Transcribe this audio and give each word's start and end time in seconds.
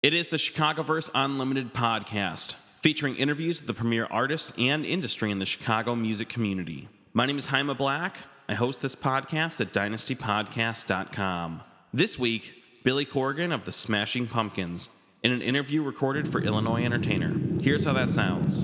It 0.00 0.14
is 0.14 0.28
the 0.28 0.36
Chicagoverse 0.36 1.10
Unlimited 1.12 1.74
podcast, 1.74 2.54
featuring 2.80 3.16
interviews 3.16 3.58
with 3.60 3.66
the 3.66 3.74
premier 3.74 4.06
artists 4.12 4.52
and 4.56 4.86
industry 4.86 5.32
in 5.32 5.40
the 5.40 5.44
Chicago 5.44 5.96
music 5.96 6.28
community. 6.28 6.88
My 7.12 7.26
name 7.26 7.36
is 7.36 7.46
Jaime 7.46 7.74
Black. 7.74 8.18
I 8.48 8.54
host 8.54 8.80
this 8.80 8.94
podcast 8.94 9.60
at 9.60 9.72
dynastypodcast.com. 9.72 11.62
This 11.92 12.16
week, 12.16 12.62
Billy 12.84 13.04
Corgan 13.04 13.52
of 13.52 13.64
the 13.64 13.72
Smashing 13.72 14.28
Pumpkins 14.28 14.90
in 15.24 15.32
an 15.32 15.42
interview 15.42 15.82
recorded 15.82 16.28
for 16.28 16.40
Illinois 16.40 16.84
Entertainer. 16.84 17.34
Here's 17.60 17.84
how 17.84 17.94
that 17.94 18.12
sounds. 18.12 18.62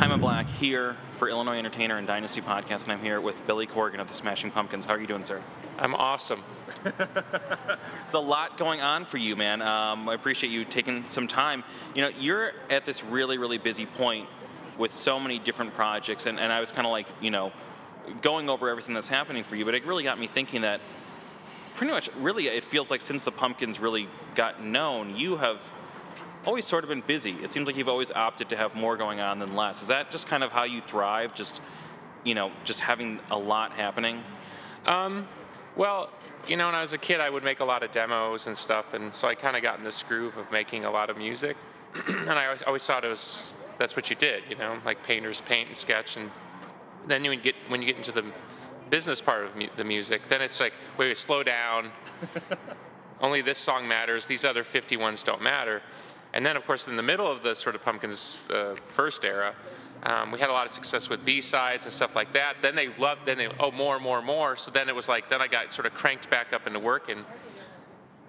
Jaime 0.00 0.18
Black 0.18 0.48
here 0.48 0.96
for 1.16 1.28
Illinois 1.28 1.58
Entertainer 1.58 1.96
and 1.96 2.08
Dynasty 2.08 2.40
Podcast, 2.40 2.82
and 2.82 2.90
I'm 2.90 3.00
here 3.00 3.20
with 3.20 3.46
Billy 3.46 3.68
Corgan 3.68 4.00
of 4.00 4.08
the 4.08 4.14
Smashing 4.14 4.50
Pumpkins. 4.50 4.84
How 4.84 4.94
are 4.94 5.00
you 5.00 5.06
doing, 5.06 5.22
sir? 5.22 5.40
I'm 5.78 5.94
awesome. 5.94 6.42
It's 8.04 8.14
a 8.14 8.18
lot 8.18 8.58
going 8.58 8.80
on 8.80 9.06
for 9.06 9.16
you, 9.16 9.34
man. 9.34 9.62
Um, 9.62 10.08
I 10.08 10.14
appreciate 10.14 10.50
you 10.50 10.64
taking 10.64 11.04
some 11.06 11.26
time. 11.26 11.64
You 11.94 12.02
know, 12.02 12.10
you're 12.20 12.52
at 12.68 12.84
this 12.84 13.02
really, 13.02 13.38
really 13.38 13.58
busy 13.58 13.86
point 13.86 14.28
with 14.76 14.92
so 14.92 15.18
many 15.18 15.38
different 15.38 15.74
projects, 15.74 16.26
and, 16.26 16.38
and 16.38 16.52
I 16.52 16.60
was 16.60 16.70
kind 16.70 16.86
of 16.86 16.92
like, 16.92 17.06
you 17.20 17.30
know, 17.30 17.50
going 18.20 18.50
over 18.50 18.68
everything 18.68 18.94
that's 18.94 19.08
happening 19.08 19.42
for 19.42 19.56
you, 19.56 19.64
but 19.64 19.74
it 19.74 19.86
really 19.86 20.04
got 20.04 20.20
me 20.20 20.26
thinking 20.26 20.60
that 20.62 20.80
pretty 21.76 21.92
much, 21.92 22.10
really, 22.16 22.46
it 22.46 22.62
feels 22.62 22.90
like 22.90 23.00
since 23.00 23.24
the 23.24 23.32
Pumpkins 23.32 23.80
really 23.80 24.08
got 24.34 24.62
known, 24.62 25.16
you 25.16 25.36
have 25.36 25.60
always 26.46 26.66
sort 26.66 26.84
of 26.84 26.90
been 26.90 27.00
busy. 27.00 27.32
It 27.42 27.50
seems 27.50 27.66
like 27.66 27.76
you've 27.76 27.88
always 27.88 28.12
opted 28.12 28.50
to 28.50 28.56
have 28.56 28.74
more 28.74 28.96
going 28.96 29.20
on 29.20 29.38
than 29.38 29.56
less. 29.56 29.82
Is 29.82 29.88
that 29.88 30.10
just 30.10 30.26
kind 30.26 30.44
of 30.44 30.52
how 30.52 30.64
you 30.64 30.82
thrive? 30.82 31.34
Just, 31.34 31.62
you 32.22 32.34
know, 32.34 32.52
just 32.64 32.80
having 32.80 33.18
a 33.30 33.38
lot 33.38 33.72
happening? 33.72 34.22
Um, 34.86 35.26
well, 35.76 36.10
you 36.46 36.56
know, 36.56 36.66
when 36.66 36.74
I 36.74 36.80
was 36.80 36.92
a 36.92 36.98
kid, 36.98 37.20
I 37.20 37.30
would 37.30 37.44
make 37.44 37.60
a 37.60 37.64
lot 37.64 37.82
of 37.82 37.90
demos 37.90 38.46
and 38.46 38.56
stuff, 38.56 38.94
and 38.94 39.14
so 39.14 39.28
I 39.28 39.34
kind 39.34 39.56
of 39.56 39.62
got 39.62 39.78
in 39.78 39.84
this 39.84 40.02
groove 40.02 40.36
of 40.36 40.50
making 40.52 40.84
a 40.84 40.90
lot 40.90 41.10
of 41.10 41.16
music. 41.16 41.56
and 42.06 42.30
I 42.30 42.46
always, 42.46 42.62
always 42.62 42.86
thought 42.86 43.04
it 43.04 43.08
was 43.08 43.50
that's 43.78 43.96
what 43.96 44.10
you 44.10 44.16
did, 44.16 44.44
you 44.48 44.56
know, 44.56 44.78
like 44.84 45.02
painters 45.02 45.40
paint 45.40 45.68
and 45.68 45.76
sketch, 45.76 46.16
and 46.16 46.30
then 47.06 47.24
you 47.24 47.34
get 47.36 47.54
when 47.68 47.80
you 47.80 47.86
get 47.86 47.96
into 47.96 48.12
the 48.12 48.24
business 48.90 49.20
part 49.20 49.44
of 49.44 49.56
mu- 49.56 49.68
the 49.76 49.84
music, 49.84 50.28
then 50.28 50.40
it's 50.40 50.60
like, 50.60 50.72
wait, 50.98 51.08
wait 51.08 51.18
slow 51.18 51.42
down. 51.42 51.90
Only 53.20 53.42
this 53.42 53.58
song 53.58 53.88
matters. 53.88 54.26
These 54.26 54.44
other 54.44 54.64
50 54.64 54.96
ones 54.96 55.22
don't 55.22 55.42
matter. 55.42 55.82
And 56.32 56.44
then, 56.44 56.56
of 56.56 56.66
course, 56.66 56.88
in 56.88 56.96
the 56.96 57.02
middle 57.02 57.30
of 57.30 57.42
the 57.42 57.54
sort 57.54 57.74
of 57.74 57.82
Pumpkins 57.82 58.38
uh, 58.50 58.74
first 58.86 59.24
era, 59.24 59.54
um, 60.04 60.30
we 60.30 60.38
had 60.38 60.50
a 60.50 60.52
lot 60.52 60.66
of 60.66 60.72
success 60.72 61.08
with 61.08 61.24
B-sides 61.24 61.84
and 61.84 61.92
stuff 61.92 62.14
like 62.14 62.32
that. 62.32 62.56
Then 62.60 62.74
they 62.74 62.88
loved, 62.88 63.26
then 63.26 63.38
they, 63.38 63.48
oh, 63.58 63.70
more, 63.70 63.98
more, 63.98 64.20
more. 64.20 64.56
So 64.56 64.70
then 64.70 64.88
it 64.88 64.94
was 64.94 65.08
like, 65.08 65.28
then 65.28 65.40
I 65.40 65.48
got 65.48 65.72
sort 65.72 65.86
of 65.86 65.94
cranked 65.94 66.28
back 66.28 66.52
up 66.52 66.66
into 66.66 66.78
working. 66.78 67.18
And 67.18 67.26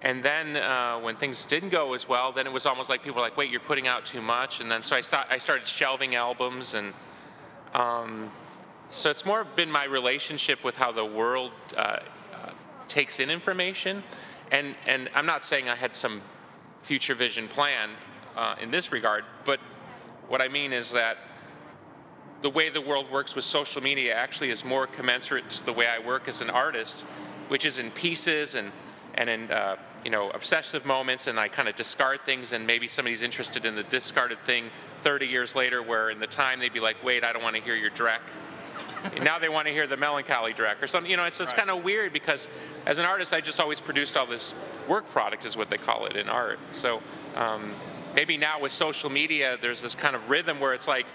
and 0.02 0.22
then 0.22 0.56
uh, 0.56 0.98
when 1.00 1.16
things 1.16 1.44
didn't 1.44 1.70
go 1.70 1.94
as 1.94 2.08
well, 2.08 2.30
then 2.30 2.46
it 2.46 2.52
was 2.52 2.66
almost 2.66 2.88
like 2.88 3.02
people 3.02 3.16
were 3.16 3.22
like, 3.22 3.36
wait, 3.36 3.50
you're 3.50 3.60
putting 3.60 3.86
out 3.88 4.04
too 4.04 4.20
much. 4.20 4.60
And 4.60 4.70
then 4.70 4.82
so 4.82 4.94
I, 4.94 5.00
start, 5.00 5.26
I 5.30 5.38
started 5.38 5.66
shelving 5.66 6.14
albums. 6.14 6.74
And 6.74 6.92
um, 7.74 8.30
so 8.90 9.10
it's 9.10 9.24
more 9.24 9.44
been 9.44 9.70
my 9.70 9.84
relationship 9.84 10.62
with 10.62 10.76
how 10.76 10.92
the 10.92 11.04
world 11.04 11.50
uh, 11.76 11.80
uh, 11.80 12.50
takes 12.88 13.20
in 13.20 13.30
information. 13.30 14.04
And, 14.52 14.76
and 14.86 15.08
I'm 15.14 15.26
not 15.26 15.44
saying 15.44 15.68
I 15.68 15.74
had 15.74 15.94
some 15.94 16.20
future 16.82 17.14
vision 17.14 17.48
plan 17.48 17.90
uh, 18.36 18.54
in 18.60 18.70
this 18.70 18.92
regard, 18.92 19.24
but 19.44 19.58
what 20.28 20.40
I 20.40 20.48
mean 20.48 20.72
is 20.72 20.92
that 20.92 21.18
the 22.42 22.50
way 22.50 22.68
the 22.68 22.80
world 22.80 23.10
works 23.10 23.34
with 23.34 23.44
social 23.44 23.82
media 23.82 24.14
actually 24.14 24.50
is 24.50 24.64
more 24.64 24.86
commensurate 24.86 25.48
to 25.50 25.64
the 25.64 25.72
way 25.72 25.86
I 25.86 25.98
work 25.98 26.28
as 26.28 26.42
an 26.42 26.50
artist, 26.50 27.04
which 27.48 27.64
is 27.64 27.78
in 27.78 27.90
pieces 27.90 28.54
and 28.54 28.72
and 29.14 29.30
in 29.30 29.50
uh, 29.50 29.76
you 30.04 30.10
know 30.10 30.30
obsessive 30.30 30.84
moments, 30.84 31.26
and 31.26 31.40
I 31.40 31.48
kind 31.48 31.68
of 31.68 31.76
discard 31.76 32.20
things, 32.20 32.52
and 32.52 32.66
maybe 32.66 32.86
somebody's 32.86 33.22
interested 33.22 33.64
in 33.64 33.74
the 33.74 33.82
discarded 33.82 34.38
thing 34.44 34.70
30 35.02 35.26
years 35.26 35.54
later, 35.54 35.82
where 35.82 36.10
in 36.10 36.18
the 36.18 36.26
time 36.26 36.60
they'd 36.60 36.72
be 36.72 36.80
like, 36.80 37.02
wait, 37.02 37.24
I 37.24 37.32
don't 37.32 37.42
want 37.42 37.56
to 37.56 37.62
hear 37.62 37.74
your 37.74 37.90
Drek. 37.90 38.20
Now 39.22 39.38
they 39.38 39.48
want 39.48 39.68
to 39.68 39.72
hear 39.72 39.86
the 39.86 39.96
melancholy 39.96 40.52
Drek 40.52 40.82
or 40.82 40.88
something. 40.88 41.08
You 41.08 41.16
know, 41.16 41.24
it's, 41.24 41.40
it's 41.40 41.52
kind 41.52 41.70
of 41.70 41.84
weird 41.84 42.12
because 42.12 42.48
as 42.86 42.98
an 42.98 43.04
artist, 43.04 43.32
I 43.32 43.40
just 43.40 43.60
always 43.60 43.80
produced 43.80 44.16
all 44.16 44.26
this 44.26 44.52
work 44.88 45.08
product, 45.10 45.44
is 45.44 45.56
what 45.56 45.70
they 45.70 45.76
call 45.76 46.06
it 46.06 46.16
in 46.16 46.28
art. 46.28 46.58
So 46.72 47.00
um, 47.36 47.70
maybe 48.16 48.36
now 48.36 48.58
with 48.60 48.72
social 48.72 49.10
media, 49.10 49.56
there's 49.60 49.82
this 49.82 49.94
kind 49.94 50.16
of 50.16 50.28
rhythm 50.28 50.58
where 50.58 50.74
it's 50.74 50.88
like, 50.88 51.06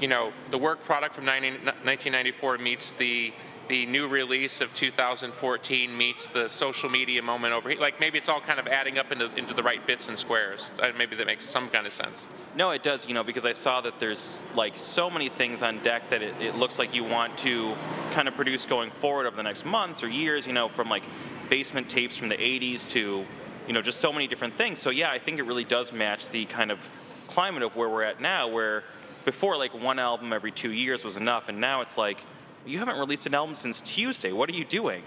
you 0.00 0.08
know, 0.08 0.32
the 0.50 0.58
work 0.58 0.82
product 0.84 1.14
from 1.14 1.26
90, 1.26 1.50
1994 1.50 2.58
meets 2.58 2.92
the 2.92 3.34
the 3.68 3.86
new 3.86 4.06
release 4.06 4.60
of 4.60 4.74
2014 4.74 5.96
meets 5.96 6.26
the 6.26 6.48
social 6.48 6.90
media 6.90 7.22
moment 7.22 7.54
over 7.54 7.70
here. 7.70 7.80
Like 7.80 7.98
maybe 7.98 8.18
it's 8.18 8.28
all 8.28 8.40
kind 8.40 8.58
of 8.58 8.66
adding 8.66 8.98
up 8.98 9.10
into, 9.10 9.34
into 9.36 9.54
the 9.54 9.62
right 9.62 9.84
bits 9.86 10.08
and 10.08 10.18
squares. 10.18 10.70
Uh, 10.82 10.92
Maybe 10.98 11.16
that 11.16 11.26
makes 11.26 11.46
some 11.46 11.70
kind 11.70 11.86
of 11.86 11.92
sense. 11.94 12.28
No, 12.56 12.70
it 12.72 12.82
does, 12.82 13.08
you 13.08 13.14
know, 13.14 13.24
because 13.24 13.46
I 13.46 13.52
saw 13.52 13.80
that 13.80 13.98
there's 13.98 14.42
like 14.54 14.76
so 14.76 15.08
many 15.08 15.30
things 15.30 15.62
on 15.62 15.78
deck 15.78 16.10
that 16.10 16.22
it, 16.22 16.34
it 16.42 16.56
looks 16.56 16.78
like 16.78 16.94
you 16.94 17.04
want 17.04 17.38
to 17.38 17.74
kind 18.12 18.28
of 18.28 18.36
produce 18.36 18.66
going 18.66 18.90
forward 18.90 19.26
over 19.26 19.36
the 19.36 19.42
next 19.42 19.64
months 19.64 20.02
or 20.02 20.08
years, 20.08 20.46
you 20.46 20.52
know, 20.52 20.68
from 20.68 20.90
like 20.90 21.02
basement 21.48 21.88
tapes 21.88 22.18
from 22.18 22.28
the 22.28 22.36
80s 22.36 22.86
to, 22.90 23.24
you 23.66 23.72
know, 23.72 23.82
just 23.82 24.00
so 24.00 24.12
many 24.12 24.26
different 24.26 24.54
things. 24.54 24.78
So, 24.78 24.90
yeah, 24.90 25.10
I 25.10 25.18
think 25.18 25.38
it 25.38 25.44
really 25.44 25.64
does 25.64 25.92
match 25.92 26.28
the 26.28 26.44
kind 26.46 26.70
of 26.70 26.86
climate 27.28 27.62
of 27.62 27.76
where 27.76 27.88
we're 27.88 28.02
at 28.02 28.20
now, 28.20 28.48
where 28.48 28.84
before 29.24 29.56
like 29.56 29.74
one 29.74 29.98
album 29.98 30.32
every 30.32 30.52
two 30.52 30.72
years 30.72 31.04
was 31.04 31.16
enough, 31.16 31.48
and 31.48 31.60
now 31.60 31.80
it's 31.80 31.96
like, 31.96 32.18
you 32.66 32.78
haven't 32.78 32.98
released 32.98 33.26
an 33.26 33.34
album 33.34 33.54
since 33.54 33.80
Tuesday. 33.80 34.32
What 34.32 34.48
are 34.48 34.52
you 34.52 34.64
doing? 34.64 35.02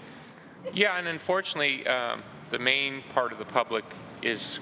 Yeah, 0.74 0.96
and 0.98 1.08
unfortunately, 1.08 1.86
um, 1.86 2.22
the 2.50 2.58
main 2.58 3.02
part 3.14 3.32
of 3.32 3.38
the 3.38 3.44
public 3.44 3.84
is 4.22 4.58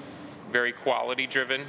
very 0.51 0.73
quality 0.73 1.27
driven, 1.27 1.65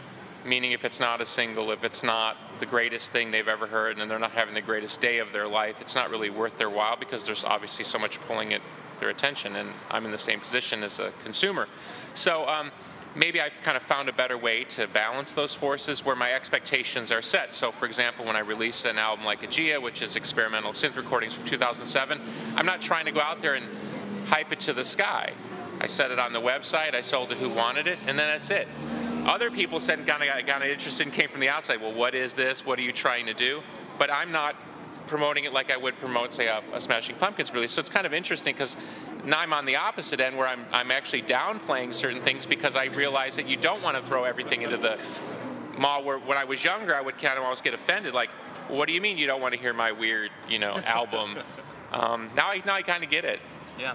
meaning 0.46 0.72
if 0.72 0.86
it's 0.86 1.00
not 1.00 1.22
a 1.22 1.26
single, 1.26 1.72
if 1.72 1.84
it's 1.84 2.04
not 2.04 2.38
the 2.60 2.66
greatest 2.66 3.12
thing 3.12 3.32
they've 3.32 3.48
ever 3.48 3.68
heard, 3.68 4.00
and 4.00 4.10
they're 4.10 4.20
not 4.20 4.32
having 4.32 4.54
the 4.54 4.62
greatest 4.62 5.02
day 5.02 5.20
of 5.20 5.32
their 5.32 5.48
life, 5.48 5.82
it's 5.82 5.96
not 5.96 6.10
really 6.10 6.30
worth 6.30 6.58
their 6.58 6.70
while 6.70 6.96
because 6.96 7.24
there's 7.24 7.44
obviously 7.44 7.84
so 7.84 7.98
much 7.98 8.20
pulling 8.22 8.54
at 8.54 8.62
their 9.00 9.10
attention, 9.10 9.56
and 9.56 9.70
I'm 9.90 10.06
in 10.06 10.12
the 10.12 10.18
same 10.18 10.40
position 10.40 10.84
as 10.84 11.00
a 11.00 11.12
consumer. 11.24 11.68
So 12.14 12.48
um, 12.48 12.72
maybe 13.16 13.42
I've 13.42 13.60
kind 13.64 13.76
of 13.76 13.84
found 13.84 14.10
a 14.10 14.14
better 14.14 14.38
way 14.38 14.64
to 14.66 14.88
balance 14.88 15.34
those 15.34 15.54
forces 15.54 16.06
where 16.06 16.16
my 16.16 16.34
expectations 16.34 17.12
are 17.12 17.22
set. 17.22 17.54
So, 17.54 17.72
for 17.72 17.86
example, 17.86 18.26
when 18.26 18.36
I 18.36 18.40
release 18.40 18.86
an 18.86 18.98
album 18.98 19.26
like 19.26 19.42
Aegea, 19.42 19.82
which 19.82 20.02
is 20.02 20.16
experimental 20.16 20.72
synth 20.72 20.96
recordings 20.96 21.34
from 21.34 21.46
2007, 21.46 22.20
I'm 22.56 22.66
not 22.66 22.82
trying 22.82 23.06
to 23.06 23.12
go 23.12 23.22
out 23.22 23.42
there 23.42 23.56
and 23.56 23.66
hype 24.28 24.52
it 24.52 24.60
to 24.62 24.74
the 24.74 24.86
sky. 24.86 25.34
I 25.80 25.88
set 25.88 26.12
it 26.12 26.20
on 26.20 26.34
the 26.34 26.42
website, 26.42 26.96
I 26.96 27.02
sold 27.02 27.32
it 27.32 27.38
who 27.38 27.50
wanted 27.50 27.88
it, 27.88 28.00
and 28.08 28.18
then 28.18 28.28
that's 28.28 28.50
it. 28.50 28.68
Other 29.26 29.52
people 29.52 29.80
said 29.80 30.06
kind 30.08 30.24
of 30.24 30.46
got, 30.46 30.66
interested 30.66 31.06
and 31.06 31.14
came 31.14 31.30
from 31.30 31.42
the 31.42 31.50
outside. 31.50 31.82
Well, 31.82 31.94
what 31.94 32.16
is 32.16 32.34
this? 32.34 32.66
What 32.66 32.80
are 32.80 32.82
you 32.82 32.94
trying 32.94 33.26
to 33.26 33.34
do? 33.34 33.62
But 34.00 34.12
I'm 34.12 34.32
not 34.32 34.56
promoting 35.08 35.46
it 35.46 35.54
like 35.54 35.72
I 35.72 35.78
would 35.78 35.98
promote, 35.98 36.34
say, 36.34 36.48
a, 36.48 36.62
a 36.74 36.82
Smashing 36.82 37.16
Pumpkins 37.16 37.54
release. 37.54 37.72
So 37.72 37.80
it's 37.80 37.90
kind 37.90 38.06
of 38.06 38.14
interesting 38.14 38.54
because 38.54 38.76
now 39.26 39.40
I'm 39.40 39.54
on 39.54 39.66
the 39.66 39.76
opposite 39.76 40.20
end 40.20 40.38
where 40.38 40.48
I'm, 40.48 40.66
I'm 40.72 40.92
actually 40.92 41.24
downplaying 41.24 41.94
certain 41.94 42.22
things 42.22 42.46
because 42.46 42.76
I 42.76 42.86
realize 42.86 43.36
that 43.38 43.48
you 43.48 43.58
don't 43.58 43.82
want 43.82 43.98
to 43.98 44.04
throw 44.04 44.24
everything 44.24 44.62
into 44.62 44.78
the 44.78 45.00
mall. 45.78 46.04
Where 46.04 46.20
when 46.20 46.38
I 46.38 46.44
was 46.44 46.64
younger, 46.64 46.96
I 46.96 47.02
would 47.02 47.18
kind 47.18 47.38
of 47.38 47.44
always 47.44 47.62
get 47.62 47.74
offended, 47.74 48.14
like, 48.14 48.30
"What 48.70 48.88
do 48.88 48.94
you 48.94 49.02
mean 49.02 49.18
you 49.18 49.28
don't 49.28 49.42
want 49.42 49.54
to 49.54 49.60
hear 49.60 49.74
my 49.74 49.92
weird, 49.92 50.32
you 50.50 50.60
know, 50.60 50.78
album?" 50.86 51.38
um, 51.92 52.30
now 52.36 52.50
I 52.50 52.62
now 52.66 52.76
I 52.76 52.82
kind 52.82 53.04
of 53.04 53.10
get 53.10 53.26
it. 53.26 53.40
Yeah. 53.80 53.94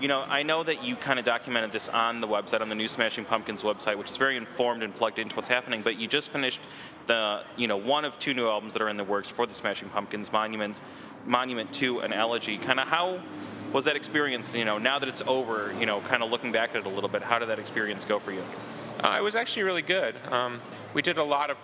You 0.00 0.08
know, 0.08 0.22
I 0.22 0.42
know 0.42 0.64
that 0.64 0.84
you 0.84 0.96
kind 0.96 1.18
of 1.18 1.24
documented 1.24 1.70
this 1.70 1.88
on 1.88 2.20
the 2.20 2.26
website, 2.26 2.60
on 2.60 2.68
the 2.68 2.74
new 2.74 2.88
Smashing 2.88 3.24
Pumpkins 3.24 3.62
website, 3.62 3.96
which 3.96 4.10
is 4.10 4.16
very 4.16 4.36
informed 4.36 4.82
and 4.82 4.94
plugged 4.94 5.20
into 5.20 5.36
what's 5.36 5.48
happening. 5.48 5.82
But 5.82 5.98
you 5.98 6.08
just 6.08 6.30
finished 6.30 6.60
the, 7.06 7.42
you 7.56 7.68
know, 7.68 7.76
one 7.76 8.04
of 8.04 8.18
two 8.18 8.34
new 8.34 8.48
albums 8.48 8.72
that 8.72 8.82
are 8.82 8.88
in 8.88 8.96
the 8.96 9.04
works 9.04 9.28
for 9.30 9.46
the 9.46 9.54
Smashing 9.54 9.90
Pumpkins, 9.90 10.32
Monument, 10.32 10.80
Monuments 11.24 11.78
to 11.78 12.00
an 12.00 12.12
Elegy. 12.12 12.58
Kind 12.58 12.80
of 12.80 12.88
how 12.88 13.20
was 13.72 13.84
that 13.84 13.94
experience, 13.96 14.54
you 14.54 14.64
know, 14.64 14.78
now 14.78 14.98
that 14.98 15.08
it's 15.08 15.22
over, 15.26 15.72
you 15.78 15.86
know, 15.86 16.00
kind 16.00 16.22
of 16.22 16.30
looking 16.30 16.52
back 16.52 16.70
at 16.70 16.76
it 16.76 16.86
a 16.86 16.88
little 16.88 17.08
bit, 17.08 17.22
how 17.22 17.38
did 17.38 17.48
that 17.48 17.58
experience 17.58 18.04
go 18.04 18.18
for 18.18 18.32
you? 18.32 18.42
Uh, 19.00 19.16
it 19.18 19.22
was 19.22 19.34
actually 19.34 19.62
really 19.62 19.82
good. 19.82 20.14
Um, 20.30 20.60
we 20.92 21.02
did 21.02 21.18
a 21.18 21.24
lot 21.24 21.50
of 21.50 21.56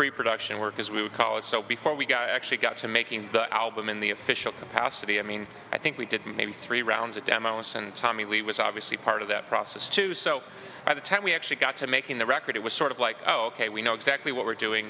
pre-production 0.00 0.58
work, 0.58 0.78
as 0.78 0.90
we 0.90 1.02
would 1.02 1.12
call 1.12 1.36
it. 1.36 1.44
So 1.44 1.60
before 1.60 1.94
we 1.94 2.06
got 2.06 2.30
actually 2.30 2.56
got 2.56 2.78
to 2.78 2.88
making 2.88 3.28
the 3.32 3.52
album 3.52 3.90
in 3.90 4.00
the 4.00 4.12
official 4.12 4.50
capacity, 4.50 5.20
I 5.20 5.22
mean, 5.22 5.46
I 5.72 5.76
think 5.76 5.98
we 5.98 6.06
did 6.06 6.24
maybe 6.24 6.54
three 6.54 6.80
rounds 6.80 7.18
of 7.18 7.26
demos, 7.26 7.74
and 7.74 7.94
Tommy 7.94 8.24
Lee 8.24 8.40
was 8.40 8.58
obviously 8.58 8.96
part 8.96 9.20
of 9.20 9.28
that 9.28 9.46
process 9.46 9.90
too. 9.90 10.14
So 10.14 10.42
by 10.86 10.94
the 10.94 11.02
time 11.02 11.22
we 11.22 11.34
actually 11.34 11.56
got 11.56 11.76
to 11.76 11.86
making 11.86 12.16
the 12.16 12.24
record, 12.24 12.56
it 12.56 12.62
was 12.62 12.72
sort 12.72 12.92
of 12.92 12.98
like, 12.98 13.18
oh, 13.26 13.48
okay, 13.48 13.68
we 13.68 13.82
know 13.82 13.92
exactly 13.92 14.32
what 14.32 14.46
we're 14.46 14.54
doing. 14.54 14.86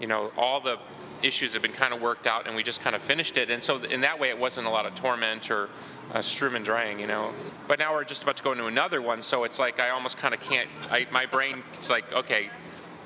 You 0.00 0.06
know, 0.06 0.30
all 0.36 0.60
the 0.60 0.78
issues 1.20 1.52
have 1.54 1.62
been 1.62 1.72
kind 1.72 1.92
of 1.92 2.00
worked 2.00 2.28
out, 2.28 2.46
and 2.46 2.54
we 2.54 2.62
just 2.62 2.80
kind 2.80 2.94
of 2.94 3.02
finished 3.02 3.36
it. 3.36 3.50
And 3.50 3.60
so 3.60 3.82
in 3.82 4.02
that 4.02 4.20
way, 4.20 4.28
it 4.28 4.38
wasn't 4.38 4.68
a 4.68 4.70
lot 4.70 4.86
of 4.86 4.94
torment 4.94 5.50
or 5.50 5.68
uh, 6.12 6.22
Sturm 6.22 6.54
und 6.54 6.64
Drang, 6.64 7.00
you 7.00 7.08
know. 7.08 7.32
But 7.66 7.80
now 7.80 7.92
we're 7.92 8.04
just 8.04 8.22
about 8.22 8.36
to 8.36 8.44
go 8.44 8.52
into 8.52 8.66
another 8.66 9.02
one, 9.02 9.20
so 9.20 9.42
it's 9.42 9.58
like 9.58 9.80
I 9.80 9.90
almost 9.90 10.16
kind 10.16 10.32
of 10.32 10.40
can't. 10.40 10.68
I, 10.92 11.08
my 11.10 11.26
brain, 11.26 11.64
it's 11.72 11.90
like, 11.90 12.12
okay, 12.12 12.50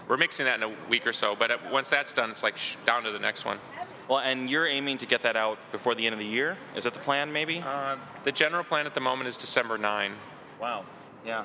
we're 0.09 0.17
mixing 0.17 0.47
that 0.47 0.57
in 0.57 0.63
a 0.63 0.75
week 0.89 1.07
or 1.07 1.13
so. 1.13 1.37
But 1.39 1.71
once 1.71 1.89
that's 1.89 2.13
done, 2.13 2.31
it's 2.31 2.43
like 2.43 2.57
shh, 2.57 2.77
down 2.87 3.05
to 3.05 3.13
the 3.13 3.19
next 3.19 3.45
one. 3.45 3.59
Well, 4.09 4.21
and 4.21 4.49
you're 4.49 4.67
aiming 4.67 4.99
to 4.99 5.07
get 5.07 5.23
that 5.23 5.37
out 5.37 5.59
before 5.71 5.95
the 5.95 6.07
end 6.07 6.15
of 6.15 6.19
the 6.19 6.27
year? 6.27 6.57
Is 6.75 6.85
that 6.85 6.95
the 6.95 7.01
plan, 7.01 7.33
maybe? 7.33 7.63
Uh, 7.65 7.97
the 8.25 8.33
general 8.33 8.65
plan 8.65 8.87
at 8.87 8.95
the 8.95 9.01
moment 9.01 9.29
is 9.29 9.37
December 9.37 9.77
9. 9.77 10.13
Wow. 10.59 10.85
Yeah. 11.27 11.45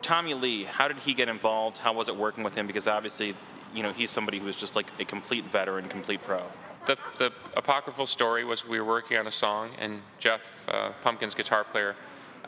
Tommy 0.00 0.34
Lee, 0.34 0.64
how 0.64 0.86
did 0.86 0.98
he 0.98 1.12
get 1.12 1.28
involved? 1.28 1.78
How 1.78 1.92
was 1.92 2.08
it 2.08 2.16
working 2.16 2.44
with 2.44 2.54
him? 2.54 2.68
Because 2.68 2.86
obviously, 2.86 3.34
you 3.74 3.82
know, 3.82 3.92
he's 3.92 4.10
somebody 4.10 4.38
who 4.38 4.46
is 4.46 4.54
just 4.54 4.76
like 4.76 4.86
a 5.00 5.04
complete 5.04 5.44
veteran, 5.46 5.88
complete 5.88 6.22
pro. 6.22 6.42
The, 6.86 6.98
the 7.18 7.32
apocryphal 7.56 8.06
story 8.06 8.44
was 8.44 8.68
we 8.68 8.78
were 8.78 8.86
working 8.86 9.16
on 9.16 9.26
a 9.26 9.30
song, 9.30 9.70
and 9.78 10.02
Jeff, 10.18 10.68
uh, 10.68 10.90
Pumpkin's 11.02 11.34
guitar 11.34 11.64
player, 11.64 11.96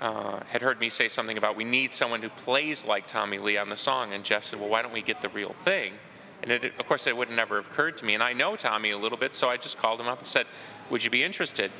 uh, 0.01 0.41
had 0.49 0.63
heard 0.63 0.79
me 0.81 0.89
say 0.89 1.09
something 1.09 1.39
about 1.39 1.57
we 1.57 1.65
need 1.65 1.95
someone 1.95 2.23
who 2.23 2.29
plays 2.29 2.85
like 2.85 3.07
Tommy 3.07 3.39
Lee 3.39 3.57
on 3.57 3.69
the 3.69 3.77
song. 3.77 4.13
And 4.13 4.25
Jeff 4.25 4.45
said, 4.45 4.61
Well, 4.61 4.69
why 4.69 4.83
don't 4.83 4.93
we 4.93 5.03
get 5.03 5.23
the 5.23 5.29
real 5.29 5.53
thing? 5.53 5.95
And 6.43 6.53
it, 6.53 6.65
of 6.79 6.87
course, 6.87 7.07
it 7.07 7.17
would 7.17 7.31
never 7.31 7.57
have 7.57 7.67
occurred 7.67 7.97
to 7.99 8.05
me. 8.05 8.15
And 8.15 8.23
I 8.23 8.33
know 8.33 8.57
Tommy 8.57 8.91
a 8.91 8.99
little 8.99 9.19
bit, 9.19 9.35
so 9.35 9.49
I 9.49 9.57
just 9.57 9.79
called 9.79 10.01
him 10.01 10.07
up 10.07 10.19
and 10.19 10.27
said, 10.27 10.47
Would 10.91 11.05
you 11.05 11.11
be 11.11 11.25
interested? 11.25 11.71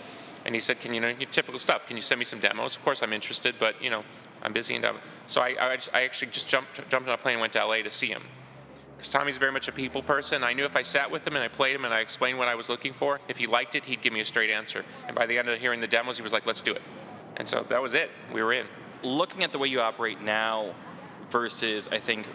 And 0.45 0.55
he 0.55 0.61
said, 0.61 0.81
Can 0.81 0.95
you 0.95 1.01
know, 1.01 1.09
your 1.09 1.29
typical 1.31 1.61
stuff? 1.61 1.87
Can 1.87 1.97
you 1.97 2.03
send 2.03 2.19
me 2.19 2.25
some 2.25 2.41
demos? 2.41 2.77
Of 2.77 2.85
course, 2.85 3.03
I'm 3.03 3.13
interested, 3.13 3.57
but 3.59 3.83
you 3.83 3.91
know, 3.91 4.05
I'm 4.43 4.53
busy 4.53 4.75
and 4.77 4.87
so 5.27 5.41
I, 5.41 5.57
I, 5.59 5.79
I, 5.93 6.05
actually 6.05 6.31
just 6.31 6.49
jumped 6.49 6.89
jumped 6.89 7.09
on 7.09 7.15
a 7.15 7.19
plane 7.19 7.35
and 7.35 7.41
went 7.41 7.55
to 7.55 7.65
LA 7.65 7.79
to 7.79 7.91
see 7.91 8.09
him. 8.09 8.23
Because 8.97 9.11
Tommy's 9.11 9.39
very 9.39 9.53
much 9.53 9.69
a 9.69 9.73
people 9.73 10.03
person. 10.03 10.45
I 10.45 10.53
knew 10.53 10.65
if 10.65 10.77
I 10.77 10.83
sat 10.83 11.11
with 11.11 11.27
him 11.27 11.35
and 11.35 11.45
I 11.45 11.49
played 11.49 11.75
him 11.75 11.85
and 11.85 11.93
I 11.93 12.01
explained 12.01 12.39
what 12.39 12.49
I 12.49 12.55
was 12.55 12.69
looking 12.69 12.93
for, 12.93 13.21
if 13.29 13.37
he 13.37 13.47
liked 13.47 13.75
it, 13.75 13.85
he'd 13.85 14.01
give 14.01 14.13
me 14.13 14.21
a 14.21 14.25
straight 14.25 14.51
answer. 14.51 14.85
And 15.07 15.15
by 15.15 15.27
the 15.27 15.37
end 15.39 15.49
of 15.49 15.59
hearing 15.59 15.81
the 15.81 15.87
demos, 15.87 16.17
he 16.17 16.23
was 16.23 16.33
like, 16.33 16.47
"Let's 16.47 16.61
do 16.61 16.73
it." 16.73 16.83
And 17.37 17.47
so 17.47 17.65
that 17.69 17.83
was 17.83 17.95
it. 17.95 18.11
We 18.33 18.43
were 18.43 18.53
in. 18.53 18.67
Looking 19.03 19.45
at 19.45 19.53
the 19.53 19.59
way 19.59 19.69
you 19.69 19.81
operate 19.81 20.21
now 20.21 20.75
versus, 21.31 21.89
I 21.93 21.99
think, 21.99 22.27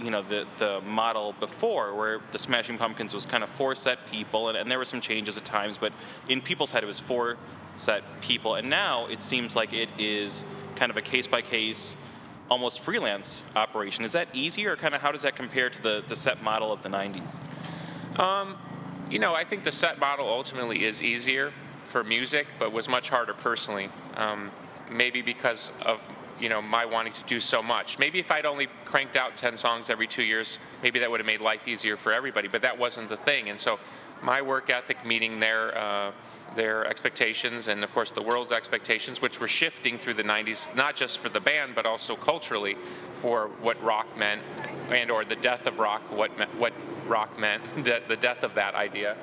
you 0.00 0.10
know, 0.10 0.22
the, 0.22 0.46
the 0.58 0.80
model 0.82 1.34
before 1.40 1.94
where 1.94 2.20
the 2.30 2.38
Smashing 2.38 2.78
Pumpkins 2.78 3.12
was 3.12 3.26
kind 3.26 3.42
of 3.42 3.50
four 3.50 3.74
set 3.74 3.98
people, 4.10 4.48
and, 4.48 4.56
and 4.56 4.70
there 4.70 4.78
were 4.78 4.84
some 4.84 5.00
changes 5.00 5.36
at 5.36 5.44
times, 5.44 5.76
but 5.76 5.92
in 6.28 6.40
people's 6.40 6.70
head 6.70 6.82
it 6.82 6.86
was 6.86 6.98
four 6.98 7.36
set 7.74 8.02
people. 8.20 8.54
And 8.54 8.70
now 8.70 9.06
it 9.06 9.20
seems 9.20 9.56
like 9.56 9.72
it 9.72 9.88
is 9.98 10.44
kind 10.76 10.90
of 10.90 10.96
a 10.96 11.02
case 11.02 11.26
by 11.26 11.42
case, 11.42 11.96
almost 12.50 12.80
freelance 12.80 13.44
operation. 13.56 14.04
Is 14.04 14.12
that 14.12 14.28
easier, 14.32 14.72
or 14.72 14.76
kind 14.76 14.94
of 14.94 15.02
how 15.02 15.12
does 15.12 15.22
that 15.22 15.36
compare 15.36 15.68
to 15.68 15.82
the, 15.82 16.04
the 16.06 16.16
set 16.16 16.42
model 16.42 16.72
of 16.72 16.82
the 16.82 16.88
90s? 16.88 17.40
Um, 18.18 18.56
you 19.10 19.18
know, 19.18 19.34
I 19.34 19.44
think 19.44 19.64
the 19.64 19.72
set 19.72 19.98
model 19.98 20.28
ultimately 20.28 20.84
is 20.84 21.02
easier 21.02 21.52
for 21.92 22.02
music, 22.02 22.46
but 22.58 22.72
was 22.72 22.88
much 22.88 23.10
harder 23.10 23.34
personally. 23.34 23.90
Um, 24.16 24.50
maybe 24.90 25.22
because 25.22 25.70
of 25.84 26.00
you 26.40 26.48
know 26.48 26.62
my 26.62 26.84
wanting 26.86 27.12
to 27.12 27.24
do 27.24 27.38
so 27.38 27.62
much. 27.62 27.98
Maybe 27.98 28.18
if 28.18 28.30
I'd 28.30 28.46
only 28.46 28.68
cranked 28.84 29.16
out 29.16 29.36
10 29.36 29.56
songs 29.56 29.90
every 29.90 30.06
two 30.06 30.22
years, 30.22 30.58
maybe 30.82 30.98
that 30.98 31.10
would 31.10 31.20
have 31.20 31.26
made 31.26 31.40
life 31.40 31.68
easier 31.68 31.96
for 31.96 32.12
everybody. 32.12 32.48
But 32.48 32.62
that 32.62 32.78
wasn't 32.78 33.10
the 33.10 33.16
thing, 33.16 33.50
and 33.50 33.60
so 33.60 33.78
my 34.22 34.40
work 34.40 34.70
ethic 34.70 35.04
meeting 35.04 35.38
their 35.38 35.76
uh, 35.76 36.12
their 36.56 36.86
expectations 36.86 37.68
and 37.68 37.82
of 37.82 37.92
course 37.92 38.10
the 38.10 38.22
world's 38.22 38.52
expectations, 38.52 39.22
which 39.22 39.40
were 39.40 39.48
shifting 39.48 39.98
through 39.98 40.14
the 40.14 40.22
90s, 40.22 40.74
not 40.76 40.94
just 40.96 41.18
for 41.18 41.28
the 41.28 41.40
band 41.40 41.74
but 41.74 41.86
also 41.86 42.16
culturally 42.16 42.76
for 43.14 43.48
what 43.60 43.82
rock 43.82 44.06
meant 44.16 44.42
and 44.90 45.10
or 45.10 45.24
the 45.24 45.36
death 45.36 45.66
of 45.66 45.78
rock, 45.78 46.02
what 46.16 46.30
what 46.58 46.72
rock 47.06 47.38
meant, 47.38 47.62
the 47.84 48.18
death 48.20 48.42
of 48.42 48.54
that 48.54 48.74
idea. 48.74 49.16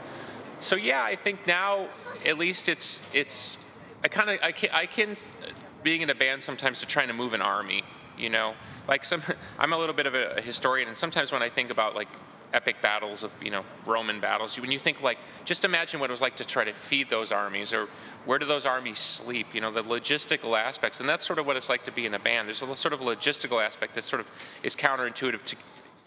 So 0.62 0.76
yeah, 0.76 1.04
I 1.04 1.16
think 1.16 1.46
now 1.48 1.88
at 2.26 2.38
least 2.38 2.70
it's 2.70 3.02
it's 3.14 3.58
I 4.04 4.08
kind 4.08 4.30
of 4.30 4.40
I 4.44 4.52
can, 4.52 4.70
I 4.74 4.86
can 4.86 5.12
uh, 5.12 5.52
being 5.84 6.02
in 6.02 6.10
a 6.10 6.16
band 6.16 6.44
sometimes 6.44 6.80
to 6.80 6.86
trying 6.86 7.08
to 7.08 7.14
move 7.14 7.34
an 7.34 7.42
army, 7.42 7.84
you 8.18 8.30
know. 8.30 8.54
Like 8.88 9.06
some 9.06 9.24
I'm 9.60 9.74
a 9.74 9.78
little 9.78 9.96
bit 9.96 10.06
of 10.06 10.16
a 10.16 10.42
historian 10.42 10.88
and 10.88 10.98
sometimes 10.98 11.32
when 11.32 11.42
I 11.42 11.50
think 11.50 11.70
about 11.70 11.96
like 11.96 12.08
epic 12.54 12.82
battles 12.82 13.24
of 13.24 13.32
you 13.42 13.52
know 13.52 13.64
Roman 13.86 14.20
battles. 14.20 14.60
When 14.60 14.72
you 14.72 14.80
think 14.80 15.02
like, 15.02 15.18
just 15.46 15.66
imagine 15.66 16.00
what 16.00 16.10
it 16.10 16.14
was 16.14 16.22
like 16.22 16.36
to 16.38 16.46
try 16.46 16.64
to 16.64 16.74
feed 16.74 17.10
those 17.10 17.32
armies, 17.32 17.74
or 17.74 17.88
where 18.26 18.40
do 18.40 18.46
those 18.46 18.66
armies 18.66 19.00
sleep? 19.00 19.48
You 19.54 19.62
know, 19.62 19.72
the 19.72 19.84
logistical 19.84 20.60
aspects, 20.60 21.00
and 21.00 21.08
that's 21.08 21.26
sort 21.26 21.40
of 21.40 21.48
what 21.48 21.58
it's 21.58 21.70
like 21.70 21.84
to 21.86 21.92
be 21.92 22.06
in 22.06 22.14
a 22.14 22.20
band. 22.20 22.48
There's 22.48 22.62
a 22.62 22.76
sort 22.76 22.94
of 22.94 23.00
logistical 23.00 23.64
aspect 23.64 23.96
that 23.96 24.04
sort 24.04 24.20
of 24.20 24.28
is 24.64 24.76
counterintuitive 24.76 25.44
to 25.46 25.56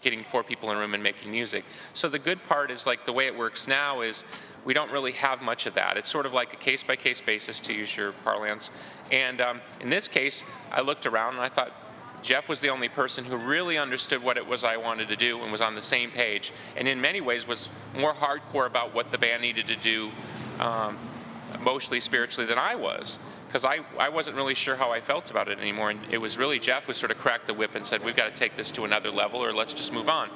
getting 0.03 0.23
four 0.23 0.43
people 0.43 0.69
in 0.69 0.77
a 0.77 0.79
room 0.79 0.93
and 0.93 1.01
making 1.01 1.31
music. 1.31 1.65
So 1.93 2.09
the 2.09 2.19
good 2.19 2.43
part 2.43 2.69
is 2.69 2.85
like 2.85 3.05
the 3.05 3.13
way 3.13 3.25
it 3.25 3.35
works 3.35 3.67
now 3.67 4.01
is 4.01 4.23
we 4.65 4.73
don't 4.73 4.91
really 4.91 5.13
have 5.13 5.41
much 5.41 5.65
of 5.65 5.73
that. 5.73 5.97
It's 5.97 6.09
sort 6.09 6.25
of 6.25 6.33
like 6.33 6.53
a 6.53 6.57
case 6.57 6.83
by 6.83 6.95
case 6.95 7.21
basis, 7.21 7.59
to 7.61 7.73
use 7.73 7.95
your 7.95 8.11
parlance. 8.11 8.71
And 9.11 9.41
um, 9.41 9.61
in 9.79 9.89
this 9.89 10.07
case, 10.07 10.43
I 10.71 10.81
looked 10.81 11.05
around 11.05 11.33
and 11.33 11.41
I 11.41 11.49
thought, 11.49 11.71
Jeff 12.21 12.47
was 12.47 12.61
the 12.61 12.69
only 12.69 12.87
person 12.87 13.25
who 13.25 13.35
really 13.35 13.77
understood 13.77 14.23
what 14.23 14.37
it 14.37 14.47
was 14.47 14.63
I 14.63 14.77
wanted 14.77 15.09
to 15.09 15.17
do 15.17 15.41
and 15.43 15.51
was 15.51 15.59
on 15.59 15.75
the 15.75 15.81
same 15.81 16.09
page, 16.09 16.53
and 16.77 16.87
in 16.87 17.01
many 17.01 17.19
ways 17.19 17.45
was 17.45 17.67
more 17.93 18.13
hardcore 18.13 18.65
about 18.65 18.95
what 18.95 19.11
the 19.11 19.17
band 19.17 19.41
needed 19.41 19.67
to 19.67 19.75
do, 19.75 20.09
um, 20.59 20.97
emotionally, 21.53 21.99
spiritually, 21.99 22.47
than 22.47 22.57
I 22.57 22.75
was. 22.75 23.19
Because 23.53 23.65
I, 23.65 23.81
I 23.99 24.09
wasn't 24.09 24.35
really 24.35 24.55
sure 24.55 24.75
how 24.75 24.91
I 24.91 24.99
felt 24.99 25.29
about 25.29 25.47
it 25.47 25.59
anymore, 25.59 25.91
and 25.91 25.99
it 26.09 26.17
was 26.17 26.39
really 26.39 26.57
Jeff 26.57 26.85
who 26.85 26.93
sort 26.93 27.11
of 27.11 27.19
cracked 27.19 27.45
the 27.45 27.53
whip 27.53 27.75
and 27.75 27.85
said, 27.85 28.03
We've 28.03 28.15
got 28.15 28.33
to 28.33 28.35
take 28.35 28.57
this 28.57 28.71
to 28.71 28.83
another 28.83 29.11
level, 29.11 29.43
or 29.43 29.53
let's 29.53 29.73
just 29.73 29.93
move 29.93 30.09
on. 30.09 30.31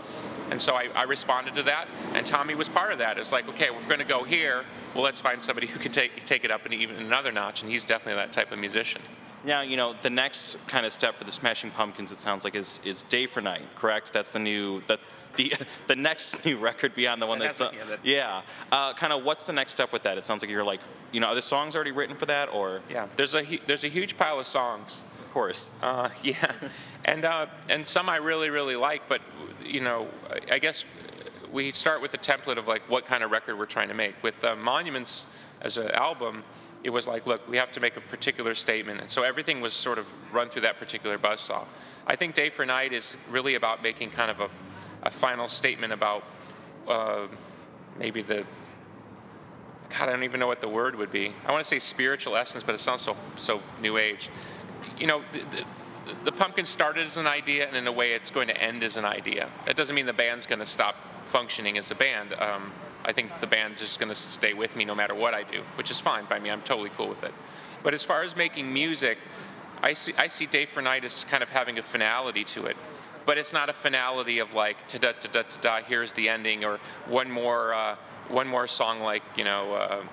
And 0.51 0.61
so 0.61 0.75
I, 0.75 0.89
I 0.93 1.01
responded 1.05 1.55
to 1.55 1.63
that, 1.63 1.87
and 2.13 2.27
Tommy 2.27 2.53
was 2.53 2.69
part 2.69 2.91
of 2.91 2.99
that. 2.99 3.17
It's 3.17 3.31
like, 3.31 3.49
okay, 3.49 3.71
we're 3.71 3.87
going 3.87 4.01
to 4.01 4.05
go 4.05 4.23
here. 4.23 4.65
Well, 4.93 5.03
let's 5.03 5.19
find 5.19 5.41
somebody 5.41 5.65
who 5.65 5.79
can 5.79 5.91
take 5.91 6.25
take 6.25 6.45
it 6.45 6.51
up 6.51 6.65
and 6.65 6.75
even 6.75 6.97
another 6.97 7.31
notch, 7.31 7.63
and 7.63 7.71
he's 7.71 7.85
definitely 7.85 8.21
that 8.21 8.33
type 8.33 8.51
of 8.51 8.59
musician. 8.59 9.01
Now, 9.47 9.61
you 9.61 9.77
know, 9.77 9.95
the 10.01 10.09
next 10.09 10.57
kind 10.67 10.85
of 10.85 10.91
step 10.91 11.15
for 11.15 11.23
the 11.23 11.31
Smashing 11.31 11.71
Pumpkins, 11.71 12.11
it 12.11 12.17
sounds 12.17 12.44
like, 12.44 12.53
is 12.53 12.81
is 12.83 13.03
Day 13.03 13.25
for 13.25 13.39
Night, 13.39 13.61
correct? 13.75 14.11
That's 14.11 14.29
the 14.29 14.39
new 14.39 14.81
that's 14.88 15.07
the 15.38 15.53
the 15.88 15.95
next 15.95 16.44
new 16.44 16.57
record 16.57 16.94
beyond 16.94 17.21
the 17.21 17.25
one 17.25 17.39
that's, 17.39 17.59
that's 17.59 17.73
uh, 17.73 17.97
yeah. 18.03 18.41
yeah. 18.71 18.77
Uh, 18.77 18.94
kind 18.94 19.13
of 19.13 19.23
what's 19.23 19.44
the 19.44 19.53
next 19.53 19.71
step 19.71 19.94
with 19.94 20.03
that? 20.03 20.17
It 20.17 20.25
sounds 20.25 20.44
like 20.44 20.51
you're 20.51 20.65
like, 20.65 20.81
you 21.13 21.21
know, 21.21 21.27
are 21.27 21.35
the 21.35 21.41
songs 21.41 21.77
already 21.77 21.94
written 21.94 22.17
for 22.17 22.25
that, 22.25 22.49
or 22.49 22.81
yeah, 22.89 23.07
there's 23.15 23.33
a 23.35 23.59
there's 23.67 23.85
a 23.85 23.88
huge 23.88 24.17
pile 24.17 24.38
of 24.38 24.45
songs. 24.45 25.03
Of 25.21 25.31
course. 25.31 25.71
Uh, 25.81 26.09
yeah, 26.23 26.51
and 27.05 27.23
uh, 27.23 27.45
and 27.69 27.88
some 27.88 28.09
I 28.09 28.17
really 28.17 28.49
really 28.49 28.75
like, 28.75 29.07
but 29.07 29.21
you 29.63 29.79
know, 29.79 30.09
I 30.51 30.59
guess 30.59 30.83
we 31.53 31.71
start 31.71 32.01
with 32.01 32.11
the 32.11 32.17
template 32.17 32.57
of 32.57 32.67
like 32.67 32.81
what 32.89 33.05
kind 33.05 33.23
of 33.23 33.31
record 33.31 33.57
we're 33.57 33.65
trying 33.65 33.88
to 33.88 33.94
make. 33.94 34.21
With 34.21 34.44
uh, 34.44 34.57
Monuments 34.57 35.25
as 35.61 35.77
an 35.77 35.89
album 35.91 36.44
it 36.87 36.93
was 36.93 37.05
like, 37.05 37.27
look, 37.27 37.45
we 37.49 37.57
have 37.57 37.73
to 37.73 37.81
make 37.81 37.97
a 37.97 38.01
particular 38.01 38.55
statement. 38.55 39.01
And 39.01 39.09
so 39.09 39.21
everything 39.21 39.59
was 39.59 39.73
sort 39.73 39.97
of 39.97 40.07
run 40.33 40.47
through 40.47 40.61
that 40.61 40.79
particular 40.79 41.17
buzzsaw. 41.17 41.65
I 42.07 42.15
think 42.15 42.33
Day 42.33 42.49
for 42.49 42.65
Night 42.65 42.93
is 42.93 43.17
really 43.29 43.55
about 43.55 43.83
making 43.83 44.11
kind 44.11 44.31
of 44.31 44.39
a, 44.39 44.49
a 45.03 45.11
final 45.11 45.49
statement 45.49 45.91
about 45.91 46.23
uh, 46.87 47.27
maybe 47.99 48.21
the, 48.21 48.45
God, 49.89 50.07
I 50.07 50.13
don't 50.13 50.23
even 50.23 50.39
know 50.39 50.47
what 50.47 50.61
the 50.61 50.69
word 50.69 50.95
would 50.95 51.11
be. 51.11 51.33
I 51.45 51.51
want 51.51 51.61
to 51.61 51.69
say 51.69 51.77
spiritual 51.79 52.37
essence, 52.37 52.63
but 52.63 52.73
it 52.73 52.77
sounds 52.79 53.01
so, 53.01 53.17
so 53.35 53.61
new 53.81 53.97
age. 53.97 54.29
You 54.97 55.07
know, 55.07 55.23
the, 55.33 55.39
the, 55.39 55.65
the 56.23 56.31
pumpkin 56.31 56.63
started 56.63 57.05
as 57.05 57.17
an 57.17 57.27
idea, 57.27 57.67
and 57.67 57.75
in 57.75 57.85
a 57.85 57.91
way, 57.91 58.13
it's 58.13 58.31
going 58.31 58.47
to 58.47 58.57
end 58.57 58.81
as 58.85 58.95
an 58.95 59.03
idea. 59.03 59.49
That 59.65 59.75
doesn't 59.75 59.93
mean 59.93 60.05
the 60.05 60.13
band's 60.13 60.47
going 60.47 60.59
to 60.59 60.65
stop 60.65 60.95
functioning 61.25 61.77
as 61.77 61.91
a 61.91 61.95
band. 61.95 62.33
Um, 62.39 62.71
I 63.07 63.14
think 63.14 63.40
the 63.40 63.47
band's 63.47 63.80
just 63.80 63.99
going 63.99 64.09
to 64.09 64.16
stay 64.16 64.54
with 64.54 64.76
me 64.76 64.83
no 64.83 64.94
matter 64.94 65.16
what 65.16 65.33
I 65.33 65.44
do, 65.44 65.61
which 65.76 65.90
is 65.90 65.99
fine 65.99 66.26
by 66.26 66.40
me. 66.40 66.52
I'm 66.52 66.61
totally 66.61 66.92
cool 66.97 67.07
with 67.07 67.23
it. 67.23 67.33
But 67.81 67.94
as 67.94 68.04
far 68.04 68.23
as 68.23 68.35
making 68.35 68.71
music, 68.71 69.18
I 69.81 69.94
see, 69.94 70.14
I 70.18 70.28
see 70.28 70.45
Day 70.45 70.66
for 70.66 70.81
Night 70.81 71.06
as 71.06 71.23
kind 71.23 71.42
of 71.42 71.49
having 71.49 71.80
a 71.80 71.81
finality 71.81 72.44
to 72.45 72.66
it. 72.66 72.76
But 73.26 73.37
it's 73.37 73.54
not 73.54 73.69
a 73.69 73.73
finality 73.73 74.40
of 74.40 74.54
like 74.54 74.87
ta 74.87 74.97
da 74.97 75.14
ta 75.14 75.30
da 75.31 75.44
ta 75.44 75.61
da. 75.61 75.81
Here's 75.81 76.11
the 76.14 76.30
ending, 76.30 76.66
or 76.66 76.80
one 77.07 77.30
more 77.31 77.73
uh, 77.73 77.95
one 78.30 78.47
more 78.47 78.68
song 78.68 79.02
like 79.02 79.23
you 79.35 79.44
know 79.44 79.73
uh, 79.73 80.04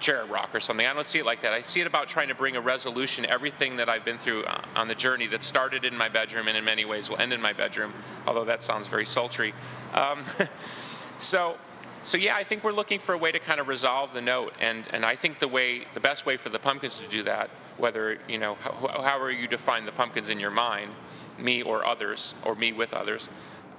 Cherub 0.00 0.30
Rock 0.30 0.54
or 0.54 0.60
something. 0.60 0.86
I 0.86 0.92
don't 0.92 1.06
see 1.06 1.18
it 1.18 1.26
like 1.26 1.42
that. 1.42 1.52
I 1.52 1.62
see 1.62 1.80
it 1.80 1.86
about 1.86 2.08
trying 2.08 2.28
to 2.28 2.34
bring 2.34 2.56
a 2.56 2.60
resolution 2.60 3.24
everything 3.24 3.76
that 3.76 3.88
I've 3.88 4.04
been 4.04 4.18
through 4.18 4.44
uh, 4.44 4.62
on 4.74 4.88
the 4.88 4.94
journey 4.94 5.26
that 5.28 5.42
started 5.42 5.84
in 5.84 5.96
my 5.96 6.08
bedroom 6.08 6.48
and 6.48 6.56
in 6.56 6.64
many 6.64 6.84
ways 6.84 7.08
will 7.08 7.18
end 7.18 7.32
in 7.32 7.40
my 7.40 7.52
bedroom. 7.52 7.92
Although 8.26 8.44
that 8.44 8.62
sounds 8.62 8.88
very 8.88 9.06
sultry. 9.06 9.54
Um, 9.94 10.24
so 11.18 11.56
so 12.02 12.18
yeah, 12.18 12.36
I 12.36 12.44
think 12.44 12.64
we're 12.64 12.72
looking 12.72 12.98
for 12.98 13.14
a 13.14 13.18
way 13.18 13.32
to 13.32 13.38
kind 13.38 13.60
of 13.60 13.68
resolve 13.68 14.12
the 14.12 14.22
note, 14.22 14.54
and 14.60 14.84
and 14.92 15.04
I 15.04 15.16
think 15.16 15.38
the 15.38 15.48
way 15.48 15.86
the 15.94 16.00
best 16.00 16.26
way 16.26 16.36
for 16.36 16.48
the 16.48 16.58
pumpkins 16.58 16.98
to 16.98 17.08
do 17.08 17.22
that, 17.24 17.50
whether 17.76 18.18
you 18.28 18.38
know 18.38 18.54
how, 18.56 18.72
however 19.02 19.30
you 19.30 19.46
define 19.46 19.86
the 19.86 19.92
pumpkins 19.92 20.30
in 20.30 20.40
your 20.40 20.50
mind, 20.50 20.90
me 21.38 21.62
or 21.62 21.84
others, 21.84 22.34
or 22.44 22.54
me 22.54 22.72
with 22.72 22.92
others, 22.92 23.28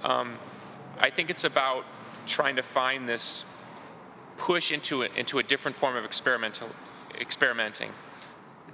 um, 0.02 0.38
I 0.98 1.10
think 1.10 1.30
it's 1.30 1.44
about 1.44 1.84
trying 2.26 2.56
to 2.56 2.62
find 2.62 3.08
this 3.08 3.44
push 4.36 4.72
into 4.72 5.02
a, 5.02 5.08
into 5.16 5.38
a 5.38 5.42
different 5.42 5.76
form 5.76 5.96
of 5.96 6.04
experimental 6.04 6.68
experimenting. 7.20 7.90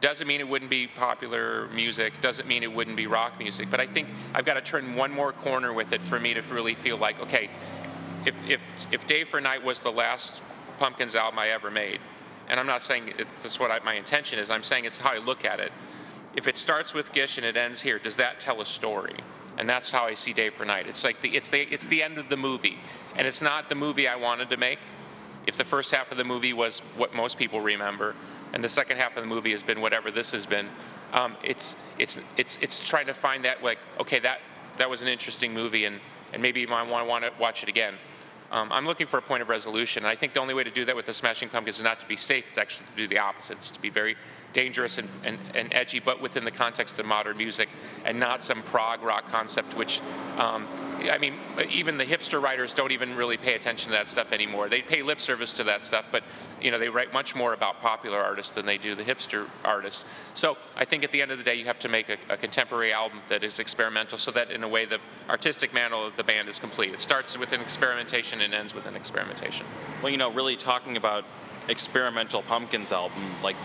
Doesn't 0.01 0.27
mean 0.27 0.41
it 0.41 0.49
wouldn't 0.49 0.71
be 0.71 0.87
popular 0.87 1.69
music. 1.69 2.23
Doesn't 2.23 2.49
mean 2.49 2.63
it 2.63 2.73
wouldn't 2.73 2.97
be 2.97 3.07
rock 3.07 3.39
music. 3.39 3.71
But 3.71 3.81
I 3.81 3.87
think 3.87 4.09
I've 4.33 4.47
got 4.47 4.55
to 4.55 4.63
turn 4.63 4.95
one 4.95 5.11
more 5.11 5.33
corner 5.33 5.75
with 5.75 5.93
it 5.93 6.01
for 6.01 6.19
me 6.19 6.33
to 6.33 6.41
really 6.43 6.75
feel 6.75 6.97
like, 6.97 7.21
okay, 7.21 7.51
if, 8.27 8.49
if, 8.49 8.93
if 8.93 9.07
Day 9.07 9.25
for 9.25 9.41
Night 9.41 9.65
was 9.65 9.81
the 9.81 9.93
last 9.93 10.43
Pumpkins 10.79 11.15
album 11.15 11.39
I 11.39 11.49
ever 11.49 11.71
made, 11.71 12.01
and 12.49 12.59
I'm 12.59 12.67
not 12.67 12.83
saying 12.83 13.09
it, 13.19 13.27
that's 13.43 13.61
what 13.61 13.71
I, 13.71 13.79
my 13.81 13.95
intention 13.95 14.39
is, 14.39 14.51
I'm 14.51 14.63
saying 14.63 14.85
it's 14.85 14.99
how 14.99 15.13
I 15.13 15.19
look 15.19 15.45
at 15.45 15.61
it. 15.61 15.73
If 16.37 16.49
it 16.49 16.57
starts 16.57 16.95
with 16.95 17.13
Gish 17.13 17.39
and 17.39 17.47
it 17.47 17.57
ends 17.57 17.81
here, 17.81 17.99
does 17.99 18.17
that 18.17 18.41
tell 18.41 18.61
a 18.61 18.67
story? 18.67 19.17
And 19.59 19.69
that's 19.69 19.91
how 19.91 20.05
I 20.05 20.15
see 20.15 20.33
Day 20.33 20.51
for 20.51 20.65
Night. 20.65 20.87
It's 20.87 21.05
like 21.05 21.21
the, 21.21 21.37
it's 21.37 21.49
the, 21.49 21.61
it's 21.61 21.87
the 21.87 22.03
end 22.03 22.19
of 22.19 22.29
the 22.29 22.37
movie, 22.37 22.79
and 23.17 23.27
it's 23.27 23.43
not 23.43 23.69
the 23.69 23.75
movie 23.75 24.09
I 24.09 24.17
wanted 24.17 24.51
to 24.51 24.57
make. 24.57 24.79
If 25.47 25.57
the 25.57 25.65
first 25.65 25.95
half 25.95 26.13
of 26.13 26.19
the 26.19 26.25
movie 26.25 26.53
was 26.53 26.81
what 26.97 27.15
most 27.15 27.39
people 27.39 27.61
remember, 27.61 28.15
and 28.53 28.63
the 28.63 28.69
second 28.69 28.99
half 28.99 29.17
of 29.17 29.23
the 29.23 29.29
movie 29.29 29.53
has 29.53 29.63
been 29.63 29.81
whatever 29.81 30.11
this 30.11 30.33
has 30.33 30.47
been. 30.47 30.69
Um, 31.13 31.37
it's 31.43 31.75
it's 31.99 32.19
it's 32.37 32.59
it's 32.61 32.87
trying 32.87 33.07
to 33.07 33.15
find 33.15 33.45
that 33.45 33.63
like 33.63 33.79
okay 33.99 34.19
that 34.21 34.41
that 34.77 34.89
was 34.89 35.03
an 35.03 35.09
interesting 35.09 35.53
movie 35.53 35.85
and 35.85 36.01
and 36.33 36.43
maybe 36.43 36.67
I 36.67 36.83
want 36.83 37.05
to 37.05 37.09
want 37.09 37.25
to 37.25 37.33
watch 37.39 37.63
it 37.63 37.69
again. 37.69 37.95
Um, 38.51 38.73
I'm 38.73 38.85
looking 38.85 39.07
for 39.07 39.19
a 39.19 39.23
point 39.23 39.43
of 39.43 39.49
resolution. 39.49 40.05
I 40.05 40.17
think 40.17 40.33
the 40.33 40.41
only 40.41 40.55
way 40.55 40.65
to 40.65 40.71
do 40.71 40.85
that 40.85 40.97
with 40.97 41.07
the 41.07 41.13
Smashing 41.13 41.51
Pumpkins 41.51 41.77
is 41.77 41.85
not 41.85 42.01
to 42.01 42.07
be 42.07 42.17
safe. 42.17 42.47
It's 42.49 42.59
actually 42.59 42.87
to 42.87 42.97
do 42.97 43.07
the 43.07 43.19
opposite. 43.19 43.59
It's 43.59 43.71
to 43.71 43.81
be 43.81 43.91
very 43.91 44.17
dangerous 44.53 44.99
and, 44.99 45.09
and, 45.25 45.39
and 45.55 45.73
edgy, 45.73 46.01
but 46.01 46.21
within 46.21 46.45
the 46.45 46.51
context 46.51 46.99
of 46.99 47.07
modern 47.07 47.37
music, 47.37 47.69
and 48.05 48.19
not 48.19 48.43
some 48.43 48.63
prog 48.63 49.03
rock 49.03 49.29
concept, 49.31 49.77
which 49.77 50.01
um, 50.37 50.67
I 51.09 51.19
mean, 51.19 51.35
even 51.71 51.97
the 51.99 52.05
hipster 52.05 52.43
writers 52.43 52.75
don't 52.75 52.93
even 52.93 53.17
really 53.17 53.37
pay 53.37 53.55
attention 53.55 53.91
to 53.91 53.97
that 53.97 54.09
stuff 54.09 54.33
anymore. 54.33 54.69
They 54.69 54.83
pay 54.83 55.03
lip 55.03 55.21
service 55.21 55.53
to 55.55 55.65
that 55.65 55.85
stuff, 55.85 56.07
but 56.11 56.23
you 56.61 56.71
know 56.71 56.79
they 56.79 56.89
write 56.89 57.13
much 57.13 57.35
more 57.35 57.55
about 57.55 57.81
popular 57.81 58.19
artists 58.19 58.53
than 58.53 58.67
they 58.67 58.77
do 58.77 58.95
the 58.95 59.05
hipster 59.05 59.47
artists. 59.65 60.05
So 60.35 60.57
I 60.77 60.85
think 60.85 61.05
at 61.05 61.13
the 61.13 61.23
end 61.23 61.31
of 61.31 61.39
the 61.39 61.45
day, 61.45 61.55
you 61.55 61.65
have 61.67 61.79
to 61.81 61.89
make 61.89 62.09
a, 62.09 62.17
a 62.29 62.37
contemporary 62.37 62.93
album 62.93 63.21
that 63.29 63.43
is 63.45 63.61
experimental, 63.61 64.19
so 64.19 64.31
that 64.33 64.51
in 64.51 64.63
a 64.63 64.69
way 64.69 64.85
the 64.85 64.99
artistic 65.29 65.73
mantle 65.73 66.07
of 66.07 66.17
the 66.17 66.25
band 66.25 66.49
is 66.49 66.59
complete. 66.59 66.93
It 66.93 67.01
starts 67.01 67.39
with 67.39 67.53
an 67.53 67.61
experimentation 67.61 68.41
and 68.41 68.53
ends 68.53 68.75
with 68.75 68.87
an 68.87 68.97
experimentation. 68.97 69.67
Well, 70.03 70.11
you 70.11 70.19
know, 70.19 70.31
really 70.31 70.57
talking 70.57 70.97
about 70.97 71.25
experimental 71.69 72.43
Pumpkins 72.43 72.93
album, 72.93 73.23
like 73.43 73.57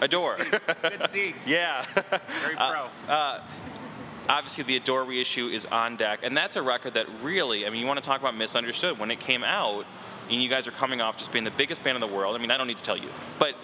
Adore. 0.00 0.36
Good 0.82 1.02
see. 1.08 1.34
yeah. 1.46 1.84
Very 2.42 2.56
pro. 2.56 2.88
Uh, 3.08 3.40
obviously 4.28 4.64
the 4.64 4.76
Adore 4.76 5.04
reissue 5.04 5.48
is 5.48 5.66
on 5.66 5.96
deck, 5.96 6.20
and 6.22 6.36
that's 6.36 6.56
a 6.56 6.62
record 6.62 6.94
that 6.94 7.06
really, 7.22 7.66
I 7.66 7.70
mean, 7.70 7.80
you 7.80 7.86
want 7.86 8.02
to 8.02 8.08
talk 8.08 8.20
about 8.20 8.36
misunderstood. 8.36 8.98
When 8.98 9.10
it 9.10 9.20
came 9.20 9.44
out, 9.44 9.86
and 10.30 10.42
you 10.42 10.48
guys 10.48 10.66
are 10.66 10.72
coming 10.72 11.00
off 11.00 11.16
just 11.16 11.32
being 11.32 11.44
the 11.44 11.50
biggest 11.52 11.84
band 11.84 11.96
in 11.96 12.00
the 12.00 12.14
world. 12.14 12.34
I 12.34 12.38
mean, 12.38 12.50
I 12.50 12.56
don't 12.56 12.66
need 12.66 12.78
to 12.78 12.84
tell 12.84 12.96
you, 12.96 13.08
but 13.38 13.54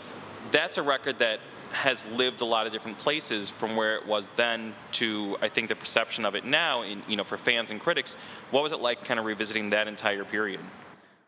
that's 0.50 0.78
a 0.78 0.82
record 0.82 1.18
that 1.18 1.40
has 1.72 2.06
lived 2.08 2.42
a 2.42 2.44
lot 2.44 2.66
of 2.66 2.72
different 2.72 2.98
places 2.98 3.48
from 3.48 3.76
where 3.76 3.96
it 3.96 4.06
was 4.06 4.28
then 4.36 4.74
to 4.92 5.38
I 5.40 5.48
think 5.48 5.68
the 5.68 5.74
perception 5.74 6.24
of 6.24 6.34
it 6.34 6.44
now. 6.44 6.82
In, 6.82 7.02
you 7.08 7.16
know, 7.16 7.24
for 7.24 7.36
fans 7.36 7.70
and 7.70 7.80
critics, 7.80 8.14
what 8.50 8.62
was 8.62 8.72
it 8.72 8.80
like, 8.80 9.04
kind 9.04 9.18
of 9.18 9.26
revisiting 9.26 9.70
that 9.70 9.88
entire 9.88 10.24
period? 10.24 10.60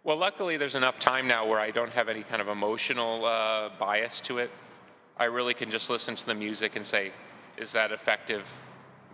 Well, 0.05 0.19
luckily, 0.19 0.59
there's 0.59 0.75
enough 0.75 0.99
time 0.99 1.26
now 1.26 1.47
where 1.47 1.59
I 1.59 1.71
don't 1.71 1.91
have 1.91 2.11
any 2.11 2.23
kind 2.23 2.43
of 2.43 2.49
emotional 2.49 3.25
uh, 3.25 3.71
bias 3.79 4.21
to 4.23 4.38
it. 4.38 4.50
I 5.17 5.25
really 5.25 5.55
can 5.55 5.71
just 5.71 5.88
listen 5.88 6.14
to 6.14 6.26
the 6.26 6.35
music 6.35 6.76
and 6.76 6.85
say, 6.85 7.12
is 7.57 7.73
that 7.73 7.91
effective? 7.91 8.47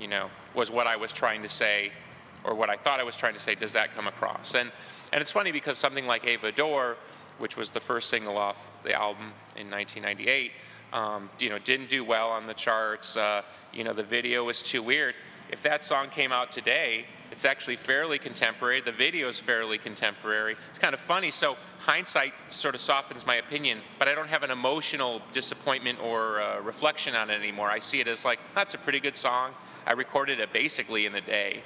You 0.00 0.08
know, 0.08 0.30
was 0.54 0.70
what 0.70 0.86
I 0.86 0.96
was 0.96 1.12
trying 1.12 1.42
to 1.42 1.48
say 1.48 1.92
or 2.44 2.54
what 2.54 2.70
I 2.70 2.76
thought 2.76 3.00
I 3.00 3.04
was 3.04 3.16
trying 3.16 3.34
to 3.34 3.40
say, 3.40 3.54
does 3.54 3.74
that 3.74 3.94
come 3.94 4.06
across? 4.06 4.54
And, 4.54 4.72
and 5.12 5.20
it's 5.20 5.32
funny 5.32 5.52
because 5.52 5.78
something 5.78 6.06
like 6.06 6.26
Ava 6.26 6.48
Adore, 6.48 6.96
which 7.38 7.56
was 7.56 7.70
the 7.70 7.80
first 7.80 8.08
single 8.08 8.36
off 8.38 8.70
the 8.82 8.94
album 8.94 9.32
in 9.56 9.70
1998, 9.70 10.52
um, 10.92 11.30
you 11.38 11.50
know, 11.50 11.58
didn't 11.58 11.88
do 11.88 12.02
well 12.02 12.30
on 12.30 12.46
the 12.46 12.54
charts. 12.54 13.16
Uh, 13.16 13.42
you 13.72 13.84
know, 13.84 13.92
the 13.92 14.02
video 14.02 14.44
was 14.44 14.62
too 14.62 14.82
weird. 14.82 15.14
If 15.50 15.62
that 15.64 15.84
song 15.84 16.08
came 16.10 16.32
out 16.32 16.50
today, 16.50 17.06
it's 17.32 17.44
actually 17.44 17.76
fairly 17.76 18.18
contemporary. 18.18 18.80
The 18.80 18.92
video 18.92 19.28
is 19.28 19.38
fairly 19.38 19.78
contemporary. 19.78 20.56
It's 20.68 20.78
kind 20.78 20.94
of 20.94 21.00
funny. 21.00 21.30
So 21.30 21.56
hindsight 21.80 22.32
sort 22.48 22.74
of 22.74 22.80
softens 22.80 23.26
my 23.26 23.36
opinion, 23.36 23.78
but 23.98 24.08
I 24.08 24.14
don't 24.14 24.28
have 24.28 24.42
an 24.42 24.50
emotional 24.50 25.22
disappointment 25.32 26.00
or 26.02 26.40
uh, 26.40 26.60
reflection 26.60 27.14
on 27.14 27.30
it 27.30 27.34
anymore. 27.34 27.70
I 27.70 27.78
see 27.78 28.00
it 28.00 28.08
as 28.08 28.24
like, 28.24 28.40
that's 28.54 28.74
a 28.74 28.78
pretty 28.78 29.00
good 29.00 29.16
song. 29.16 29.52
I 29.86 29.92
recorded 29.92 30.40
it 30.40 30.52
basically 30.52 31.06
in 31.06 31.14
a 31.14 31.20
day. 31.20 31.62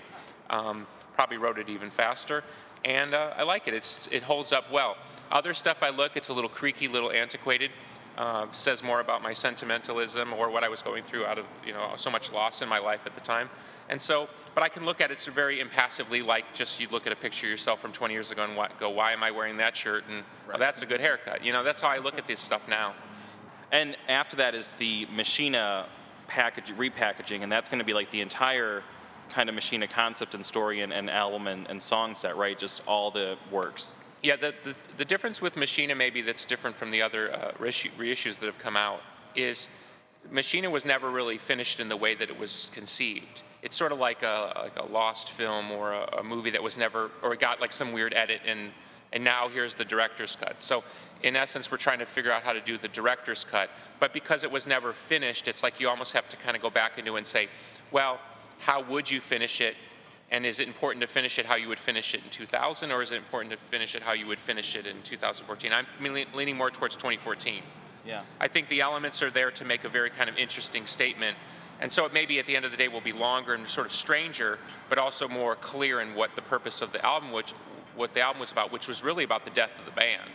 Um, 0.50 0.86
probably 1.14 1.36
wrote 1.36 1.58
it 1.58 1.68
even 1.68 1.90
faster. 1.90 2.44
And 2.84 3.14
uh, 3.14 3.32
I 3.36 3.44
like 3.44 3.66
it. 3.66 3.74
It's, 3.74 4.08
it 4.12 4.22
holds 4.22 4.52
up 4.52 4.70
well. 4.70 4.96
Other 5.32 5.54
stuff 5.54 5.82
I 5.82 5.90
look, 5.90 6.16
it's 6.16 6.28
a 6.28 6.34
little 6.34 6.50
creaky, 6.50 6.88
little 6.88 7.10
antiquated. 7.10 7.70
Uh, 8.16 8.46
says 8.52 8.80
more 8.80 9.00
about 9.00 9.22
my 9.22 9.32
sentimentalism 9.32 10.32
or 10.32 10.48
what 10.48 10.62
I 10.62 10.68
was 10.68 10.82
going 10.82 11.02
through 11.02 11.26
out 11.26 11.36
of 11.36 11.46
you 11.66 11.72
know 11.72 11.94
so 11.96 12.10
much 12.10 12.30
loss 12.30 12.62
in 12.62 12.68
my 12.68 12.78
life 12.78 13.00
at 13.06 13.14
the 13.16 13.20
time. 13.20 13.50
And 13.88 14.00
so, 14.00 14.28
but 14.54 14.62
I 14.62 14.68
can 14.68 14.84
look 14.84 15.00
at 15.00 15.10
it 15.10 15.18
very 15.34 15.58
impassively, 15.58 16.22
like 16.22 16.44
just 16.54 16.78
you 16.78 16.86
look 16.92 17.08
at 17.08 17.12
a 17.12 17.16
picture 17.16 17.46
of 17.46 17.50
yourself 17.50 17.80
from 17.80 17.90
20 17.90 18.14
years 18.14 18.30
ago 18.30 18.44
and 18.44 18.56
go, 18.78 18.90
why 18.90 19.12
am 19.12 19.24
I 19.24 19.32
wearing 19.32 19.56
that 19.56 19.76
shirt? 19.76 20.04
And 20.08 20.22
right. 20.46 20.60
that's 20.60 20.82
a 20.82 20.86
good 20.86 21.00
haircut. 21.00 21.44
You 21.44 21.52
know, 21.52 21.64
that's 21.64 21.80
how 21.80 21.88
I 21.88 21.98
look 21.98 22.16
at 22.16 22.28
this 22.28 22.38
stuff 22.38 22.68
now. 22.68 22.94
And 23.72 23.96
after 24.08 24.36
that 24.36 24.54
is 24.54 24.76
the 24.76 25.06
Machina 25.12 25.86
package, 26.26 26.72
repackaging, 26.76 27.42
and 27.42 27.50
that's 27.50 27.68
going 27.68 27.78
to 27.78 27.84
be 27.84 27.94
like 27.94 28.10
the 28.10 28.20
entire 28.20 28.82
kind 29.30 29.48
of 29.48 29.54
Machina 29.54 29.86
concept 29.86 30.34
and 30.34 30.44
story 30.44 30.80
and, 30.80 30.92
and 30.92 31.10
album 31.10 31.46
and, 31.46 31.66
and, 31.68 31.80
song 31.80 32.14
set, 32.14 32.36
right? 32.36 32.58
Just 32.58 32.82
all 32.86 33.10
the 33.10 33.36
works. 33.50 33.96
Yeah, 34.22 34.36
the, 34.36 34.54
the, 34.62 34.74
the 34.96 35.04
difference 35.04 35.42
with 35.42 35.56
Machina, 35.56 35.94
maybe 35.94 36.22
that's 36.22 36.44
different 36.44 36.76
from 36.76 36.90
the 36.90 37.02
other 37.02 37.32
uh, 37.32 37.52
reissues 37.58 38.38
that 38.38 38.46
have 38.46 38.58
come 38.58 38.76
out, 38.76 39.00
is 39.34 39.68
Machina 40.30 40.70
was 40.70 40.84
never 40.84 41.10
really 41.10 41.38
finished 41.38 41.80
in 41.80 41.88
the 41.88 41.96
way 41.96 42.14
that 42.14 42.30
it 42.30 42.38
was 42.38 42.70
conceived 42.72 43.42
it's 43.64 43.74
sort 43.74 43.92
of 43.92 43.98
like 43.98 44.22
a, 44.22 44.52
like 44.62 44.78
a 44.78 44.84
lost 44.84 45.30
film 45.30 45.72
or 45.72 45.94
a, 45.94 46.18
a, 46.18 46.22
movie 46.22 46.50
that 46.50 46.62
was 46.62 46.76
never, 46.76 47.10
or 47.22 47.32
it 47.32 47.40
got 47.40 47.62
like 47.62 47.72
some 47.72 47.92
weird 47.92 48.12
edit 48.12 48.42
and, 48.46 48.70
and 49.14 49.24
now 49.24 49.48
here's 49.48 49.72
the 49.74 49.84
director's 49.84 50.36
cut. 50.36 50.62
So 50.62 50.84
in 51.22 51.36
essence, 51.36 51.70
we're 51.70 51.78
trying 51.78 52.00
to 52.00 52.06
figure 52.06 52.30
out 52.30 52.42
how 52.42 52.52
to 52.52 52.60
do 52.60 52.76
the 52.76 52.88
director's 52.88 53.44
cut. 53.44 53.70
But 54.00 54.12
because 54.12 54.44
it 54.44 54.50
was 54.50 54.66
never 54.66 54.92
finished, 54.92 55.48
it's 55.48 55.62
like 55.62 55.80
you 55.80 55.88
almost 55.88 56.12
have 56.12 56.28
to 56.28 56.36
kind 56.36 56.54
of 56.54 56.60
go 56.60 56.68
back 56.68 56.98
into 56.98 57.16
and 57.16 57.26
say, 57.26 57.48
well, 57.92 58.20
how 58.58 58.82
would 58.82 59.10
you 59.10 59.20
finish 59.20 59.60
it? 59.60 59.76
And 60.30 60.44
is 60.44 60.60
it 60.60 60.66
important 60.66 61.00
to 61.02 61.06
finish 61.06 61.38
it 61.38 61.46
how 61.46 61.54
you 61.54 61.68
would 61.68 61.78
finish 61.78 62.12
it 62.12 62.22
in 62.24 62.30
2000, 62.30 62.90
or 62.90 63.00
is 63.00 63.12
it 63.12 63.16
important 63.16 63.52
to 63.52 63.58
finish 63.58 63.94
it 63.94 64.02
how 64.02 64.12
you 64.12 64.26
would 64.26 64.38
finish 64.38 64.74
it 64.76 64.86
in 64.86 65.00
2014? 65.02 65.72
I'm 65.72 65.86
leaning 66.34 66.56
more 66.56 66.70
towards 66.70 66.96
2014. 66.96 67.62
Yeah. 68.04 68.22
I 68.40 68.48
think 68.48 68.68
the 68.68 68.80
elements 68.80 69.22
are 69.22 69.30
there 69.30 69.50
to 69.52 69.64
make 69.64 69.84
a 69.84 69.88
very 69.88 70.10
kind 70.10 70.28
of 70.28 70.36
interesting 70.36 70.86
statement 70.86 71.36
and 71.80 71.92
so 71.92 72.04
it 72.04 72.12
maybe 72.12 72.38
at 72.38 72.46
the 72.46 72.56
end 72.56 72.64
of 72.64 72.70
the 72.70 72.76
day 72.76 72.88
will 72.88 73.00
be 73.00 73.12
longer 73.12 73.54
and 73.54 73.68
sort 73.68 73.86
of 73.86 73.92
stranger, 73.92 74.58
but 74.88 74.98
also 74.98 75.28
more 75.28 75.56
clear 75.56 76.00
in 76.00 76.14
what 76.14 76.34
the 76.36 76.42
purpose 76.42 76.82
of 76.82 76.92
the 76.92 77.04
album, 77.04 77.32
which 77.32 77.52
what 77.96 78.14
the 78.14 78.20
album 78.20 78.40
was 78.40 78.52
about, 78.52 78.72
which 78.72 78.88
was 78.88 79.02
really 79.02 79.24
about 79.24 79.44
the 79.44 79.50
death 79.50 79.70
of 79.78 79.84
the 79.84 79.90
band. 79.92 80.30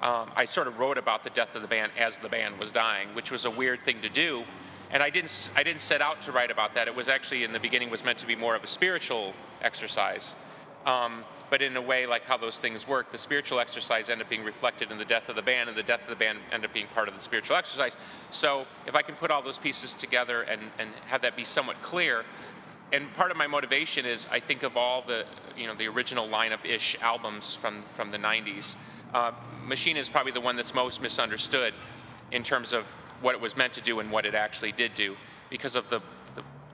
Um, 0.00 0.30
I 0.36 0.44
sort 0.44 0.68
of 0.68 0.78
wrote 0.78 0.96
about 0.96 1.24
the 1.24 1.30
death 1.30 1.56
of 1.56 1.62
the 1.62 1.68
band 1.68 1.92
as 1.98 2.16
the 2.18 2.28
band 2.28 2.58
was 2.58 2.70
dying, 2.70 3.08
which 3.14 3.30
was 3.30 3.44
a 3.44 3.50
weird 3.50 3.84
thing 3.84 4.00
to 4.02 4.08
do. 4.08 4.44
And 4.90 5.02
I 5.02 5.10
didn't, 5.10 5.50
I 5.56 5.62
didn't 5.62 5.82
set 5.82 6.00
out 6.00 6.22
to 6.22 6.32
write 6.32 6.50
about 6.50 6.74
that. 6.74 6.88
It 6.88 6.94
was 6.94 7.08
actually 7.08 7.44
in 7.44 7.52
the 7.52 7.60
beginning 7.60 7.90
was 7.90 8.04
meant 8.04 8.18
to 8.18 8.26
be 8.26 8.36
more 8.36 8.54
of 8.54 8.62
a 8.62 8.66
spiritual 8.66 9.34
exercise. 9.60 10.36
Um, 10.86 11.24
but 11.50 11.60
in 11.62 11.76
a 11.76 11.82
way, 11.82 12.06
like 12.06 12.24
how 12.24 12.36
those 12.36 12.58
things 12.58 12.86
work, 12.86 13.10
the 13.10 13.18
spiritual 13.18 13.58
exercise 13.58 14.08
ended 14.08 14.26
up 14.26 14.30
being 14.30 14.44
reflected 14.44 14.90
in 14.90 14.98
the 14.98 15.04
death 15.04 15.28
of 15.28 15.36
the 15.36 15.42
band, 15.42 15.68
and 15.68 15.76
the 15.76 15.82
death 15.82 16.02
of 16.02 16.08
the 16.08 16.16
band 16.16 16.38
ended 16.52 16.70
up 16.70 16.74
being 16.74 16.86
part 16.94 17.08
of 17.08 17.14
the 17.14 17.20
spiritual 17.20 17.56
exercise. 17.56 17.96
So 18.30 18.66
if 18.86 18.94
I 18.94 19.02
can 19.02 19.14
put 19.14 19.30
all 19.30 19.42
those 19.42 19.58
pieces 19.58 19.94
together 19.94 20.42
and, 20.42 20.62
and 20.78 20.90
have 21.06 21.22
that 21.22 21.36
be 21.36 21.44
somewhat 21.44 21.80
clear, 21.82 22.24
and 22.92 23.12
part 23.14 23.30
of 23.30 23.36
my 23.36 23.46
motivation 23.46 24.06
is 24.06 24.26
I 24.30 24.40
think 24.40 24.62
of 24.62 24.76
all 24.76 25.02
the 25.02 25.24
you 25.56 25.66
know 25.66 25.74
the 25.74 25.88
original 25.88 26.26
lineup-ish 26.28 26.96
albums 27.00 27.54
from 27.54 27.84
from 27.94 28.10
the 28.10 28.18
90s. 28.18 28.76
Uh, 29.14 29.32
Machina 29.66 30.00
is 30.00 30.10
probably 30.10 30.32
the 30.32 30.40
one 30.40 30.56
that's 30.56 30.74
most 30.74 31.00
misunderstood 31.02 31.74
in 32.30 32.42
terms 32.42 32.72
of 32.72 32.84
what 33.20 33.34
it 33.34 33.40
was 33.40 33.56
meant 33.56 33.72
to 33.72 33.80
do 33.80 34.00
and 34.00 34.10
what 34.10 34.26
it 34.26 34.34
actually 34.34 34.72
did 34.72 34.94
do 34.94 35.16
because 35.50 35.76
of 35.76 35.88
the 35.88 36.00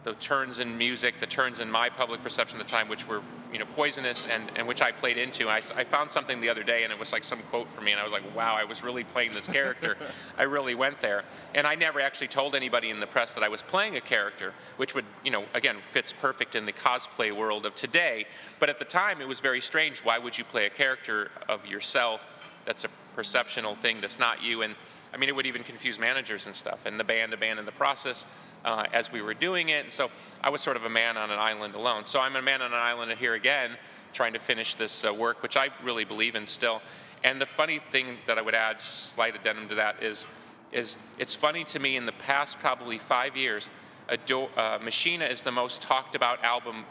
the 0.05 0.13
turns 0.15 0.61
in 0.61 0.77
music, 0.77 1.19
the 1.19 1.27
turns 1.27 1.61
in 1.61 1.71
my 1.71 1.89
public 1.89 2.23
perception 2.23 2.61
at 2.61 2.67
the 2.67 2.71
time, 2.71 2.89
which 2.89 3.09
were 3.09 3.23
you 3.55 3.61
know 3.61 3.67
poisonous 3.77 4.27
and, 4.27 4.51
and 4.57 4.67
which 4.67 4.83
I 4.83 4.91
played 4.91 5.17
into. 5.17 5.49
I, 5.49 5.63
I 5.77 5.85
found 5.85 6.11
something 6.11 6.41
the 6.41 6.49
other 6.49 6.65
day, 6.65 6.83
and 6.83 6.93
it 6.93 6.99
was 6.99 7.13
like 7.13 7.23
some 7.23 7.39
quote 7.51 7.71
for 7.73 7.81
me, 7.81 7.93
and 7.93 8.01
I 8.01 8.05
was 8.05 8.13
like, 8.13 8.25
wow, 8.35 8.57
I 8.57 8.65
was 8.65 8.83
really 8.83 9.05
playing 9.05 9.33
this 9.33 9.47
character. 9.47 9.97
I 10.39 10.43
really 10.43 10.75
went 10.75 11.01
there, 11.01 11.23
and 11.55 11.65
I 11.65 11.77
never 11.77 12.01
actually 12.01 12.27
told 12.27 12.57
anybody 12.57 12.91
in 12.91 12.99
the 12.99 13.07
press 13.07 13.33
that 13.35 13.45
I 13.45 13.49
was 13.49 13.63
playing 13.63 13.97
a 13.97 14.01
character, 14.01 14.53
which 14.77 14.95
would 14.97 15.05
you 15.25 15.31
know 15.31 15.45
again 15.55 15.77
fits 15.93 16.13
perfect 16.13 16.57
in 16.57 16.67
the 16.67 16.73
cosplay 16.73 17.35
world 17.35 17.65
of 17.65 17.77
today. 17.77 18.27
But 18.59 18.69
at 18.69 18.81
the 18.81 18.85
time, 18.85 19.21
it 19.21 19.29
was 19.29 19.39
very 19.39 19.61
strange. 19.61 20.01
Why 20.01 20.19
would 20.19 20.37
you 20.37 20.45
play 20.45 20.67
a 20.67 20.71
character 20.71 21.31
of 21.49 21.65
yourself? 21.65 22.21
That's 22.65 22.83
a 22.83 22.89
perceptional 23.15 23.77
thing. 23.77 24.01
That's 24.01 24.19
not 24.19 24.43
you, 24.43 24.63
and 24.63 24.75
I 25.15 25.17
mean, 25.17 25.29
it 25.29 25.37
would 25.37 25.47
even 25.47 25.63
confuse 25.63 26.01
managers 26.01 26.47
and 26.47 26.57
stuff, 26.57 26.81
and 26.87 26.99
the 26.99 27.05
band 27.05 27.33
abandoned 27.33 27.69
the 27.69 27.73
process 27.73 28.27
uh, 28.65 28.87
as 28.93 29.13
we 29.13 29.23
were 29.23 29.35
doing 29.35 29.69
it. 29.69 29.85
And 29.85 29.93
so 29.93 30.11
I 30.43 30.51
was 30.51 30.61
sort 30.61 30.77
of 30.77 30.85
a 30.85 30.89
man 30.89 31.17
on 31.17 31.31
an 31.31 31.39
island 31.39 31.75
alone. 31.75 32.05
So 32.05 32.21
I'm 32.21 32.37
a 32.37 32.43
man 32.43 32.63
on 32.63 32.73
an 32.73 32.79
island 32.79 33.13
here 33.13 33.35
again, 33.35 33.73
trying 34.13 34.33
to 34.33 34.39
finish 34.39 34.75
this 34.75 35.05
uh, 35.05 35.13
work, 35.13 35.43
which 35.43 35.57
I 35.57 35.71
really 35.83 36.05
believe 36.05 36.35
in 36.35 36.47
still. 36.47 36.83
And 37.23 37.41
the 37.41 37.47
funny 37.47 37.79
thing 37.79 38.19
that 38.27 38.39
I 38.39 38.43
would 38.43 38.55
add, 38.55 38.81
slight 38.81 39.35
addendum 39.35 39.69
to 39.69 39.75
that, 39.77 40.03
is, 40.03 40.27
is 40.73 40.97
it's 41.19 41.35
funny 41.35 41.65
to 41.65 41.79
me 41.79 41.97
in 41.97 42.07
the 42.07 42.13
past 42.13 42.59
probably 42.59 42.99
five 42.99 43.37
years, 43.37 43.71
Adore, 44.09 44.51
uh, 44.57 44.79
Machina 44.83 45.25
is 45.25 45.43
the 45.43 45.53
most 45.53 45.81
talked 45.81 46.15
about 46.15 46.43
album 46.45 46.85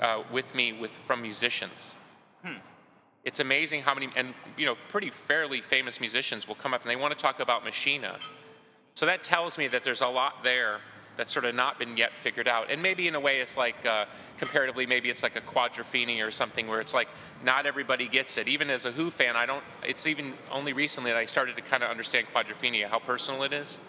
uh, 0.00 0.22
with 0.32 0.54
me 0.54 0.72
with 0.72 0.90
from 0.90 1.22
musicians. 1.22 1.96
Hmm 2.44 2.54
it's 3.24 3.40
amazing 3.40 3.82
how 3.82 3.94
many 3.94 4.08
and 4.16 4.34
you 4.56 4.66
know 4.66 4.76
pretty 4.88 5.10
fairly 5.10 5.60
famous 5.60 6.00
musicians 6.00 6.48
will 6.48 6.54
come 6.54 6.72
up 6.72 6.82
and 6.82 6.90
they 6.90 6.96
want 6.96 7.16
to 7.16 7.22
talk 7.22 7.40
about 7.40 7.64
machina 7.64 8.18
so 8.94 9.06
that 9.06 9.22
tells 9.22 9.58
me 9.58 9.68
that 9.68 9.84
there's 9.84 10.00
a 10.00 10.08
lot 10.08 10.42
there 10.42 10.80
that's 11.20 11.32
sort 11.32 11.44
of 11.44 11.54
not 11.54 11.78
been 11.78 11.98
yet 11.98 12.14
figured 12.14 12.48
out. 12.48 12.70
And 12.70 12.82
maybe 12.82 13.06
in 13.06 13.14
a 13.14 13.20
way, 13.20 13.40
it's 13.40 13.54
like 13.54 13.84
uh, 13.84 14.06
comparatively, 14.38 14.86
maybe 14.86 15.10
it's 15.10 15.22
like 15.22 15.36
a 15.36 15.42
quadrophenia 15.42 16.26
or 16.26 16.30
something 16.30 16.66
where 16.66 16.80
it's 16.80 16.94
like 16.94 17.08
not 17.44 17.66
everybody 17.66 18.08
gets 18.08 18.38
it. 18.38 18.48
Even 18.48 18.70
as 18.70 18.86
a 18.86 18.92
Who 18.92 19.10
fan, 19.10 19.36
I 19.36 19.44
don't. 19.44 19.62
It's 19.86 20.06
even 20.06 20.32
only 20.50 20.72
recently 20.72 21.10
that 21.10 21.18
I 21.18 21.26
started 21.26 21.56
to 21.56 21.62
kind 21.62 21.82
of 21.82 21.90
understand 21.90 22.26
quadrophenia, 22.34 22.86
how 22.86 23.00
personal 23.00 23.42
it 23.42 23.52
is, 23.52 23.82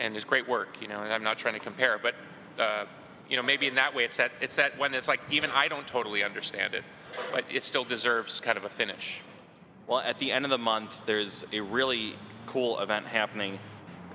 and 0.00 0.16
it's 0.16 0.24
great 0.24 0.48
work. 0.48 0.82
You 0.82 0.88
know, 0.88 1.02
and 1.02 1.12
I'm 1.12 1.22
not 1.22 1.38
trying 1.38 1.54
to 1.54 1.60
compare, 1.60 1.98
but. 2.02 2.14
Uh, 2.58 2.84
you 3.28 3.36
know, 3.36 3.42
maybe 3.42 3.66
in 3.66 3.74
that 3.74 3.92
way, 3.92 4.04
it's 4.04 4.18
that 4.18 4.30
it's 4.40 4.54
that 4.54 4.78
when 4.78 4.94
it's 4.94 5.08
like 5.08 5.20
even 5.32 5.50
I 5.50 5.66
don't 5.66 5.84
totally 5.84 6.22
understand 6.22 6.74
it, 6.74 6.84
but 7.32 7.44
it 7.52 7.64
still 7.64 7.82
deserves 7.82 8.38
kind 8.38 8.56
of 8.56 8.64
a 8.64 8.68
finish. 8.68 9.20
Well, 9.88 9.98
at 9.98 10.20
the 10.20 10.30
end 10.30 10.44
of 10.44 10.52
the 10.52 10.58
month, 10.58 11.04
there's 11.06 11.44
a 11.52 11.58
really 11.58 12.14
cool 12.46 12.78
event 12.78 13.06
happening 13.06 13.58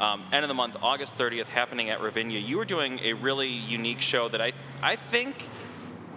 um, 0.01 0.23
end 0.31 0.43
of 0.43 0.47
the 0.47 0.53
month, 0.55 0.75
August 0.81 1.15
30th, 1.15 1.47
happening 1.47 1.89
at 1.89 2.01
Ravinia. 2.01 2.39
You 2.39 2.57
were 2.57 2.65
doing 2.65 2.99
a 3.03 3.13
really 3.13 3.47
unique 3.47 4.01
show 4.01 4.27
that 4.29 4.41
I, 4.41 4.51
I 4.81 4.95
think 4.95 5.47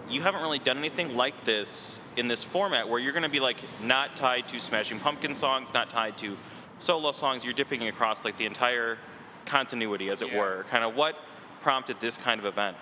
you 0.09 0.21
haven't 0.21 0.41
really 0.41 0.59
done 0.59 0.77
anything 0.77 1.15
like 1.15 1.45
this 1.45 2.01
in 2.17 2.27
this 2.27 2.43
format 2.43 2.89
where 2.89 2.99
you're 2.99 3.13
going 3.13 3.23
to 3.23 3.29
be 3.29 3.39
like 3.39 3.57
not 3.83 4.15
tied 4.15 4.47
to 4.49 4.59
Smashing 4.59 4.99
Pumpkin 4.99 5.35
songs, 5.35 5.73
not 5.73 5.89
tied 5.89 6.17
to 6.17 6.35
solo 6.79 7.11
songs. 7.11 7.45
You're 7.45 7.53
dipping 7.53 7.87
across 7.87 8.25
like 8.25 8.37
the 8.37 8.45
entire 8.45 8.97
continuity, 9.45 10.09
as 10.09 10.23
it 10.23 10.29
Yeah. 10.31 10.39
were. 10.39 10.65
Kind 10.69 10.83
of 10.83 10.95
what 10.95 11.15
prompted 11.61 11.99
this 11.99 12.17
kind 12.17 12.39
of 12.39 12.45
event? 12.47 12.75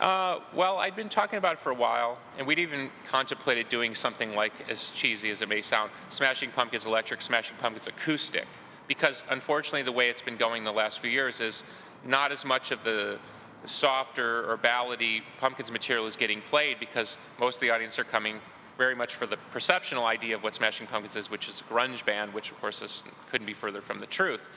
Uh, 0.00 0.38
well, 0.54 0.78
I'd 0.78 0.94
been 0.94 1.08
talking 1.08 1.38
about 1.38 1.54
it 1.54 1.58
for 1.58 1.70
a 1.70 1.74
while, 1.74 2.18
and 2.38 2.46
we'd 2.46 2.60
even 2.60 2.90
contemplated 3.08 3.68
doing 3.68 3.94
something 3.94 4.34
like, 4.34 4.52
as 4.70 4.90
cheesy 4.92 5.28
as 5.28 5.42
it 5.42 5.48
may 5.48 5.60
sound, 5.60 5.90
Smashing 6.08 6.52
Pumpkins 6.52 6.86
Electric, 6.86 7.20
Smashing 7.20 7.56
Pumpkins 7.56 7.88
Acoustic. 7.88 8.46
Because 8.88 9.22
unfortunately, 9.30 9.82
the 9.82 9.92
way 9.92 10.08
it's 10.08 10.22
been 10.22 10.36
going 10.36 10.64
the 10.64 10.72
last 10.72 10.98
few 11.00 11.10
years 11.10 11.40
is 11.40 11.62
not 12.04 12.32
as 12.32 12.44
much 12.44 12.72
of 12.72 12.82
the 12.82 13.18
softer 13.66 14.50
or 14.50 14.56
ballady 14.56 15.22
Pumpkins 15.40 15.70
material 15.70 16.06
is 16.06 16.16
getting 16.16 16.40
played 16.40 16.78
because 16.80 17.18
most 17.38 17.56
of 17.56 17.60
the 17.60 17.70
audience 17.70 17.98
are 17.98 18.04
coming 18.04 18.40
very 18.78 18.94
much 18.94 19.16
for 19.16 19.26
the 19.26 19.36
perceptional 19.50 20.06
idea 20.06 20.36
of 20.36 20.42
what 20.42 20.54
Smashing 20.54 20.86
Pumpkins 20.86 21.16
is, 21.16 21.30
which 21.30 21.48
is 21.48 21.60
a 21.60 21.64
grunge 21.64 22.04
band, 22.04 22.32
which 22.32 22.52
of 22.52 22.60
course 22.60 22.80
is, 22.80 23.04
couldn't 23.30 23.46
be 23.46 23.54
further 23.54 23.82
from 23.82 23.98
the 23.98 24.06
truth. 24.06 24.48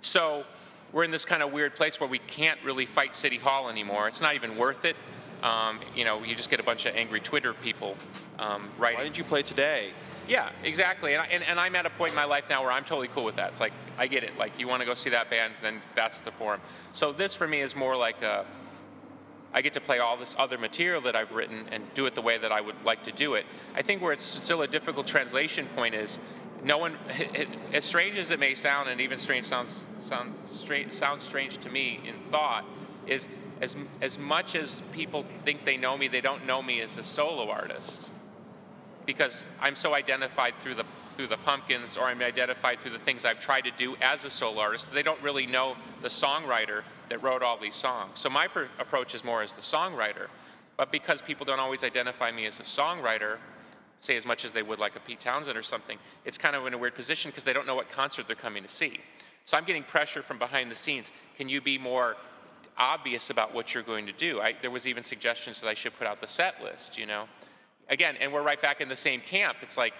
So 0.00 0.44
we're 0.92 1.02
in 1.02 1.10
this 1.10 1.24
kind 1.24 1.42
of 1.42 1.52
weird 1.52 1.74
place 1.74 1.98
where 1.98 2.08
we 2.08 2.20
can't 2.20 2.62
really 2.62 2.86
fight 2.86 3.16
City 3.16 3.36
Hall 3.36 3.68
anymore. 3.68 4.06
It's 4.06 4.20
not 4.20 4.36
even 4.36 4.56
worth 4.56 4.84
it. 4.84 4.96
Um, 5.42 5.80
you 5.96 6.04
know, 6.04 6.22
you 6.22 6.36
just 6.36 6.50
get 6.50 6.60
a 6.60 6.62
bunch 6.62 6.86
of 6.86 6.94
angry 6.94 7.20
Twitter 7.20 7.52
people 7.52 7.96
um, 8.38 8.68
writing. 8.78 8.98
Why 8.98 9.04
didn't 9.04 9.18
you 9.18 9.24
play 9.24 9.42
today? 9.42 9.90
Yeah, 10.28 10.50
exactly. 10.62 11.14
And, 11.14 11.22
I, 11.22 11.26
and, 11.26 11.42
and 11.44 11.60
I'm 11.60 11.76
at 11.76 11.86
a 11.86 11.90
point 11.90 12.10
in 12.10 12.16
my 12.16 12.24
life 12.24 12.44
now 12.48 12.62
where 12.62 12.72
I'm 12.72 12.84
totally 12.84 13.08
cool 13.08 13.24
with 13.24 13.36
that. 13.36 13.52
It's 13.52 13.60
like, 13.60 13.72
I 13.98 14.06
get 14.06 14.24
it. 14.24 14.38
Like, 14.38 14.58
you 14.58 14.68
want 14.68 14.80
to 14.80 14.86
go 14.86 14.94
see 14.94 15.10
that 15.10 15.30
band, 15.30 15.54
then 15.62 15.80
that's 15.94 16.20
the 16.20 16.32
forum. 16.32 16.60
So 16.92 17.12
this 17.12 17.34
for 17.34 17.46
me 17.46 17.60
is 17.60 17.76
more 17.76 17.96
like 17.96 18.22
a, 18.22 18.44
I 19.52 19.60
get 19.60 19.74
to 19.74 19.80
play 19.80 19.98
all 19.98 20.16
this 20.16 20.34
other 20.38 20.58
material 20.58 21.02
that 21.02 21.14
I've 21.14 21.32
written 21.32 21.66
and 21.70 21.84
do 21.94 22.06
it 22.06 22.14
the 22.14 22.22
way 22.22 22.38
that 22.38 22.52
I 22.52 22.60
would 22.60 22.76
like 22.84 23.04
to 23.04 23.12
do 23.12 23.34
it. 23.34 23.44
I 23.74 23.82
think 23.82 24.02
where 24.02 24.12
it's 24.12 24.24
still 24.24 24.62
a 24.62 24.68
difficult 24.68 25.06
translation 25.06 25.66
point 25.76 25.94
is 25.94 26.18
no 26.62 26.78
one, 26.78 26.96
as 27.72 27.84
strange 27.84 28.16
as 28.16 28.30
it 28.30 28.40
may 28.40 28.54
sound, 28.54 28.88
and 28.88 29.00
even 29.00 29.18
strange 29.18 29.46
sounds, 29.46 29.84
sound, 30.06 30.34
strange, 30.50 30.94
sounds 30.94 31.22
strange 31.22 31.58
to 31.58 31.68
me 31.68 32.00
in 32.04 32.14
thought, 32.30 32.64
is 33.06 33.28
as, 33.60 33.76
as 34.00 34.18
much 34.18 34.54
as 34.54 34.82
people 34.92 35.24
think 35.44 35.66
they 35.66 35.76
know 35.76 35.96
me, 35.96 36.08
they 36.08 36.22
don't 36.22 36.46
know 36.46 36.62
me 36.62 36.80
as 36.80 36.96
a 36.96 37.02
solo 37.02 37.50
artist 37.50 38.10
because 39.06 39.44
I'm 39.60 39.76
so 39.76 39.94
identified 39.94 40.56
through 40.56 40.74
the 40.74 40.84
through 41.16 41.26
the 41.28 41.36
pumpkins 41.36 41.96
or 41.96 42.06
I'm 42.06 42.20
identified 42.22 42.80
through 42.80 42.90
the 42.90 42.98
things 42.98 43.24
I've 43.24 43.38
tried 43.38 43.62
to 43.62 43.70
do 43.70 43.96
as 44.00 44.24
a 44.24 44.30
solo 44.30 44.60
artist. 44.60 44.92
They 44.92 45.02
don't 45.02 45.20
really 45.22 45.46
know 45.46 45.76
the 46.02 46.08
songwriter 46.08 46.82
that 47.08 47.22
wrote 47.22 47.42
all 47.42 47.56
these 47.56 47.74
songs. 47.74 48.18
So 48.18 48.28
my 48.28 48.48
per- 48.48 48.68
approach 48.78 49.14
is 49.14 49.24
more 49.24 49.42
as 49.42 49.52
the 49.52 49.60
songwriter. 49.60 50.26
But 50.76 50.90
because 50.90 51.22
people 51.22 51.46
don't 51.46 51.60
always 51.60 51.84
identify 51.84 52.32
me 52.32 52.46
as 52.46 52.58
a 52.58 52.64
songwriter, 52.64 53.36
say 54.00 54.16
as 54.16 54.26
much 54.26 54.44
as 54.44 54.52
they 54.52 54.62
would 54.62 54.80
like 54.80 54.96
a 54.96 55.00
Pete 55.00 55.20
Townshend 55.20 55.56
or 55.56 55.62
something, 55.62 55.98
it's 56.24 56.36
kind 56.36 56.56
of 56.56 56.66
in 56.66 56.74
a 56.74 56.78
weird 56.78 56.94
position 56.94 57.30
because 57.30 57.44
they 57.44 57.52
don't 57.52 57.66
know 57.66 57.76
what 57.76 57.90
concert 57.90 58.26
they're 58.26 58.34
coming 58.34 58.64
to 58.64 58.68
see. 58.68 59.00
So 59.44 59.56
I'm 59.56 59.64
getting 59.64 59.84
pressure 59.84 60.22
from 60.22 60.38
behind 60.38 60.70
the 60.70 60.74
scenes. 60.74 61.12
Can 61.36 61.48
you 61.48 61.60
be 61.60 61.78
more 61.78 62.16
obvious 62.76 63.30
about 63.30 63.54
what 63.54 63.72
you're 63.72 63.84
going 63.84 64.06
to 64.06 64.12
do? 64.12 64.40
I, 64.40 64.56
there 64.60 64.70
was 64.70 64.88
even 64.88 65.04
suggestions 65.04 65.60
that 65.60 65.68
I 65.68 65.74
should 65.74 65.96
put 65.96 66.08
out 66.08 66.20
the 66.20 66.26
set 66.26 66.60
list, 66.60 66.98
you 66.98 67.06
know 67.06 67.28
again, 67.88 68.16
and 68.20 68.32
we're 68.32 68.42
right 68.42 68.60
back 68.60 68.80
in 68.80 68.88
the 68.88 68.96
same 68.96 69.20
camp. 69.20 69.58
It's 69.62 69.76
like, 69.76 69.94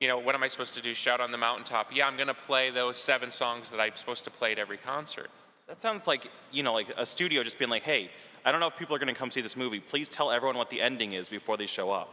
you 0.00 0.08
know, 0.08 0.18
what 0.18 0.34
am 0.34 0.42
I 0.42 0.48
supposed 0.48 0.74
to 0.74 0.82
do? 0.82 0.94
Shout 0.94 1.20
on 1.20 1.30
the 1.30 1.38
mountaintop? 1.38 1.94
Yeah, 1.94 2.06
I'm 2.06 2.16
going 2.16 2.28
to 2.28 2.34
play 2.34 2.70
those 2.70 2.98
seven 2.98 3.30
songs 3.30 3.70
that 3.70 3.80
I'm 3.80 3.94
supposed 3.94 4.24
to 4.24 4.30
play 4.30 4.52
at 4.52 4.58
every 4.58 4.76
concert. 4.76 5.30
That 5.68 5.80
sounds 5.80 6.06
like, 6.06 6.30
you 6.52 6.62
know, 6.62 6.74
like 6.74 6.88
a 6.96 7.06
studio 7.06 7.42
just 7.42 7.58
being 7.58 7.70
like, 7.70 7.84
hey, 7.84 8.10
I 8.44 8.52
don't 8.52 8.60
know 8.60 8.66
if 8.66 8.76
people 8.76 8.94
are 8.94 8.98
going 8.98 9.12
to 9.12 9.18
come 9.18 9.30
see 9.30 9.40
this 9.40 9.56
movie. 9.56 9.80
Please 9.80 10.08
tell 10.08 10.30
everyone 10.30 10.58
what 10.58 10.68
the 10.68 10.82
ending 10.82 11.14
is 11.14 11.28
before 11.28 11.56
they 11.56 11.66
show 11.66 11.90
up. 11.90 12.10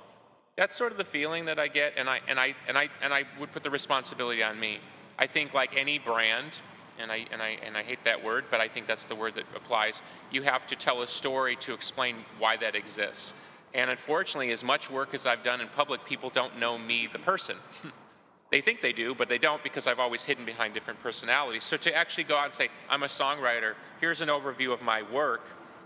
That's 0.55 0.75
sort 0.75 0.91
of 0.91 0.97
the 0.97 1.03
feeling 1.05 1.45
that 1.45 1.59
I 1.59 1.67
get, 1.67 1.93
and 1.97 2.09
I 2.09 2.19
and 2.27 2.39
I 2.39 2.55
and 2.67 2.77
I 2.77 2.89
and 3.01 3.13
I 3.13 3.23
would 3.39 3.51
put 3.51 3.63
the 3.63 3.69
responsibility 3.69 4.43
on 4.43 4.59
me. 4.59 4.79
I 5.17 5.25
think 5.25 5.53
like 5.53 5.75
any 5.75 5.97
brand, 5.97 6.59
and 6.99 7.11
I 7.11 7.25
and 7.31 7.41
I 7.41 7.57
and 7.65 7.75
I 7.77 7.83
hate 7.83 8.03
that 8.03 8.23
word, 8.23 8.45
but 8.51 8.59
I 8.59 8.67
think 8.67 8.85
that's 8.85 9.03
the 9.03 9.15
word 9.15 9.35
that 9.35 9.45
applies. 9.55 10.01
You 10.29 10.41
have 10.43 10.67
to 10.67 10.75
tell 10.75 11.01
a 11.01 11.07
story 11.07 11.55
to 11.57 11.73
explain 11.73 12.17
why 12.37 12.57
that 12.57 12.75
exists. 12.75 13.33
And 13.73 13.89
unfortunately, 13.89 14.51
as 14.51 14.63
much 14.63 14.89
work 14.89 15.13
as 15.13 15.25
I've 15.25 15.43
done 15.43 15.61
in 15.61 15.67
public, 15.69 16.03
people 16.03 16.29
don't 16.29 16.59
know 16.59 16.77
me, 16.77 17.07
the 17.07 17.19
person. 17.19 17.57
they 18.51 18.61
think 18.61 18.81
they 18.81 18.91
do, 18.91 19.15
but 19.15 19.29
they 19.29 19.37
don't 19.37 19.63
because 19.63 19.87
I've 19.87 19.99
always 19.99 20.25
hidden 20.25 20.45
behind 20.45 20.73
different 20.73 21.01
personalities. 21.01 21.63
So 21.63 21.77
to 21.77 21.95
actually 21.95 22.25
go 22.25 22.37
out 22.37 22.45
and 22.45 22.53
say, 22.53 22.69
I'm 22.89 23.03
a 23.03 23.07
songwriter, 23.07 23.75
here's 24.01 24.21
an 24.21 24.27
overview 24.27 24.73
of 24.73 24.81
my 24.81 25.03
work, 25.03 25.41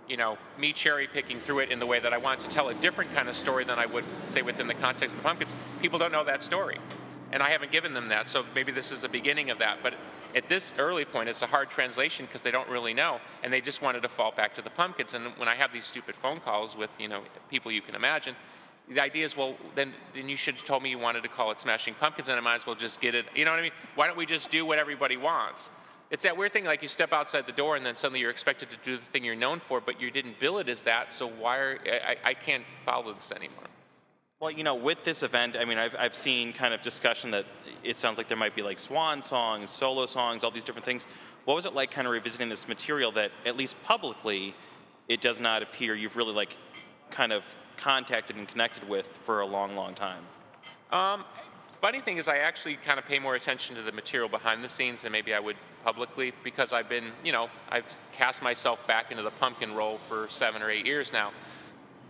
you 0.10 0.18
know, 0.18 0.38
me 0.58 0.74
cherry 0.74 1.08
picking 1.08 1.40
through 1.40 1.60
it 1.60 1.72
in 1.72 1.80
the 1.80 1.86
way 1.86 2.00
that 2.00 2.14
I 2.14 2.18
want 2.18 2.40
to 2.42 2.50
tell 2.50 2.70
a 2.70 2.74
different 2.76 3.14
kind 3.14 3.30
of 3.30 3.36
story 3.36 3.64
than 3.64 3.78
I 3.78 3.86
would 3.86 4.04
say 4.30 4.42
within 4.42 4.68
the 4.68 4.74
context 4.74 5.16
of 5.16 5.22
the 5.22 5.28
pumpkins, 5.28 5.54
people 5.82 6.00
don't 6.00 6.12
know 6.12 6.24
that 6.24 6.44
story. 6.44 6.78
And 7.36 7.44
I 7.44 7.50
haven't 7.50 7.74
given 7.74 7.94
them 7.94 8.08
that, 8.08 8.30
so 8.30 8.46
maybe 8.56 8.72
this 8.72 8.94
is 8.94 9.02
the 9.02 9.10
beginning 9.10 9.50
of 9.50 9.60
that. 9.60 9.80
But 9.84 9.96
at 10.36 10.48
this 10.48 10.72
early 10.80 11.04
point, 11.04 11.28
it's 11.28 11.42
a 11.42 11.48
hard 11.48 11.70
translation 11.70 12.26
because 12.26 12.42
they 12.42 12.50
don't 12.50 12.70
really 12.70 12.94
know, 12.94 13.20
and 13.44 13.52
they 13.52 13.60
just 13.60 13.82
wanted 13.82 14.04
to 14.04 14.08
fall 14.08 14.32
back 14.32 14.56
to 14.56 14.62
the 14.62 14.70
pumpkins. 14.70 15.16
And 15.16 15.26
when 15.36 15.50
I 15.50 15.56
have 15.56 15.74
these 15.74 15.84
stupid 15.84 16.16
phone 16.16 16.40
calls 16.40 16.78
with 16.78 16.90
you 16.98 17.10
know 17.10 17.24
people 17.52 17.74
you 17.74 17.82
can 17.82 17.94
imagine, 17.94 18.38
the 18.90 19.02
idea 19.02 19.26
is, 19.26 19.36
well, 19.36 19.58
then 19.76 19.94
then 20.14 20.30
you 20.30 20.38
should 20.38 20.56
have 20.56 20.64
told 20.64 20.82
me 20.82 20.90
you 20.90 20.98
wanted 20.98 21.24
to 21.24 21.28
call 21.28 21.52
it 21.52 21.60
Smashing 21.60 21.96
Pumpkins, 21.96 22.30
and 22.30 22.38
I 22.38 22.42
might 22.42 22.56
as 22.56 22.66
well 22.66 22.76
just 22.78 23.02
get 23.02 23.14
it. 23.14 23.26
You 23.36 23.44
know 23.44 23.52
what 23.52 23.60
I 23.60 23.64
mean? 23.64 23.74
Why 23.96 24.08
don't 24.08 24.18
we 24.18 24.26
just 24.26 24.50
do 24.50 24.66
what 24.66 24.80
everybody 24.80 25.18
wants? 25.18 25.70
It's 26.12 26.24
that 26.24 26.38
weird 26.38 26.54
thing, 26.54 26.64
like 26.64 26.82
you 26.82 26.88
step 26.88 27.12
outside 27.12 27.48
the 27.48 27.52
door 27.52 27.76
and 27.76 27.86
then 27.86 27.98
suddenly 27.98 28.22
you're 28.22 28.30
expected 28.30 28.70
to 28.70 28.78
do 28.86 28.96
the 28.96 29.04
thing 29.04 29.26
you're 29.26 29.36
known 29.36 29.60
for, 29.60 29.82
but 29.82 30.00
you 30.00 30.10
didn't 30.10 30.40
bill 30.40 30.60
it 30.60 30.70
as 30.70 30.84
that. 30.84 31.12
So 31.12 31.28
why 31.28 31.58
are 31.58 31.80
I, 31.86 32.16
I 32.24 32.34
can't 32.34 32.64
follow 32.86 33.12
this 33.12 33.34
anymore? 33.34 33.66
Well, 34.42 34.52
you 34.52 34.66
know, 34.66 34.76
with 34.76 35.02
this 35.06 35.24
event, 35.24 35.56
I 35.58 35.64
mean, 35.64 35.78
I've, 35.78 35.96
I've 35.98 36.14
seen 36.14 36.52
kind 36.52 36.74
of 36.74 36.82
discussion 36.82 37.32
that 37.32 37.46
it 37.86 37.96
sounds 37.96 38.18
like 38.18 38.28
there 38.28 38.36
might 38.36 38.54
be 38.54 38.62
like 38.62 38.78
Zwan 38.78 39.24
songs, 39.24 39.70
solo 39.70 40.06
songs, 40.06 40.44
all 40.44 40.52
these 40.52 40.66
different 40.66 40.86
things. 40.86 41.08
What 41.46 41.56
was 41.56 41.66
it 41.66 41.74
like 41.74 41.90
kind 41.90 42.06
of 42.06 42.12
revisiting 42.12 42.50
this 42.50 42.68
material 42.68 43.14
that, 43.14 43.32
at 43.46 43.56
least 43.56 43.82
publicly, 43.86 44.54
it 45.08 45.22
does 45.22 45.40
not 45.40 45.64
appear 45.64 45.96
you've 45.96 46.18
really 46.18 46.34
like 46.34 46.58
kind 47.12 47.32
of 47.32 47.56
contacted 47.78 48.36
and 48.36 48.46
connected 48.46 48.88
with 48.90 49.06
for 49.24 49.40
a 49.40 49.46
long, 49.46 49.74
long 49.74 49.94
time? 49.94 50.22
Um, 50.92 51.24
funny 51.82 52.02
thing 52.02 52.18
is, 52.18 52.28
I 52.28 52.40
actually 52.40 52.76
kind 52.76 53.00
of 53.00 53.06
pay 53.06 53.20
more 53.20 53.36
attention 53.36 53.78
to 53.78 53.84
the 53.84 53.94
material 53.94 54.28
behind 54.28 54.62
the 54.62 54.70
scenes 54.70 55.04
than 55.04 55.14
maybe 55.14 55.34
I 55.34 55.40
would 55.40 55.56
publicly 55.86 56.34
because 56.44 56.74
I've 56.74 56.90
been, 56.90 57.06
you 57.24 57.32
know, 57.32 57.50
I've 57.70 57.98
cast 58.12 58.44
myself 58.44 58.86
back 58.86 59.12
into 59.12 59.24
the 59.24 59.32
pumpkin 59.32 59.74
role 59.74 59.98
for 60.10 60.28
seven 60.30 60.62
or 60.62 60.70
eight 60.70 60.86
years 60.86 61.14
now. 61.14 61.32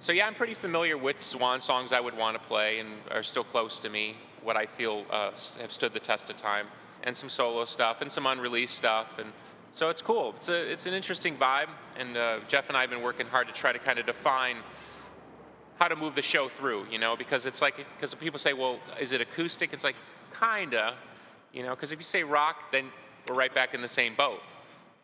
So 0.02 0.12
yeah, 0.12 0.28
I'm 0.28 0.36
pretty 0.36 0.54
familiar 0.54 0.98
with 0.98 1.18
Zwan 1.20 1.62
songs 1.62 1.92
I 1.92 2.00
would 2.00 2.16
want 2.16 2.40
to 2.40 2.48
play 2.48 2.80
and 2.80 2.90
are 3.12 3.24
still 3.24 3.44
close 3.44 3.80
to 3.80 3.90
me. 3.90 4.16
What 4.44 4.56
I 4.56 4.66
feel 4.66 5.06
uh, 5.10 5.32
have 5.60 5.72
stood 5.72 5.94
the 5.94 6.00
test 6.00 6.30
of 6.30 6.38
time, 6.38 6.68
and 7.04 7.16
some 7.16 7.30
solo 7.30 7.66
stuff 7.66 8.02
and 8.02 8.12
some 8.12 8.28
unreleased 8.28 8.76
stuff, 8.76 9.18
and 9.18 9.32
so 9.74 9.90
it's 9.90 10.02
cool. 10.02 10.34
It's 10.38 10.50
a 10.50 10.72
it's 10.72 10.86
an 10.86 10.94
interesting 10.94 11.36
vibe, 11.36 11.70
and 11.98 12.16
uh, 12.16 12.40
Jeff 12.48 12.70
and 12.70 12.78
I 12.78 12.82
have 12.82 12.90
been 12.90 13.02
working 13.02 13.26
hard 13.26 13.48
to 13.48 13.54
try 13.54 13.74
to 13.74 13.80
kind 13.80 13.98
of 13.98 14.06
define 14.06 14.58
how 15.80 15.88
to 15.88 15.96
move 15.96 16.16
the 16.16 16.22
show 16.22 16.48
through, 16.48 16.86
you 16.92 17.00
know, 17.00 17.16
because 17.16 17.46
it's 17.46 17.62
like 17.62 17.78
because 17.98 18.14
people 18.14 18.40
say, 18.40 18.54
well, 18.54 18.80
is 19.00 19.12
it 19.12 19.22
acoustic? 19.22 19.74
It's 19.74 19.84
like 19.84 19.96
kinda, 20.40 20.94
you 21.52 21.64
know, 21.64 21.72
because 21.72 21.92
if 21.92 22.00
you 22.00 22.04
say 22.04 22.24
rock, 22.24 22.72
then 22.72 22.92
we're 23.28 23.36
right 23.36 23.54
back 23.54 23.74
in 23.74 23.82
the 23.82 23.88
same 23.88 24.14
boat. 24.14 24.42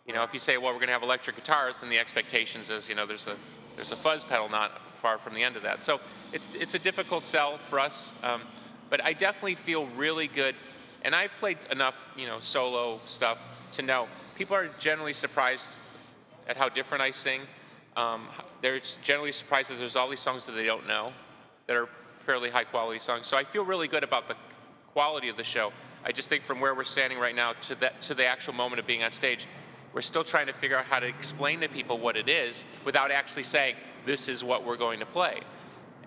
You 0.05 0.13
know, 0.13 0.23
if 0.23 0.33
you 0.33 0.39
say, 0.39 0.57
well, 0.57 0.67
we're 0.73 0.79
going 0.79 0.87
to 0.87 0.93
have 0.93 1.03
electric 1.03 1.35
guitars, 1.35 1.75
then 1.79 1.89
the 1.89 1.99
expectations 1.99 2.69
is, 2.69 2.89
you 2.89 2.95
know, 2.95 3.05
there's 3.05 3.27
a 3.27 3.35
there's 3.75 3.91
a 3.91 3.95
fuzz 3.95 4.23
pedal 4.23 4.49
not 4.49 4.71
far 4.95 5.17
from 5.17 5.33
the 5.33 5.43
end 5.43 5.55
of 5.55 5.63
that. 5.63 5.83
So 5.83 5.99
it's 6.31 6.55
it's 6.55 6.75
a 6.75 6.79
difficult 6.79 7.25
sell 7.25 7.57
for 7.69 7.79
us, 7.79 8.13
um, 8.23 8.41
but 8.89 9.03
I 9.03 9.13
definitely 9.13 9.55
feel 9.55 9.85
really 9.87 10.27
good, 10.27 10.55
and 11.03 11.15
I've 11.15 11.33
played 11.39 11.57
enough, 11.71 12.09
you 12.17 12.27
know, 12.27 12.39
solo 12.39 12.99
stuff 13.05 13.39
to 13.73 13.81
know 13.81 14.07
people 14.35 14.55
are 14.55 14.69
generally 14.79 15.13
surprised 15.13 15.69
at 16.47 16.57
how 16.57 16.69
different 16.69 17.01
I 17.01 17.11
sing. 17.11 17.41
Um, 17.95 18.27
they're 18.61 18.79
generally 19.01 19.31
surprised 19.31 19.69
that 19.69 19.77
there's 19.77 19.95
all 19.95 20.09
these 20.09 20.19
songs 20.19 20.45
that 20.45 20.53
they 20.53 20.65
don't 20.65 20.87
know 20.87 21.13
that 21.67 21.75
are 21.75 21.89
fairly 22.19 22.49
high 22.49 22.63
quality 22.63 22.99
songs. 22.99 23.27
So 23.27 23.37
I 23.37 23.43
feel 23.43 23.63
really 23.63 23.87
good 23.87 24.03
about 24.03 24.27
the 24.27 24.35
quality 24.93 25.29
of 25.29 25.37
the 25.37 25.43
show. 25.43 25.71
I 26.03 26.11
just 26.11 26.29
think 26.29 26.43
from 26.43 26.59
where 26.59 26.73
we're 26.73 26.83
standing 26.83 27.19
right 27.19 27.35
now 27.35 27.53
to 27.53 27.75
that 27.75 28.01
to 28.01 28.13
the 28.13 28.25
actual 28.25 28.53
moment 28.53 28.79
of 28.79 28.87
being 28.87 29.03
on 29.03 29.11
stage, 29.11 29.45
We're 29.93 30.01
still 30.01 30.23
trying 30.23 30.47
to 30.47 30.53
figure 30.53 30.77
out 30.77 30.85
how 30.85 30.99
to 30.99 31.07
explain 31.07 31.61
to 31.61 31.69
people 31.69 31.97
what 31.97 32.15
it 32.15 32.29
is 32.29 32.65
without 32.85 33.11
actually 33.11 33.43
saying, 33.43 33.75
this 34.05 34.29
is 34.29 34.43
what 34.43 34.65
we're 34.65 34.77
going 34.77 34.99
to 34.99 35.05
play. 35.05 35.41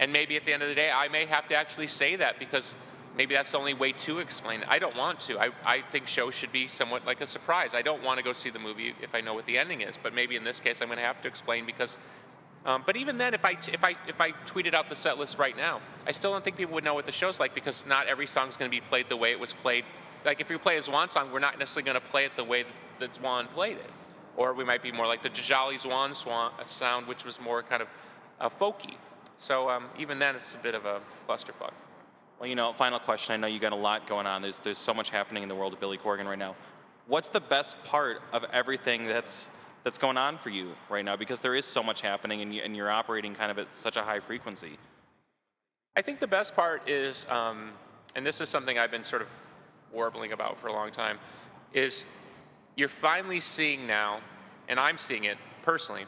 And 0.01 0.13
maybe 0.13 0.37
at 0.37 0.45
the 0.45 0.53
end 0.53 0.63
of 0.63 0.69
the 0.69 0.75
day, 0.75 0.91
I 0.91 1.09
may 1.09 1.27
have 1.27 1.47
to 1.49 1.55
actually 1.55 1.87
say 1.87 2.17
that 2.17 2.39
because 2.39 2.75
maybe 3.17 3.35
that's 3.35 3.53
the 3.53 3.59
only 3.59 3.75
way 3.75 3.93
to 3.93 4.19
explain 4.19 4.63
it. 4.63 4.69
I 4.69 4.79
don't 4.79 4.97
want 4.97 5.21
to. 5.21 5.39
I, 5.39 5.51
I 5.65 5.83
think 5.93 6.07
shows 6.07 6.35
should 6.35 6.51
be 6.51 6.67
somewhat 6.67 7.07
like 7.07 7.21
a 7.21 7.27
surprise. 7.27 7.75
I 7.75 7.83
don't 7.83 8.03
want 8.03 8.19
to 8.19 8.25
go 8.25 8.33
see 8.33 8.51
the 8.51 8.59
movie 8.59 8.95
if 9.03 9.15
I 9.15 9.21
know 9.21 9.35
what 9.35 9.47
the 9.47 9.59
ending 9.59 9.83
is, 9.83 9.97
but 10.03 10.15
maybe 10.15 10.37
in 10.37 10.45
this 10.45 10.61
case, 10.61 10.81
I'm 10.81 10.89
going 10.89 10.99
to 10.99 11.05
have 11.05 11.21
to 11.23 11.29
explain 11.29 11.67
because. 11.67 11.99
Um, 12.67 12.83
but 12.87 12.97
even 12.97 13.19
then, 13.19 13.35
if 13.35 13.45
I 13.45 13.59
if 13.73 13.85
I 13.85 13.95
if 14.09 14.23
I 14.23 14.33
tweeted 14.47 14.73
out 14.73 14.89
the 14.89 14.97
set 14.97 15.19
list 15.19 15.39
right 15.39 15.55
now, 15.55 15.83
I 16.07 16.13
still 16.13 16.33
don't 16.33 16.43
think 16.43 16.57
people 16.57 16.73
would 16.75 16.85
know 16.85 16.95
what 16.95 17.05
the 17.05 17.13
show's 17.13 17.39
like 17.39 17.55
because 17.55 17.85
not 17.87 18.07
every 18.07 18.27
song's 18.27 18.57
going 18.57 18.71
to 18.71 18.75
be 18.75 18.81
played 18.81 19.11
the 19.11 19.19
way 19.19 19.33
it 19.33 19.39
was 19.39 19.53
played. 19.53 19.85
Like 20.25 20.41
if 20.41 20.49
you 20.49 20.59
play 20.59 20.79
a 20.79 20.81
Zwan 20.81 21.11
song, 21.11 21.31
we're 21.31 21.41
not 21.41 21.59
necessarily 21.59 21.85
going 21.85 22.01
to 22.01 22.09
play 22.09 22.25
it 22.25 22.37
the 22.37 22.45
way 22.45 22.65
that 22.99 23.15
Zwan 23.15 23.47
played 23.49 23.77
it, 23.77 23.91
or 24.37 24.53
we 24.53 24.65
might 24.65 24.83
be 24.83 24.93
more 24.93 25.07
like 25.07 25.23
the 25.23 25.31
Djali 25.31 25.81
Zwan 25.81 26.15
swan, 26.15 26.53
sound, 26.67 27.07
which 27.07 27.25
was 27.25 27.41
more 27.41 27.63
kind 27.63 27.83
of 27.83 27.89
uh, 28.41 28.49
folky. 28.49 28.97
So 29.39 29.69
um, 29.69 29.87
even 29.99 30.19
then, 30.19 30.37
it's 30.37 30.55
a 30.55 30.59
bit 30.59 30.75
of 30.75 30.85
a 30.87 31.01
clusterfuck. 31.29 31.73
Well, 32.39 32.49
you 32.49 32.55
know, 32.55 32.73
final 32.73 32.99
question. 32.99 33.33
I 33.33 33.37
know 33.37 33.47
you 33.47 33.61
got 33.61 33.73
a 33.73 33.77
lot 33.77 34.09
going 34.09 34.27
on. 34.27 34.43
There's 34.43 34.59
there's 34.59 34.79
so 34.79 34.95
much 34.95 35.11
happening 35.11 35.43
in 35.43 35.49
the 35.49 35.55
world 35.55 35.73
of 35.73 35.81
Billy 35.81 35.99
Corgan 35.99 36.27
right 36.27 36.39
now. 36.39 36.57
What's 37.07 37.29
the 37.29 37.41
best 37.41 37.77
part 37.85 38.23
of 38.33 38.45
everything 38.53 39.07
that's 39.07 39.49
that's 39.85 39.99
going 39.99 40.17
on 40.17 40.39
for 40.39 40.51
you 40.51 40.75
right 40.89 41.05
now? 41.05 41.17
Because 41.17 41.41
there 41.41 41.55
is 41.55 41.67
so 41.67 41.83
much 41.83 42.01
happening, 42.01 42.41
and, 42.41 42.55
you, 42.55 42.63
and 42.63 42.75
you're 42.75 42.91
operating 42.91 43.35
kind 43.35 43.51
of 43.51 43.59
at 43.59 43.75
such 43.75 43.97
a 43.97 44.03
high 44.03 44.21
frequency. 44.21 44.79
I 45.97 46.03
think 46.03 46.19
the 46.19 46.27
best 46.27 46.57
part 46.57 46.89
is, 46.89 47.27
um, 47.31 47.71
and 48.17 48.27
this 48.27 48.41
is 48.41 48.49
something 48.49 48.79
I've 48.79 48.91
been 48.91 49.05
sort 49.05 49.23
of 49.23 49.29
warbling 49.93 50.33
about 50.33 50.59
for 50.59 50.67
a 50.67 50.73
long 50.73 50.91
time, 50.91 51.19
is 51.73 52.05
you're 52.77 52.89
finally 52.89 53.41
seeing 53.41 53.87
now, 53.87 54.21
and 54.69 54.81
I'm 54.81 54.99
seeing 54.99 55.25
it 55.25 55.39
personally. 55.63 56.05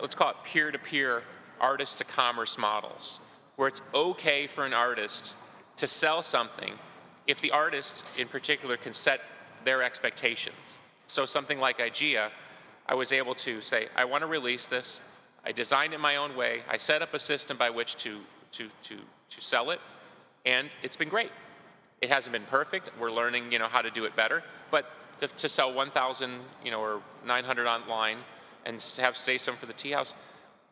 Let's 0.00 0.14
call 0.14 0.30
it 0.30 0.36
peer-to-peer 0.44 1.22
artist 1.60 1.98
to 1.98 2.04
commerce 2.04 2.58
models, 2.58 3.20
where 3.56 3.68
it's 3.68 3.82
okay 3.94 4.46
for 4.46 4.64
an 4.64 4.74
artist 4.74 5.36
to 5.76 5.86
sell 5.86 6.22
something 6.22 6.74
if 7.26 7.40
the 7.40 7.50
artist 7.50 8.04
in 8.18 8.28
particular 8.28 8.76
can 8.76 8.92
set 8.92 9.20
their 9.64 9.82
expectations. 9.82 10.80
So 11.06 11.24
something 11.24 11.58
like 11.58 11.78
Aegea, 11.78 12.30
I 12.86 12.94
was 12.94 13.12
able 13.12 13.34
to 13.36 13.60
say, 13.60 13.88
I 13.96 14.04
want 14.04 14.22
to 14.22 14.26
release 14.26 14.66
this. 14.66 15.00
I 15.44 15.52
designed 15.52 15.94
it 15.94 16.00
my 16.00 16.16
own 16.16 16.36
way. 16.36 16.62
I 16.68 16.76
set 16.76 17.02
up 17.02 17.14
a 17.14 17.18
system 17.18 17.56
by 17.56 17.70
which 17.70 17.96
to, 17.96 18.20
to, 18.52 18.68
to, 18.84 18.96
to 19.30 19.40
sell 19.40 19.70
it, 19.70 19.80
and 20.44 20.68
it's 20.82 20.96
been 20.96 21.08
great. 21.08 21.30
It 22.00 22.10
hasn't 22.10 22.32
been 22.32 22.44
perfect. 22.44 22.90
We're 22.98 23.10
learning, 23.10 23.52
you 23.52 23.58
know, 23.58 23.68
how 23.68 23.82
to 23.82 23.90
do 23.90 24.04
it 24.04 24.14
better. 24.14 24.42
But 24.70 24.90
to, 25.20 25.48
sell 25.48 25.72
1,000, 25.72 26.40
you 26.64 26.70
know, 26.70 26.80
or 26.80 27.00
900 27.26 27.66
online 27.66 28.18
and 28.64 28.82
have 28.98 29.16
say 29.16 29.38
some 29.38 29.56
for 29.56 29.66
the 29.66 29.72
tea 29.72 29.90
house, 29.90 30.14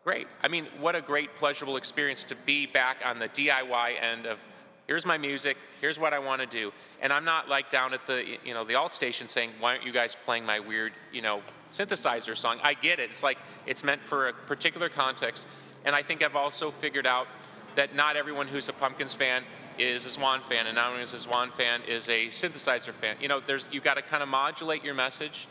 great. 0.04 0.26
I 0.42 0.48
mean, 0.48 0.66
what 0.78 0.94
a 0.94 1.00
great, 1.00 1.34
pleasurable 1.36 1.76
experience 1.76 2.24
to 2.24 2.34
be 2.34 2.66
back 2.66 2.98
on 3.04 3.18
the 3.18 3.28
DIY 3.28 4.00
end 4.00 4.26
of 4.26 4.38
here's 4.86 5.04
my 5.04 5.18
music, 5.18 5.56
here's 5.80 5.98
what 5.98 6.12
I 6.12 6.18
want 6.18 6.40
to 6.40 6.46
do. 6.46 6.72
And 7.00 7.12
I'm 7.12 7.24
not 7.24 7.48
like 7.48 7.70
down 7.70 7.92
at 7.92 8.06
the, 8.06 8.24
you 8.44 8.54
know, 8.54 8.64
the 8.64 8.76
alt 8.76 8.92
station 8.92 9.28
saying, 9.28 9.50
why 9.58 9.72
aren't 9.72 9.84
you 9.84 9.92
guys 9.92 10.16
playing 10.24 10.46
my 10.46 10.60
weird, 10.60 10.92
you 11.12 11.22
know, 11.22 11.42
synthesizer 11.72 12.36
song? 12.36 12.58
I 12.62 12.74
get 12.74 13.00
it. 13.00 13.10
It's 13.10 13.22
like, 13.22 13.38
it's 13.66 13.82
meant 13.82 14.02
for 14.02 14.28
a 14.28 14.32
particular 14.32 14.88
context. 14.88 15.46
And 15.84 15.94
I 15.94 16.02
think 16.02 16.22
I've 16.22 16.36
also 16.36 16.70
figured 16.70 17.06
out 17.06 17.26
that 17.74 17.94
not 17.94 18.16
everyone 18.16 18.46
who's 18.46 18.68
a 18.68 18.72
Pumpkins 18.72 19.12
fan 19.12 19.42
is 19.78 20.06
a 20.06 20.18
Zwan 20.18 20.42
fan, 20.42 20.66
and 20.66 20.76
not 20.76 20.86
everyone 20.86 21.08
who's 21.08 21.26
a 21.26 21.28
Zwan 21.28 21.52
fan 21.52 21.82
is 21.86 22.08
a 22.08 22.26
synthesizer 22.26 22.92
fan. 22.92 23.16
You 23.20 23.28
know, 23.28 23.40
there's, 23.40 23.64
you've 23.70 23.84
got 23.84 23.94
to 23.94 24.02
kind 24.02 24.22
of 24.22 24.28
modulate 24.28 24.84
your 24.84 24.94
message. 24.94 25.48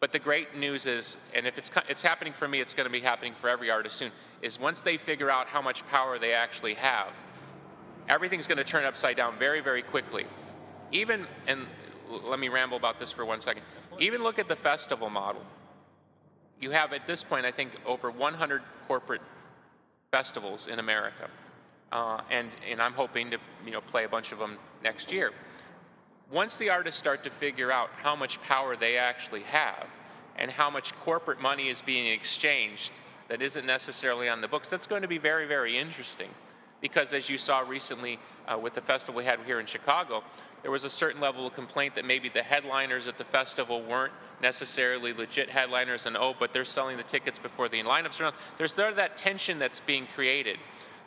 But 0.00 0.12
the 0.12 0.18
great 0.18 0.56
news 0.56 0.86
is, 0.86 1.16
and 1.34 1.46
if 1.46 1.58
it's, 1.58 1.70
it's 1.88 2.02
happening 2.02 2.32
for 2.32 2.46
me, 2.46 2.60
it's 2.60 2.74
going 2.74 2.86
to 2.86 2.92
be 2.92 3.00
happening 3.00 3.34
for 3.34 3.48
every 3.50 3.70
artist 3.70 3.96
soon, 3.96 4.12
is 4.42 4.58
once 4.58 4.80
they 4.80 4.96
figure 4.96 5.30
out 5.30 5.48
how 5.48 5.60
much 5.60 5.86
power 5.88 6.18
they 6.18 6.32
actually 6.32 6.74
have, 6.74 7.08
everything's 8.08 8.46
going 8.46 8.58
to 8.58 8.64
turn 8.64 8.84
upside 8.84 9.16
down 9.16 9.34
very, 9.34 9.60
very 9.60 9.82
quickly. 9.82 10.24
Even, 10.92 11.26
and 11.48 11.66
let 12.24 12.38
me 12.38 12.48
ramble 12.48 12.76
about 12.76 12.98
this 12.98 13.10
for 13.10 13.24
one 13.24 13.40
second. 13.40 13.62
Even 13.98 14.22
look 14.22 14.38
at 14.38 14.46
the 14.46 14.56
festival 14.56 15.10
model. 15.10 15.42
You 16.60 16.70
have 16.70 16.92
at 16.92 17.06
this 17.06 17.24
point, 17.24 17.44
I 17.44 17.50
think, 17.50 17.72
over 17.84 18.10
100 18.10 18.62
corporate 18.86 19.20
festivals 20.12 20.68
in 20.68 20.78
America, 20.78 21.28
uh, 21.92 22.20
and 22.30 22.48
and 22.70 22.80
I'm 22.80 22.92
hoping 22.92 23.30
to 23.30 23.38
you 23.64 23.72
know 23.72 23.80
play 23.80 24.04
a 24.04 24.08
bunch 24.08 24.32
of 24.32 24.38
them 24.38 24.58
next 24.82 25.12
year. 25.12 25.32
Once 26.30 26.56
the 26.56 26.68
artists 26.68 26.98
start 26.98 27.24
to 27.24 27.30
figure 27.30 27.72
out 27.72 27.88
how 27.96 28.14
much 28.14 28.40
power 28.42 28.76
they 28.76 28.98
actually 28.98 29.42
have, 29.42 29.86
and 30.36 30.50
how 30.50 30.70
much 30.70 30.94
corporate 30.96 31.40
money 31.40 31.68
is 31.68 31.82
being 31.82 32.06
exchanged 32.06 32.92
that 33.28 33.42
isn't 33.42 33.66
necessarily 33.66 34.28
on 34.28 34.40
the 34.40 34.48
books, 34.48 34.68
that's 34.68 34.86
going 34.86 35.02
to 35.02 35.08
be 35.08 35.18
very, 35.18 35.46
very 35.46 35.76
interesting 35.76 36.28
because 36.80 37.12
as 37.12 37.28
you 37.28 37.38
saw 37.38 37.60
recently 37.60 38.18
uh, 38.46 38.56
with 38.56 38.74
the 38.74 38.80
festival 38.80 39.18
we 39.18 39.24
had 39.24 39.38
here 39.40 39.60
in 39.60 39.66
Chicago, 39.66 40.22
there 40.62 40.70
was 40.70 40.84
a 40.84 40.90
certain 40.90 41.20
level 41.20 41.46
of 41.46 41.54
complaint 41.54 41.94
that 41.94 42.04
maybe 42.04 42.28
the 42.28 42.42
headliners 42.42 43.06
at 43.06 43.18
the 43.18 43.24
festival 43.24 43.82
weren't 43.82 44.12
necessarily 44.42 45.12
legit 45.12 45.48
headliners 45.48 46.06
and 46.06 46.16
oh, 46.16 46.34
but 46.38 46.52
they're 46.52 46.64
selling 46.64 46.96
the 46.96 47.02
tickets 47.02 47.38
before 47.38 47.68
the 47.68 47.82
lineups 47.82 48.20
are. 48.20 48.32
There's 48.56 48.74
there 48.74 48.92
that 48.92 49.16
tension 49.16 49.58
that's 49.58 49.80
being 49.80 50.06
created 50.14 50.58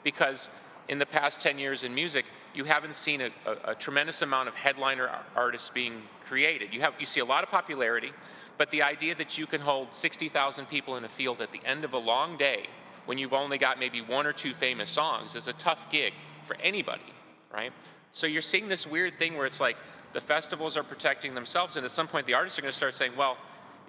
because 0.03 0.49
in 0.89 0.99
the 0.99 1.05
past 1.05 1.41
10 1.41 1.59
years 1.59 1.83
in 1.83 1.93
music, 1.93 2.25
you 2.53 2.65
haven't 2.65 2.95
seen 2.95 3.21
a, 3.21 3.29
a, 3.45 3.71
a 3.71 3.75
tremendous 3.75 4.21
amount 4.21 4.49
of 4.49 4.55
headliner 4.55 5.09
artists 5.35 5.69
being 5.69 6.01
created. 6.25 6.73
You 6.73 6.81
have 6.81 6.93
you 6.99 7.05
see 7.05 7.19
a 7.19 7.25
lot 7.25 7.43
of 7.43 7.49
popularity, 7.49 8.11
but 8.57 8.71
the 8.71 8.83
idea 8.83 9.15
that 9.15 9.37
you 9.37 9.47
can 9.47 9.61
hold 9.61 9.93
60,000 9.95 10.65
people 10.67 10.97
in 10.97 11.03
a 11.03 11.09
field 11.09 11.41
at 11.41 11.51
the 11.51 11.61
end 11.65 11.83
of 11.85 11.93
a 11.93 11.97
long 11.97 12.37
day 12.37 12.67
when 13.05 13.17
you've 13.17 13.33
only 13.33 13.57
got 13.57 13.79
maybe 13.79 14.01
one 14.01 14.27
or 14.27 14.33
two 14.33 14.53
famous 14.53 14.89
songs 14.89 15.35
is 15.35 15.47
a 15.47 15.53
tough 15.53 15.89
gig 15.89 16.13
for 16.45 16.55
anybody, 16.57 17.13
right? 17.53 17.71
So 18.13 18.27
you're 18.27 18.41
seeing 18.41 18.67
this 18.67 18.85
weird 18.85 19.17
thing 19.17 19.37
where 19.37 19.45
it's 19.45 19.59
like 19.59 19.77
the 20.13 20.21
festivals 20.21 20.77
are 20.77 20.83
protecting 20.83 21.33
themselves, 21.33 21.77
and 21.77 21.85
at 21.85 21.91
some 21.91 22.07
point 22.07 22.27
the 22.27 22.33
artists 22.33 22.59
are 22.59 22.61
going 22.61 22.71
to 22.71 22.75
start 22.75 22.95
saying, 22.95 23.13
well, 23.17 23.37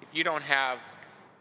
if 0.00 0.08
you 0.12 0.24
don't 0.24 0.42
have 0.42 0.78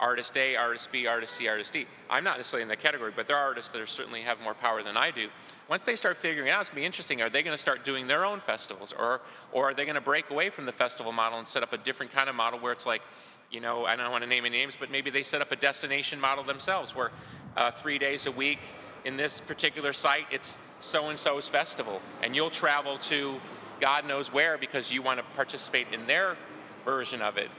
artist 0.01 0.35
A, 0.35 0.55
artist 0.55 0.91
B, 0.91 1.07
artist 1.07 1.35
C, 1.35 1.47
artist 1.47 1.71
D, 1.71 1.85
I'm 2.09 2.23
not 2.23 2.37
necessarily 2.37 2.63
in 2.63 2.67
that 2.69 2.79
category, 2.79 3.13
but 3.15 3.27
there 3.27 3.37
are 3.37 3.45
artists 3.45 3.69
that 3.71 3.79
are 3.79 3.87
certainly 3.87 4.21
have 4.23 4.41
more 4.41 4.53
power 4.53 4.83
than 4.83 4.97
I 4.97 5.11
do. 5.11 5.29
Once 5.69 5.83
they 5.83 5.95
start 5.95 6.17
figuring 6.17 6.49
it 6.49 6.51
out, 6.51 6.61
it's 6.61 6.69
going 6.71 6.77
to 6.77 6.81
be 6.81 6.85
interesting. 6.85 7.21
Are 7.21 7.29
they 7.29 7.43
going 7.43 7.53
to 7.53 7.61
start 7.61 7.85
doing 7.85 8.07
their 8.07 8.25
own 8.25 8.39
festivals, 8.39 8.93
or 8.97 9.21
or 9.53 9.69
are 9.69 9.73
they 9.73 9.85
going 9.85 9.95
to 9.95 10.01
break 10.01 10.29
away 10.29 10.49
from 10.49 10.65
the 10.65 10.71
festival 10.71 11.11
model 11.11 11.39
and 11.39 11.47
set 11.47 11.63
up 11.63 11.71
a 11.71 11.77
different 11.77 12.11
kind 12.11 12.29
of 12.29 12.35
model 12.35 12.59
where 12.59 12.73
it's 12.73 12.85
like, 12.85 13.03
you 13.51 13.61
know, 13.61 13.85
I 13.85 13.95
don't 13.95 14.11
want 14.11 14.23
to 14.23 14.29
name 14.29 14.45
any 14.45 14.57
names, 14.57 14.75
but 14.77 14.91
maybe 14.91 15.11
they 15.11 15.23
set 15.23 15.41
up 15.41 15.51
a 15.51 15.55
destination 15.55 16.19
model 16.19 16.43
themselves 16.43 16.95
where 16.95 17.11
uh, 17.55 17.71
three 17.71 17.97
days 17.97 18.25
a 18.25 18.31
week. 18.31 18.59
In 19.03 19.17
this 19.17 19.41
particular 19.41 19.93
site, 19.93 20.27
it's 20.29 20.59
so 20.79 21.09
and 21.09 21.17
so's 21.17 21.47
festival, 21.47 22.01
and 22.21 22.35
you'll 22.35 22.51
travel 22.51 22.99
to 22.99 23.39
God 23.79 24.05
knows 24.05 24.31
where 24.31 24.59
because 24.59 24.93
you 24.93 25.01
want 25.01 25.19
to 25.19 25.25
participate 25.35 25.87
in 25.91 26.05
their 26.05 26.37
version 26.85 27.21
of 27.21 27.37
it. 27.37 27.49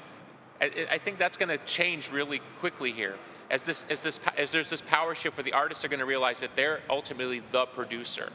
I, 0.63 0.87
I 0.93 0.99
think 0.99 1.19
that's 1.19 1.37
going 1.37 1.49
to 1.49 1.59
change 1.67 2.11
really 2.11 2.41
quickly 2.61 2.93
here. 2.93 3.17
As, 3.51 3.65
this, 3.65 3.85
as, 3.91 4.01
this, 4.01 4.19
as 4.39 4.51
there's 4.53 4.71
this 4.71 4.81
power 4.81 5.15
shift 5.15 5.37
where 5.37 5.45
the 5.45 5.53
artists 5.53 5.85
are 5.85 5.89
going 5.89 6.01
to 6.01 6.07
realize 6.07 6.41
that 6.41 6.57
they're 6.57 6.81
ultimately 6.89 7.43
the 7.53 7.67
producer. 7.67 8.31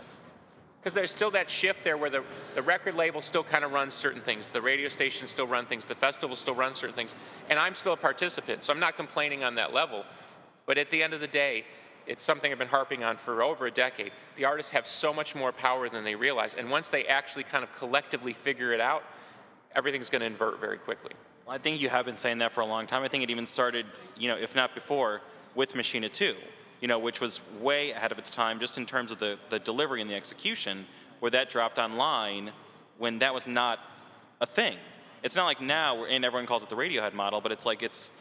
Because 0.80 0.94
there's 0.94 1.12
still 1.12 1.32
that 1.32 1.50
shift 1.50 1.84
there 1.84 1.98
where 1.98 2.10
the, 2.10 2.24
the 2.54 2.62
record 2.62 2.96
label 2.96 3.22
still 3.22 3.44
kind 3.44 3.66
of 3.66 3.72
runs 3.72 3.94
certain 3.94 4.22
things, 4.22 4.48
the 4.50 4.62
radio 4.62 4.90
station 4.90 5.28
still 5.28 5.48
run 5.48 5.66
things, 5.66 5.86
the 5.86 5.96
festival 5.96 6.36
still 6.36 6.54
runs 6.54 6.78
certain 6.78 6.96
things, 6.96 7.16
and 7.50 7.58
I'm 7.58 7.74
still 7.74 7.94
a 7.94 7.98
participant, 7.98 8.64
so 8.64 8.72
I'm 8.72 8.80
not 8.80 8.96
complaining 8.96 9.44
on 9.44 9.56
that 9.56 9.74
level. 9.74 10.06
But 10.66 10.78
at 10.78 10.92
the 10.92 11.02
end 11.02 11.14
of 11.14 11.20
the 11.20 11.28
day, 11.28 11.66
it's 12.06 12.24
something 12.24 12.52
I've 12.52 12.60
been 12.60 12.68
harping 12.68 13.04
on 13.04 13.18
for 13.18 13.42
over 13.42 13.66
a 13.66 13.72
decade. 13.72 14.12
The 14.36 14.46
artists 14.46 14.72
have 14.72 14.88
so 14.88 15.14
much 15.14 15.36
more 15.36 15.52
power 15.52 15.90
than 15.90 16.04
they 16.04 16.16
realize. 16.16 16.54
And 16.54 16.70
once 16.70 16.88
they 16.88 17.06
actually 17.06 17.44
kind 17.44 17.64
of 17.64 17.76
collectively 17.78 18.34
figure 18.34 18.72
it 18.72 18.80
out, 18.80 19.04
everything's 19.76 20.10
going 20.10 20.22
to 20.22 20.26
invert 20.26 20.62
very 20.62 20.78
quickly. 20.78 21.12
I 21.50 21.58
think 21.58 21.82
you 21.82 21.90
have 21.90 22.06
been 22.06 22.18
saying 22.18 22.40
that 22.40 22.52
for 22.52 22.62
a 22.62 22.66
long 22.66 22.88
time. 22.88 23.04
I 23.04 23.08
think 23.08 23.24
it 23.24 23.30
even 23.30 23.46
started, 23.46 23.86
you 24.18 24.28
know, 24.28 24.38
if 24.38 24.56
not 24.56 24.76
before, 24.76 25.22
with 25.56 25.76
Machina 25.76 26.10
2, 26.10 26.36
you 26.82 26.88
know, 26.88 27.00
which 27.00 27.22
was 27.22 27.42
way 27.62 27.92
ahead 27.92 28.12
of 28.12 28.20
its 28.20 28.30
time 28.30 28.60
just 28.60 28.78
in 28.78 28.86
terms 28.86 29.12
of 29.12 29.20
the, 29.20 29.38
the 29.50 29.60
delivery 29.60 30.02
and 30.02 30.10
the 30.10 30.16
execution, 30.16 30.86
where 31.20 31.32
that 31.32 31.50
dropped 31.50 31.80
online 31.80 32.52
when 32.98 33.20
that 33.20 33.34
was 33.34 33.48
not 33.48 33.80
a 34.42 34.46
thing. 34.46 34.78
It's 35.24 35.36
not 35.36 35.46
like 35.46 35.62
now, 35.62 36.06
and 36.06 36.24
everyone 36.24 36.46
calls 36.46 36.64
it 36.64 36.70
the 36.70 36.76
Radiohead 36.76 37.14
model, 37.14 37.42
but 37.42 37.52
it's 37.52 37.66
like 37.66 37.82
it's 37.82 38.12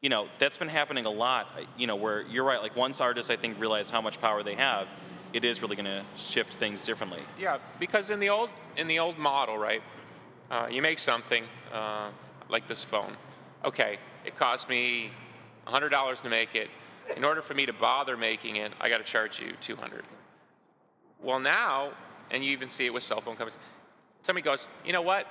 you 0.00 0.08
know, 0.08 0.28
that's 0.38 0.56
been 0.56 0.68
happening 0.68 1.06
a 1.06 1.10
lot, 1.10 1.48
you 1.76 1.86
know, 1.86 1.96
where 1.96 2.22
you're 2.22 2.44
right, 2.44 2.62
like 2.62 2.76
once 2.76 3.00
artists, 3.00 3.30
I 3.30 3.36
think, 3.36 3.58
realize 3.58 3.90
how 3.90 4.00
much 4.00 4.20
power 4.20 4.42
they 4.44 4.54
have, 4.54 4.86
it 5.32 5.44
is 5.44 5.60
really 5.60 5.74
going 5.74 5.86
to 5.86 6.04
shift 6.16 6.54
things 6.54 6.84
differently. 6.84 7.20
Yeah, 7.38 7.58
because 7.80 8.10
in 8.10 8.20
the 8.20 8.28
old, 8.28 8.50
in 8.76 8.86
the 8.86 9.00
old 9.00 9.18
model, 9.18 9.58
right, 9.58 9.82
uh, 10.50 10.68
you 10.70 10.82
make 10.82 11.00
something 11.00 11.42
uh, 11.72 12.10
like 12.48 12.66
this 12.66 12.84
phone. 12.84 13.16
Okay, 13.64 13.98
it 14.24 14.36
cost 14.36 14.68
me 14.68 15.10
$100 15.66 16.22
to 16.22 16.28
make 16.28 16.54
it. 16.54 16.68
In 17.16 17.24
order 17.24 17.40
for 17.40 17.54
me 17.54 17.66
to 17.66 17.72
bother 17.72 18.16
making 18.16 18.56
it, 18.56 18.72
I 18.80 18.88
got 18.88 18.98
to 18.98 19.04
charge 19.04 19.40
you 19.40 19.52
200 19.60 20.04
Well, 21.22 21.40
now, 21.40 21.90
and 22.30 22.44
you 22.44 22.52
even 22.52 22.68
see 22.68 22.86
it 22.86 22.92
with 22.92 23.02
cell 23.02 23.20
phone 23.20 23.36
companies, 23.36 23.58
somebody 24.20 24.44
goes, 24.44 24.68
you 24.84 24.92
know 24.92 25.02
what? 25.02 25.26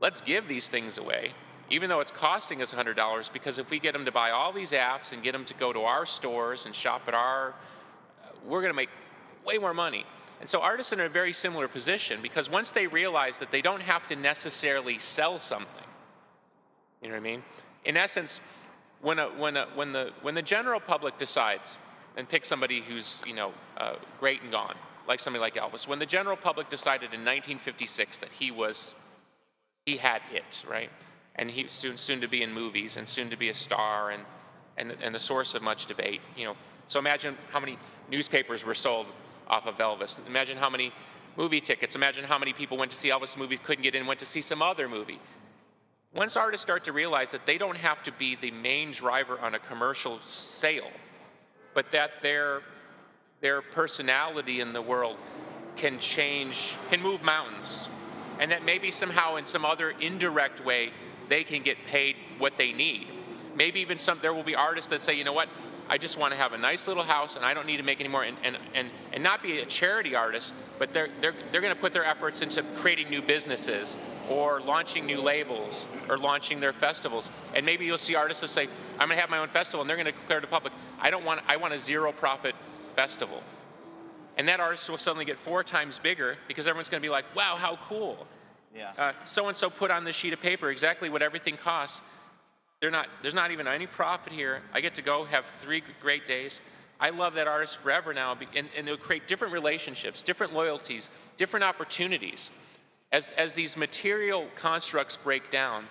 Let's 0.00 0.20
give 0.20 0.46
these 0.46 0.68
things 0.68 0.98
away 0.98 1.32
even 1.70 1.88
though 1.88 2.00
it's 2.00 2.10
costing 2.10 2.62
us 2.62 2.72
$100, 2.72 3.32
because 3.32 3.58
if 3.58 3.70
we 3.70 3.78
get 3.78 3.92
them 3.92 4.04
to 4.04 4.12
buy 4.12 4.30
all 4.30 4.52
these 4.52 4.72
apps 4.72 5.12
and 5.12 5.22
get 5.22 5.32
them 5.32 5.44
to 5.44 5.54
go 5.54 5.72
to 5.72 5.80
our 5.82 6.06
stores 6.06 6.66
and 6.66 6.74
shop 6.74 7.02
at 7.06 7.14
our, 7.14 7.54
we're 8.46 8.60
going 8.60 8.72
to 8.72 8.76
make 8.76 8.88
way 9.44 9.58
more 9.58 9.74
money. 9.74 10.06
And 10.40 10.48
so 10.48 10.60
artists 10.60 10.92
are 10.92 10.96
in 10.96 11.02
a 11.02 11.08
very 11.08 11.32
similar 11.32 11.68
position 11.68 12.20
because 12.22 12.48
once 12.48 12.70
they 12.70 12.86
realize 12.86 13.38
that 13.38 13.50
they 13.50 13.60
don't 13.60 13.82
have 13.82 14.06
to 14.06 14.16
necessarily 14.16 14.98
sell 14.98 15.38
something, 15.38 15.84
you 17.02 17.08
know 17.08 17.14
what 17.14 17.20
I 17.20 17.22
mean? 17.22 17.42
In 17.84 17.96
essence, 17.96 18.40
when, 19.00 19.18
a, 19.18 19.26
when, 19.26 19.56
a, 19.56 19.66
when, 19.74 19.92
the, 19.92 20.12
when 20.22 20.34
the 20.34 20.42
general 20.42 20.80
public 20.80 21.18
decides 21.18 21.78
and 22.16 22.28
picks 22.28 22.48
somebody 22.48 22.80
who's 22.80 23.22
you 23.26 23.34
know, 23.34 23.52
uh, 23.76 23.94
great 24.18 24.42
and 24.42 24.50
gone, 24.50 24.74
like 25.06 25.20
somebody 25.20 25.40
like 25.40 25.54
Elvis, 25.54 25.86
when 25.86 25.98
the 25.98 26.06
general 26.06 26.36
public 26.36 26.68
decided 26.68 27.14
in 27.14 27.20
1956 27.20 28.18
that 28.18 28.32
he 28.32 28.50
was, 28.50 28.94
he 29.86 29.96
had 29.96 30.20
it, 30.32 30.64
right? 30.68 30.90
And 31.36 31.50
he 31.50 31.64
was 31.64 31.72
soon, 31.72 31.96
soon 31.96 32.20
to 32.20 32.28
be 32.28 32.42
in 32.42 32.52
movies 32.52 32.96
and 32.96 33.08
soon 33.08 33.30
to 33.30 33.36
be 33.36 33.48
a 33.48 33.54
star 33.54 34.10
and, 34.10 34.22
and, 34.76 34.94
and 35.02 35.14
the 35.14 35.20
source 35.20 35.54
of 35.54 35.62
much 35.62 35.86
debate, 35.86 36.20
you 36.36 36.44
know. 36.44 36.56
So 36.88 36.98
imagine 36.98 37.36
how 37.50 37.60
many 37.60 37.78
newspapers 38.10 38.64
were 38.64 38.74
sold 38.74 39.06
off 39.46 39.66
of 39.66 39.78
Elvis. 39.78 40.24
Imagine 40.26 40.58
how 40.58 40.68
many 40.68 40.92
movie 41.36 41.60
tickets. 41.60 41.94
Imagine 41.94 42.24
how 42.24 42.38
many 42.38 42.52
people 42.52 42.76
went 42.76 42.90
to 42.90 42.96
see 42.96 43.10
Elvis 43.10 43.36
movies, 43.36 43.60
couldn't 43.62 43.82
get 43.82 43.94
in, 43.94 44.06
went 44.06 44.20
to 44.20 44.26
see 44.26 44.40
some 44.40 44.60
other 44.60 44.88
movie. 44.88 45.20
Once 46.14 46.36
artists 46.36 46.62
start 46.62 46.84
to 46.84 46.92
realize 46.92 47.30
that 47.32 47.44
they 47.46 47.58
don't 47.58 47.76
have 47.76 48.02
to 48.02 48.12
be 48.12 48.34
the 48.34 48.50
main 48.50 48.90
driver 48.92 49.38
on 49.40 49.54
a 49.54 49.58
commercial 49.58 50.18
sale, 50.20 50.90
but 51.74 51.90
that 51.90 52.22
their, 52.22 52.62
their 53.40 53.60
personality 53.60 54.60
in 54.60 54.72
the 54.72 54.82
world 54.82 55.16
can 55.76 55.98
change, 55.98 56.76
can 56.90 57.00
move 57.02 57.22
mountains, 57.22 57.88
and 58.40 58.50
that 58.50 58.64
maybe 58.64 58.90
somehow 58.90 59.36
in 59.36 59.44
some 59.44 59.64
other 59.64 59.90
indirect 60.00 60.64
way 60.64 60.90
they 61.28 61.44
can 61.44 61.62
get 61.62 61.76
paid 61.86 62.16
what 62.38 62.56
they 62.56 62.72
need. 62.72 63.06
Maybe 63.54 63.80
even 63.80 63.98
some, 63.98 64.18
there 64.22 64.32
will 64.32 64.42
be 64.42 64.54
artists 64.54 64.88
that 64.90 65.00
say, 65.00 65.14
you 65.14 65.24
know 65.24 65.32
what, 65.32 65.48
I 65.88 65.98
just 65.98 66.18
want 66.18 66.32
to 66.32 66.38
have 66.38 66.52
a 66.52 66.58
nice 66.58 66.86
little 66.86 67.02
house 67.02 67.36
and 67.36 67.44
I 67.44 67.54
don't 67.54 67.66
need 67.66 67.78
to 67.78 67.82
make 67.82 68.00
any 68.00 68.08
more 68.08 68.22
and, 68.22 68.36
and, 68.44 68.58
and, 68.74 68.90
and 69.12 69.22
not 69.22 69.42
be 69.42 69.58
a 69.58 69.66
charity 69.66 70.14
artist, 70.14 70.54
but 70.78 70.92
they're, 70.92 71.08
they're, 71.20 71.34
they're 71.50 71.60
going 71.60 71.74
to 71.74 71.80
put 71.80 71.92
their 71.92 72.04
efforts 72.04 72.42
into 72.42 72.62
creating 72.76 73.08
new 73.08 73.22
businesses 73.22 73.96
or 74.28 74.60
launching 74.60 75.06
new 75.06 75.20
labels 75.20 75.88
or 76.08 76.18
launching 76.18 76.60
their 76.60 76.72
festivals. 76.72 77.30
And 77.54 77.64
maybe 77.64 77.86
you'll 77.86 77.98
see 77.98 78.14
artists 78.14 78.42
that 78.42 78.48
say, 78.48 78.68
I'm 78.98 79.08
going 79.08 79.16
to 79.16 79.20
have 79.20 79.30
my 79.30 79.38
own 79.38 79.48
festival 79.48 79.80
and 79.80 79.88
they're 79.88 79.96
going 79.96 80.06
to 80.06 80.12
declare 80.12 80.40
to 80.40 80.46
the 80.46 80.50
public, 80.50 80.72
I 81.00 81.10
don't 81.10 81.24
want, 81.24 81.40
I 81.48 81.56
want 81.56 81.72
a 81.72 81.78
zero 81.78 82.12
profit 82.12 82.54
festival. 82.94 83.42
And 84.36 84.46
that 84.48 84.60
artist 84.60 84.88
will 84.88 84.98
suddenly 84.98 85.24
get 85.24 85.38
four 85.38 85.64
times 85.64 85.98
bigger 85.98 86.36
because 86.46 86.68
everyone's 86.68 86.88
going 86.88 87.00
to 87.00 87.06
be 87.06 87.10
like, 87.10 87.24
wow, 87.34 87.56
how 87.56 87.76
cool. 87.88 88.26
Yeah. 88.76 89.12
So 89.24 89.48
and 89.48 89.56
so 89.56 89.70
put 89.70 89.90
on 89.90 90.04
this 90.04 90.14
sheet 90.14 90.32
of 90.32 90.40
paper 90.40 90.70
exactly 90.70 91.08
what 91.08 91.22
everything 91.22 91.56
costs 91.56 92.02
not, 92.92 93.08
there's 93.22 93.34
not 93.34 93.50
even 93.50 93.66
any 93.66 93.86
profit 93.86 94.32
here. 94.32 94.62
I 94.72 94.80
get 94.80 94.94
to 94.94 95.02
go 95.02 95.24
have 95.24 95.46
three 95.46 95.82
great 96.00 96.26
days. 96.26 96.62
I 97.00 97.10
love 97.10 97.34
that 97.34 97.46
artist 97.46 97.78
forever 97.78 98.12
now, 98.14 98.36
and, 98.56 98.68
and 98.76 98.88
it'll 98.88 98.96
create 98.96 99.26
different 99.26 99.52
relationships, 99.52 100.22
different 100.22 100.52
loyalties, 100.52 101.10
different 101.36 101.64
opportunities. 101.64 102.50
As, 103.10 103.30
as 103.32 103.52
these 103.52 103.76
material 103.76 104.46
constructs 104.54 105.16
break 105.16 105.50
down, 105.50 105.84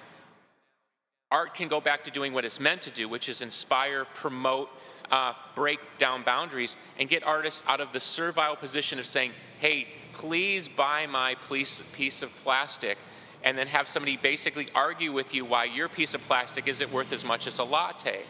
art 1.31 1.55
can 1.55 1.67
go 1.67 1.81
back 1.81 2.03
to 2.05 2.11
doing 2.11 2.33
what 2.33 2.45
it's 2.45 2.59
meant 2.59 2.81
to 2.83 2.91
do, 2.91 3.09
which 3.09 3.27
is 3.27 3.41
inspire, 3.41 4.05
promote, 4.05 4.69
uh, 5.11 5.33
break 5.55 5.79
down 5.97 6.23
boundaries, 6.23 6.77
and 6.99 7.09
get 7.09 7.23
artists 7.23 7.63
out 7.67 7.81
of 7.81 7.91
the 7.91 7.99
servile 7.99 8.55
position 8.55 8.99
of 8.99 9.05
saying, 9.05 9.31
hey, 9.59 9.87
please 10.13 10.67
buy 10.67 11.05
my 11.05 11.35
piece, 11.49 11.81
piece 11.93 12.21
of 12.21 12.33
plastic 12.43 12.97
and 13.43 13.57
then 13.57 13.67
have 13.67 13.87
somebody 13.87 14.17
basically 14.17 14.67
argue 14.75 15.11
with 15.11 15.33
you 15.33 15.45
why 15.45 15.65
your 15.65 15.87
piece 15.87 16.13
of 16.13 16.21
plastic 16.23 16.67
isn't 16.67 16.91
worth 16.91 17.11
as 17.13 17.23
much 17.23 17.47
as 17.47 17.59
a 17.59 17.63
latte. 17.63 18.21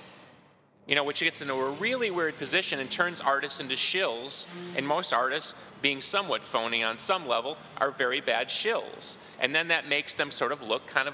You 0.87 0.95
know, 0.95 1.03
which 1.03 1.19
gets 1.19 1.41
into 1.41 1.53
a 1.53 1.71
really 1.71 2.11
weird 2.11 2.37
position 2.37 2.79
and 2.79 2.89
turns 2.89 3.19
artists 3.19 3.59
into 3.59 3.75
shills. 3.75 4.47
And 4.77 4.87
most 4.87 5.13
artists, 5.13 5.53
being 5.81 5.99
somewhat 5.99 6.43
phony 6.43 6.81
on 6.81 6.97
some 6.97 7.27
level, 7.27 7.57
are 7.77 7.91
very 7.91 8.21
bad 8.21 8.47
shills. 8.47 9.17
And 9.41 9.53
then 9.53 9.67
that 9.67 9.89
makes 9.89 10.13
them 10.13 10.31
sort 10.31 10.53
of 10.53 10.61
look 10.61 10.87
kind 10.87 11.09
of 11.09 11.13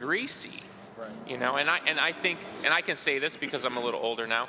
greasy. 0.00 0.62
Right. 0.98 1.10
You 1.28 1.36
know, 1.36 1.56
and 1.56 1.68
I 1.68 1.80
and 1.86 2.00
I 2.00 2.12
think 2.12 2.38
and 2.64 2.72
I 2.72 2.80
can 2.80 2.96
say 2.96 3.18
this 3.18 3.36
because 3.36 3.64
I'm 3.64 3.76
a 3.76 3.84
little 3.84 4.00
older 4.00 4.26
now. 4.26 4.48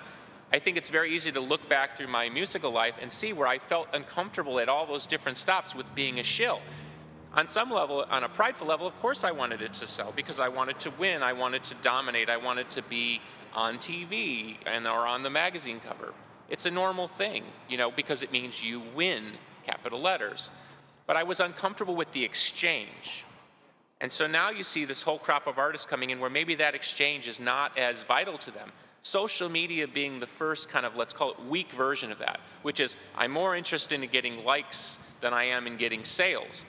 I 0.53 0.59
think 0.59 0.75
it's 0.75 0.89
very 0.89 1.13
easy 1.13 1.31
to 1.31 1.39
look 1.39 1.67
back 1.69 1.93
through 1.93 2.07
my 2.07 2.29
musical 2.29 2.71
life 2.71 2.95
and 3.01 3.11
see 3.11 3.31
where 3.31 3.47
I 3.47 3.57
felt 3.57 3.87
uncomfortable 3.93 4.59
at 4.59 4.67
all 4.67 4.85
those 4.85 5.05
different 5.05 5.37
stops 5.37 5.73
with 5.75 5.93
being 5.95 6.19
a 6.19 6.23
shill 6.23 6.59
on 7.33 7.47
some 7.47 7.71
level, 7.71 8.05
on 8.09 8.23
a 8.23 8.29
prideful 8.29 8.67
level, 8.67 8.85
of 8.87 8.99
course 8.99 9.23
I 9.23 9.31
wanted 9.31 9.61
it 9.61 9.73
to 9.75 9.87
sell 9.87 10.11
because 10.15 10.39
I 10.39 10.49
wanted 10.49 10.79
to 10.79 10.91
win, 10.91 11.23
I 11.23 11.33
wanted 11.33 11.63
to 11.65 11.75
dominate, 11.75 12.29
I 12.29 12.37
wanted 12.37 12.69
to 12.71 12.81
be 12.83 13.21
on 13.53 13.77
TV 13.77 14.57
and 14.65 14.87
or 14.87 15.07
on 15.07 15.23
the 15.23 15.29
magazine 15.29 15.79
cover. 15.79 16.13
It's 16.49 16.65
a 16.65 16.71
normal 16.71 17.07
thing, 17.07 17.43
you 17.69 17.77
know, 17.77 17.91
because 17.91 18.23
it 18.23 18.31
means 18.31 18.63
you 18.63 18.81
win, 18.93 19.23
capital 19.65 20.01
letters. 20.01 20.49
But 21.07 21.15
I 21.15 21.23
was 21.23 21.39
uncomfortable 21.39 21.95
with 21.95 22.11
the 22.11 22.23
exchange. 22.23 23.25
And 24.01 24.11
so 24.11 24.27
now 24.27 24.49
you 24.49 24.63
see 24.63 24.83
this 24.83 25.01
whole 25.01 25.19
crop 25.19 25.47
of 25.47 25.57
artists 25.57 25.85
coming 25.85 26.09
in 26.09 26.19
where 26.19 26.29
maybe 26.29 26.55
that 26.55 26.75
exchange 26.75 27.27
is 27.27 27.39
not 27.39 27.77
as 27.77 28.03
vital 28.03 28.37
to 28.39 28.51
them. 28.51 28.71
Social 29.03 29.47
media 29.47 29.87
being 29.87 30.19
the 30.19 30.27
first 30.27 30.69
kind 30.69 30.85
of, 30.85 30.95
let's 30.95 31.13
call 31.13 31.31
it, 31.31 31.45
weak 31.45 31.71
version 31.71 32.11
of 32.11 32.19
that, 32.19 32.39
which 32.63 32.79
is 32.79 32.97
I'm 33.15 33.31
more 33.31 33.55
interested 33.55 34.01
in 34.01 34.09
getting 34.09 34.43
likes 34.43 34.99
than 35.21 35.33
I 35.33 35.45
am 35.45 35.67
in 35.67 35.77
getting 35.77 36.03
sales. 36.03 36.65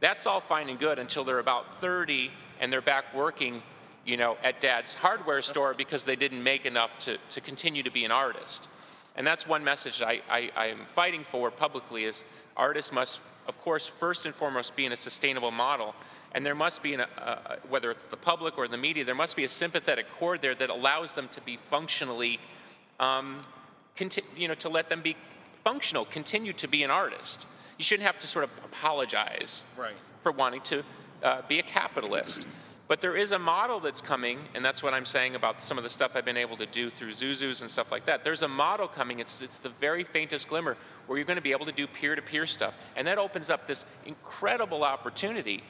That's 0.00 0.26
all 0.26 0.40
fine 0.40 0.68
and 0.68 0.78
good 0.78 0.98
until 0.98 1.24
they're 1.24 1.38
about 1.38 1.80
30 1.80 2.30
and 2.60 2.72
they're 2.72 2.82
back 2.82 3.14
working, 3.14 3.62
you 4.04 4.16
know, 4.16 4.36
at 4.42 4.60
dad's 4.60 4.94
hardware 4.94 5.40
store 5.40 5.74
because 5.74 6.04
they 6.04 6.16
didn't 6.16 6.42
make 6.42 6.66
enough 6.66 6.98
to, 7.00 7.18
to 7.30 7.40
continue 7.40 7.82
to 7.82 7.90
be 7.90 8.04
an 8.04 8.10
artist. 8.10 8.68
And 9.16 9.26
that's 9.26 9.46
one 9.46 9.64
message 9.64 10.02
I, 10.02 10.20
I, 10.28 10.50
I'm 10.54 10.84
fighting 10.86 11.24
for 11.24 11.50
publicly 11.50 12.04
is 12.04 12.24
artists 12.56 12.92
must, 12.92 13.20
of 13.48 13.58
course, 13.62 13.86
first 13.86 14.26
and 14.26 14.34
foremost 14.34 14.76
be 14.76 14.84
in 14.84 14.92
a 14.92 14.96
sustainable 14.96 15.50
model. 15.50 15.94
And 16.32 16.44
there 16.44 16.54
must 16.54 16.82
be, 16.82 16.92
an, 16.92 17.00
uh, 17.00 17.56
whether 17.70 17.90
it's 17.90 18.02
the 18.04 18.16
public 18.16 18.58
or 18.58 18.68
the 18.68 18.76
media, 18.76 19.04
there 19.06 19.14
must 19.14 19.36
be 19.36 19.44
a 19.44 19.48
sympathetic 19.48 20.06
chord 20.18 20.42
there 20.42 20.54
that 20.54 20.68
allows 20.68 21.12
them 21.12 21.28
to 21.32 21.40
be 21.40 21.56
functionally, 21.70 22.38
um, 23.00 23.40
conti- 23.96 24.24
you 24.36 24.48
know, 24.48 24.54
to 24.56 24.68
let 24.68 24.90
them 24.90 25.00
be 25.00 25.16
functional, 25.64 26.04
continue 26.04 26.52
to 26.52 26.68
be 26.68 26.82
an 26.82 26.90
artist 26.90 27.46
you 27.78 27.84
shouldn't 27.84 28.06
have 28.06 28.18
to 28.20 28.26
sort 28.26 28.44
of 28.44 28.50
apologize 28.64 29.66
right. 29.76 29.94
for 30.22 30.32
wanting 30.32 30.60
to 30.62 30.82
uh, 31.22 31.42
be 31.48 31.58
a 31.58 31.62
capitalist. 31.62 32.46
But 32.88 33.00
there 33.00 33.16
is 33.16 33.32
a 33.32 33.38
model 33.38 33.80
that's 33.80 34.00
coming, 34.00 34.38
and 34.54 34.64
that's 34.64 34.80
what 34.80 34.94
I'm 34.94 35.04
saying 35.04 35.34
about 35.34 35.60
some 35.60 35.76
of 35.76 35.82
the 35.82 35.90
stuff 35.90 36.12
I've 36.14 36.24
been 36.24 36.36
able 36.36 36.56
to 36.58 36.66
do 36.66 36.88
through 36.88 37.10
Zuzu's 37.10 37.60
and 37.60 37.70
stuff 37.70 37.90
like 37.90 38.06
that. 38.06 38.22
There's 38.22 38.42
a 38.42 38.48
model 38.48 38.86
coming, 38.86 39.18
it's, 39.18 39.40
it's 39.40 39.58
the 39.58 39.70
very 39.80 40.04
faintest 40.04 40.48
glimmer, 40.48 40.76
where 41.06 41.18
you're 41.18 41.26
going 41.26 41.36
to 41.36 41.42
be 41.42 41.50
able 41.50 41.66
to 41.66 41.72
do 41.72 41.88
peer 41.88 42.14
to 42.14 42.22
peer 42.22 42.46
stuff. 42.46 42.74
And 42.94 43.08
that 43.08 43.18
opens 43.18 43.50
up 43.50 43.66
this 43.66 43.86
incredible 44.04 44.84
opportunity 44.84 45.64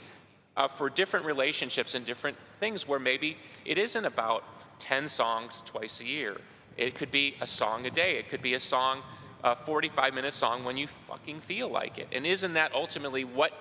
uh, 0.59 0.69
for 0.69 0.91
different 0.91 1.25
relationships 1.25 1.95
and 1.95 2.05
different 2.05 2.37
things 2.61 2.87
where 2.87 2.99
maybe 2.99 3.39
it 3.65 3.79
isn't 3.79 4.05
about 4.05 4.45
10 4.79 5.09
songs 5.09 5.63
twice 5.65 6.01
a 6.01 6.05
year. 6.05 6.39
It 6.77 6.95
could 6.95 7.11
be 7.11 7.37
a 7.41 7.47
song 7.47 7.87
a 7.87 7.91
day, 7.91 8.19
it 8.19 8.29
could 8.29 8.43
be 8.43 8.55
a 8.55 8.61
song 8.61 9.01
a 9.47 9.55
45 9.55 10.13
minute 10.13 10.35
song 10.35 10.65
when 10.65 10.77
you 10.77 10.89
fucking 10.89 11.39
feel 11.39 11.69
like 11.69 11.99
it. 11.99 12.09
And 12.13 12.27
isn't 12.27 12.55
that 12.55 12.75
ultimately 12.75 13.23
what, 13.23 13.53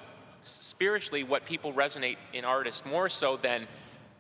spiritually, 0.41 1.24
what 1.24 1.45
people 1.45 1.74
resonate 1.74 2.17
in 2.34 2.43
artists 2.43 2.84
more 2.86 3.08
so 3.08 3.38
than, 3.38 3.67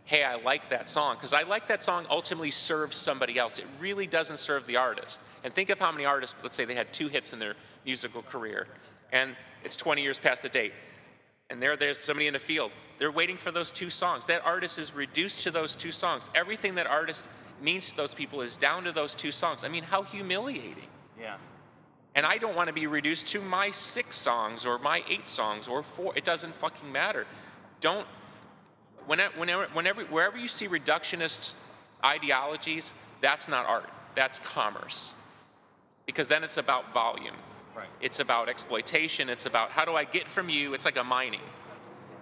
hey, 0.03 0.23
I 0.23 0.35
like 0.35 0.69
that 0.69 0.87
song? 0.87 1.15
Because 1.15 1.33
I 1.33 1.41
like 1.41 1.67
that 1.69 1.81
song 1.81 2.05
ultimately 2.07 2.51
serves 2.51 2.95
somebody 2.95 3.39
else. 3.39 3.57
It 3.57 3.65
really 3.79 4.05
doesn't 4.05 4.37
serve 4.37 4.67
the 4.67 4.77
artist. 4.77 5.19
And 5.43 5.51
think 5.51 5.71
of 5.71 5.79
how 5.79 5.91
many 5.91 6.05
artists, 6.05 6.35
let's 6.43 6.55
say 6.55 6.65
they 6.65 6.75
had 6.75 6.93
two 6.93 7.07
hits 7.07 7.33
in 7.33 7.39
their 7.39 7.55
musical 7.83 8.21
career, 8.21 8.67
and 9.11 9.35
it's 9.63 9.75
20 9.75 10.03
years 10.03 10.19
past 10.19 10.43
the 10.43 10.49
date. 10.49 10.73
And 11.49 11.59
there, 11.61 11.75
there's 11.75 11.97
somebody 11.97 12.27
in 12.27 12.33
the 12.33 12.39
field. 12.39 12.71
They're 12.99 13.11
waiting 13.11 13.37
for 13.37 13.51
those 13.51 13.71
two 13.71 13.89
songs. 13.89 14.25
That 14.25 14.45
artist 14.45 14.77
is 14.77 14.93
reduced 14.93 15.41
to 15.41 15.51
those 15.51 15.73
two 15.73 15.91
songs. 15.91 16.29
Everything 16.35 16.75
that 16.75 16.85
artist 16.85 17.27
means 17.59 17.89
to 17.89 17.97
those 17.97 18.13
people 18.13 18.41
is 18.41 18.55
down 18.55 18.83
to 18.83 18.91
those 18.91 19.15
two 19.15 19.31
songs. 19.31 19.63
I 19.63 19.67
mean, 19.67 19.83
how 19.83 20.03
humiliating. 20.03 20.89
Yeah. 21.19 21.37
And 22.15 22.25
I 22.25 22.37
don't 22.37 22.55
want 22.55 22.67
to 22.67 22.73
be 22.73 22.87
reduced 22.87 23.27
to 23.27 23.41
my 23.41 23.71
six 23.71 24.15
songs 24.15 24.65
or 24.65 24.79
my 24.79 25.03
eight 25.09 25.27
songs 25.27 25.67
or 25.67 25.83
four. 25.83 26.13
It 26.15 26.23
doesn't 26.23 26.55
fucking 26.55 26.89
matter. 26.89 27.27
Don't, 27.81 28.07
whenever, 29.05 29.37
whenever, 29.37 29.67
whenever 29.73 30.03
wherever 30.05 30.37
you 30.37 30.47
see 30.47 30.67
reductionist 30.67 31.53
ideologies, 32.03 32.93
that's 33.19 33.49
not 33.49 33.65
art. 33.65 33.89
That's 34.15 34.39
commerce. 34.39 35.15
Because 36.05 36.29
then 36.29 36.43
it's 36.43 36.57
about 36.57 36.93
volume. 36.93 37.35
Right. 37.75 37.87
It's 37.99 38.21
about 38.21 38.47
exploitation. 38.47 39.27
It's 39.27 39.45
about 39.45 39.71
how 39.71 39.83
do 39.83 39.95
I 39.95 40.05
get 40.05 40.29
from 40.29 40.47
you? 40.47 40.73
It's 40.73 40.85
like 40.85 40.97
a 40.97 41.03
mining. 41.03 41.41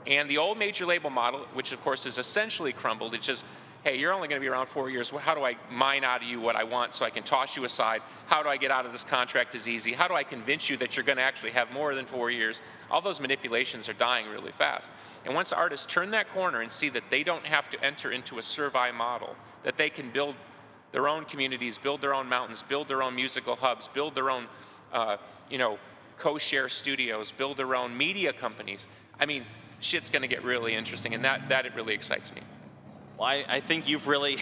And 0.08 0.28
the 0.28 0.40
old 0.40 0.58
major 0.58 0.88
label 0.88 1.12
model, 1.12 1.42
which 1.54 1.72
of 1.72 1.82
course 1.84 2.08
is 2.08 2.18
essentially 2.18 2.74
crumbled, 2.74 3.14
it's 3.14 3.28
just 3.28 3.46
hey, 3.84 3.98
you're 3.98 4.14
only 4.14 4.30
going 4.30 4.40
to 4.40 4.44
be 4.44 4.48
around 4.48 4.68
four 4.68 4.90
years. 4.90 5.10
How 5.10 5.36
do 5.36 5.44
I 5.44 5.58
mine 5.70 6.06
out 6.06 6.22
of 6.22 6.28
you 6.28 6.40
what 6.40 6.56
I 6.56 6.64
want 6.64 6.94
so 6.94 7.06
I 7.06 7.10
can 7.10 7.24
toss 7.24 7.58
you 7.58 7.66
aside? 7.66 8.02
How 8.28 8.42
do 8.42 8.48
I 8.48 8.56
get 8.56 8.72
out 8.72 8.86
of 8.86 8.94
this 8.94 9.04
contract 9.04 9.56
as 9.56 9.68
easy? 9.68 9.92
How 9.92 10.08
do 10.08 10.14
I 10.14 10.24
convince 10.24 10.70
you 10.70 10.78
that 10.78 10.96
you're 10.96 11.04
going 11.04 11.18
to 11.18 11.24
actually 11.24 11.52
have 11.52 11.70
more 11.72 11.94
than 11.94 12.06
four 12.06 12.32
years? 12.32 12.62
All 12.90 13.02
those 13.02 13.20
manipulations 13.20 13.90
are 13.90 13.94
dying 13.94 14.30
really 14.30 14.54
fast. 14.54 14.92
And 15.26 15.36
once 15.36 15.52
artists 15.52 15.86
turn 15.86 16.12
that 16.12 16.30
corner 16.34 16.62
and 16.62 16.72
see 16.72 16.88
that 16.90 17.04
they 17.10 17.24
don't 17.24 17.46
have 17.46 17.70
to 17.72 17.84
enter 17.84 18.12
into 18.12 18.38
a 18.38 18.42
servile 18.42 18.94
model, 18.94 19.36
that 19.64 19.78
they 19.78 19.90
can 19.90 20.10
build 20.12 20.36
their 20.94 21.10
own 21.10 21.26
communities, 21.26 21.78
build 21.78 22.00
their 22.00 22.14
own 22.14 22.30
mountains, 22.30 22.64
build 22.64 22.88
their 22.88 23.04
own 23.04 23.16
musical 23.16 23.58
hubs, 23.58 23.90
build 23.90 24.16
their 24.16 24.30
own, 24.30 24.48
uh, 24.94 25.18
you 25.50 25.58
know, 25.58 25.78
co-share 26.20 26.70
studios, 26.70 27.32
build 27.32 27.58
their 27.58 27.76
own 27.76 27.98
media 27.98 28.32
companies. 28.32 28.88
I 29.20 29.26
mean, 29.26 29.44
shit's 29.82 30.10
going 30.10 30.22
to 30.22 30.28
get 30.28 30.44
really 30.44 30.74
interesting, 30.74 31.14
and 31.14 31.26
that 31.26 31.50
that 31.50 31.66
it 31.66 31.76
really 31.76 31.94
excites 31.94 32.34
me. 32.34 32.42
Well, 33.18 33.28
I, 33.28 33.46
I 33.48 33.60
think 33.60 33.88
you've 33.88 34.08
really, 34.08 34.36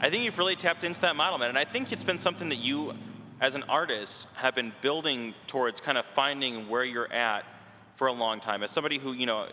I 0.00 0.10
think 0.10 0.24
you've 0.24 0.38
really 0.38 0.56
tapped 0.56 0.84
into 0.84 1.00
that 1.00 1.16
model, 1.16 1.38
man. 1.38 1.48
And 1.48 1.58
I 1.58 1.64
think 1.64 1.92
it's 1.92 2.04
been 2.04 2.18
something 2.18 2.48
that 2.50 2.58
you, 2.58 2.94
as 3.40 3.54
an 3.54 3.64
artist, 3.64 4.26
have 4.34 4.54
been 4.54 4.72
building 4.80 5.34
towards, 5.46 5.80
kind 5.80 5.98
of 5.98 6.06
finding 6.06 6.68
where 6.68 6.84
you're 6.84 7.12
at 7.12 7.44
for 7.96 8.06
a 8.06 8.12
long 8.12 8.40
time. 8.40 8.62
As 8.62 8.70
somebody 8.70 8.98
who, 8.98 9.12
you 9.12 9.26
know, 9.26 9.46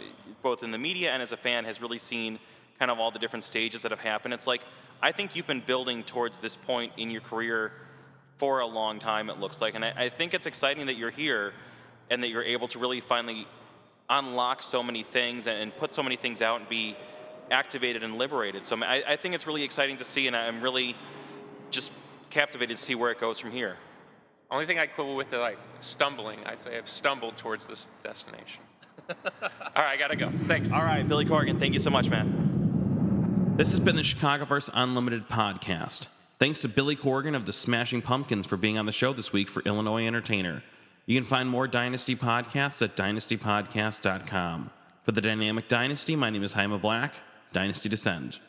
both 0.43 0.61
in 0.61 0.71
the 0.71 0.77
media 0.77 1.11
and 1.11 1.23
as 1.23 1.31
a 1.31 1.37
fan, 1.37 1.65
has 1.65 1.81
really 1.81 1.97
seen 1.97 2.39
kind 2.79 2.91
of 2.91 2.99
all 2.99 3.09
the 3.09 3.19
different 3.19 3.43
stages 3.43 3.81
that 3.81 3.91
have 3.91 3.99
happened. 3.99 4.33
It's 4.33 4.47
like 4.47 4.61
I 5.01 5.11
think 5.11 5.35
you've 5.35 5.47
been 5.47 5.61
building 5.61 6.03
towards 6.03 6.39
this 6.39 6.55
point 6.55 6.93
in 6.97 7.11
your 7.11 7.21
career 7.21 7.71
for 8.37 8.59
a 8.59 8.65
long 8.65 8.99
time. 8.99 9.29
It 9.29 9.39
looks 9.39 9.61
like, 9.61 9.75
and 9.75 9.83
I, 9.83 9.93
I 9.95 10.09
think 10.09 10.33
it's 10.33 10.47
exciting 10.47 10.87
that 10.87 10.97
you're 10.97 11.11
here 11.11 11.53
and 12.09 12.23
that 12.23 12.29
you're 12.29 12.43
able 12.43 12.67
to 12.69 12.79
really 12.79 13.01
finally 13.01 13.47
unlock 14.09 14.63
so 14.63 14.81
many 14.81 15.03
things 15.03 15.47
and, 15.47 15.57
and 15.59 15.75
put 15.75 15.93
so 15.93 16.01
many 16.01 16.15
things 16.15 16.41
out 16.41 16.59
and 16.59 16.69
be 16.69 16.95
activated 17.51 18.03
and 18.03 18.17
liberated. 18.17 18.65
So 18.65 18.77
I, 18.83 19.03
I 19.07 19.15
think 19.15 19.35
it's 19.35 19.47
really 19.47 19.63
exciting 19.63 19.97
to 19.97 20.03
see, 20.03 20.27
and 20.27 20.35
I'm 20.35 20.61
really 20.61 20.95
just 21.71 21.91
captivated 22.29 22.77
to 22.77 22.83
see 22.83 22.95
where 22.95 23.11
it 23.11 23.19
goes 23.19 23.39
from 23.39 23.51
here. 23.51 23.77
Only 24.49 24.65
thing 24.65 24.79
I 24.79 24.85
quibble 24.85 25.15
with 25.15 25.33
is 25.33 25.39
like 25.39 25.57
stumbling. 25.81 26.39
I'd 26.45 26.61
say 26.61 26.77
I've 26.77 26.89
stumbled 26.89 27.37
towards 27.37 27.65
this 27.65 27.87
destination. 28.03 28.61
All 29.09 29.15
right, 29.75 29.91
I 29.91 29.97
gotta 29.97 30.15
go. 30.15 30.29
Thanks. 30.29 30.71
All 30.71 30.83
right, 30.83 31.07
Billy 31.07 31.25
Corgan, 31.25 31.59
thank 31.59 31.73
you 31.73 31.79
so 31.79 31.89
much, 31.89 32.09
man. 32.09 33.55
This 33.57 33.71
has 33.71 33.79
been 33.79 33.95
the 33.95 34.03
Chicagoverse 34.03 34.69
Unlimited 34.73 35.27
podcast. 35.27 36.07
Thanks 36.39 36.61
to 36.61 36.69
Billy 36.69 36.95
Corgan 36.95 37.35
of 37.35 37.45
the 37.45 37.53
Smashing 37.53 38.03
Pumpkins 38.03 38.45
for 38.45 38.57
being 38.57 38.77
on 38.77 38.85
the 38.85 38.91
show 38.91 39.11
this 39.11 39.33
week 39.33 39.49
for 39.49 39.63
Illinois 39.63 40.05
Entertainer. 40.05 40.61
You 41.07 41.19
can 41.19 41.27
find 41.27 41.49
more 41.49 41.67
Dynasty 41.67 42.15
podcasts 42.15 42.81
at 42.81 42.95
dynastypodcast.com. 42.95 44.69
For 45.03 45.11
the 45.11 45.21
Dynamic 45.21 45.67
Dynasty, 45.67 46.15
my 46.15 46.29
name 46.29 46.43
is 46.43 46.53
Jaime 46.53 46.77
Black. 46.77 47.15
Dynasty 47.53 47.89
Descend. 47.89 48.39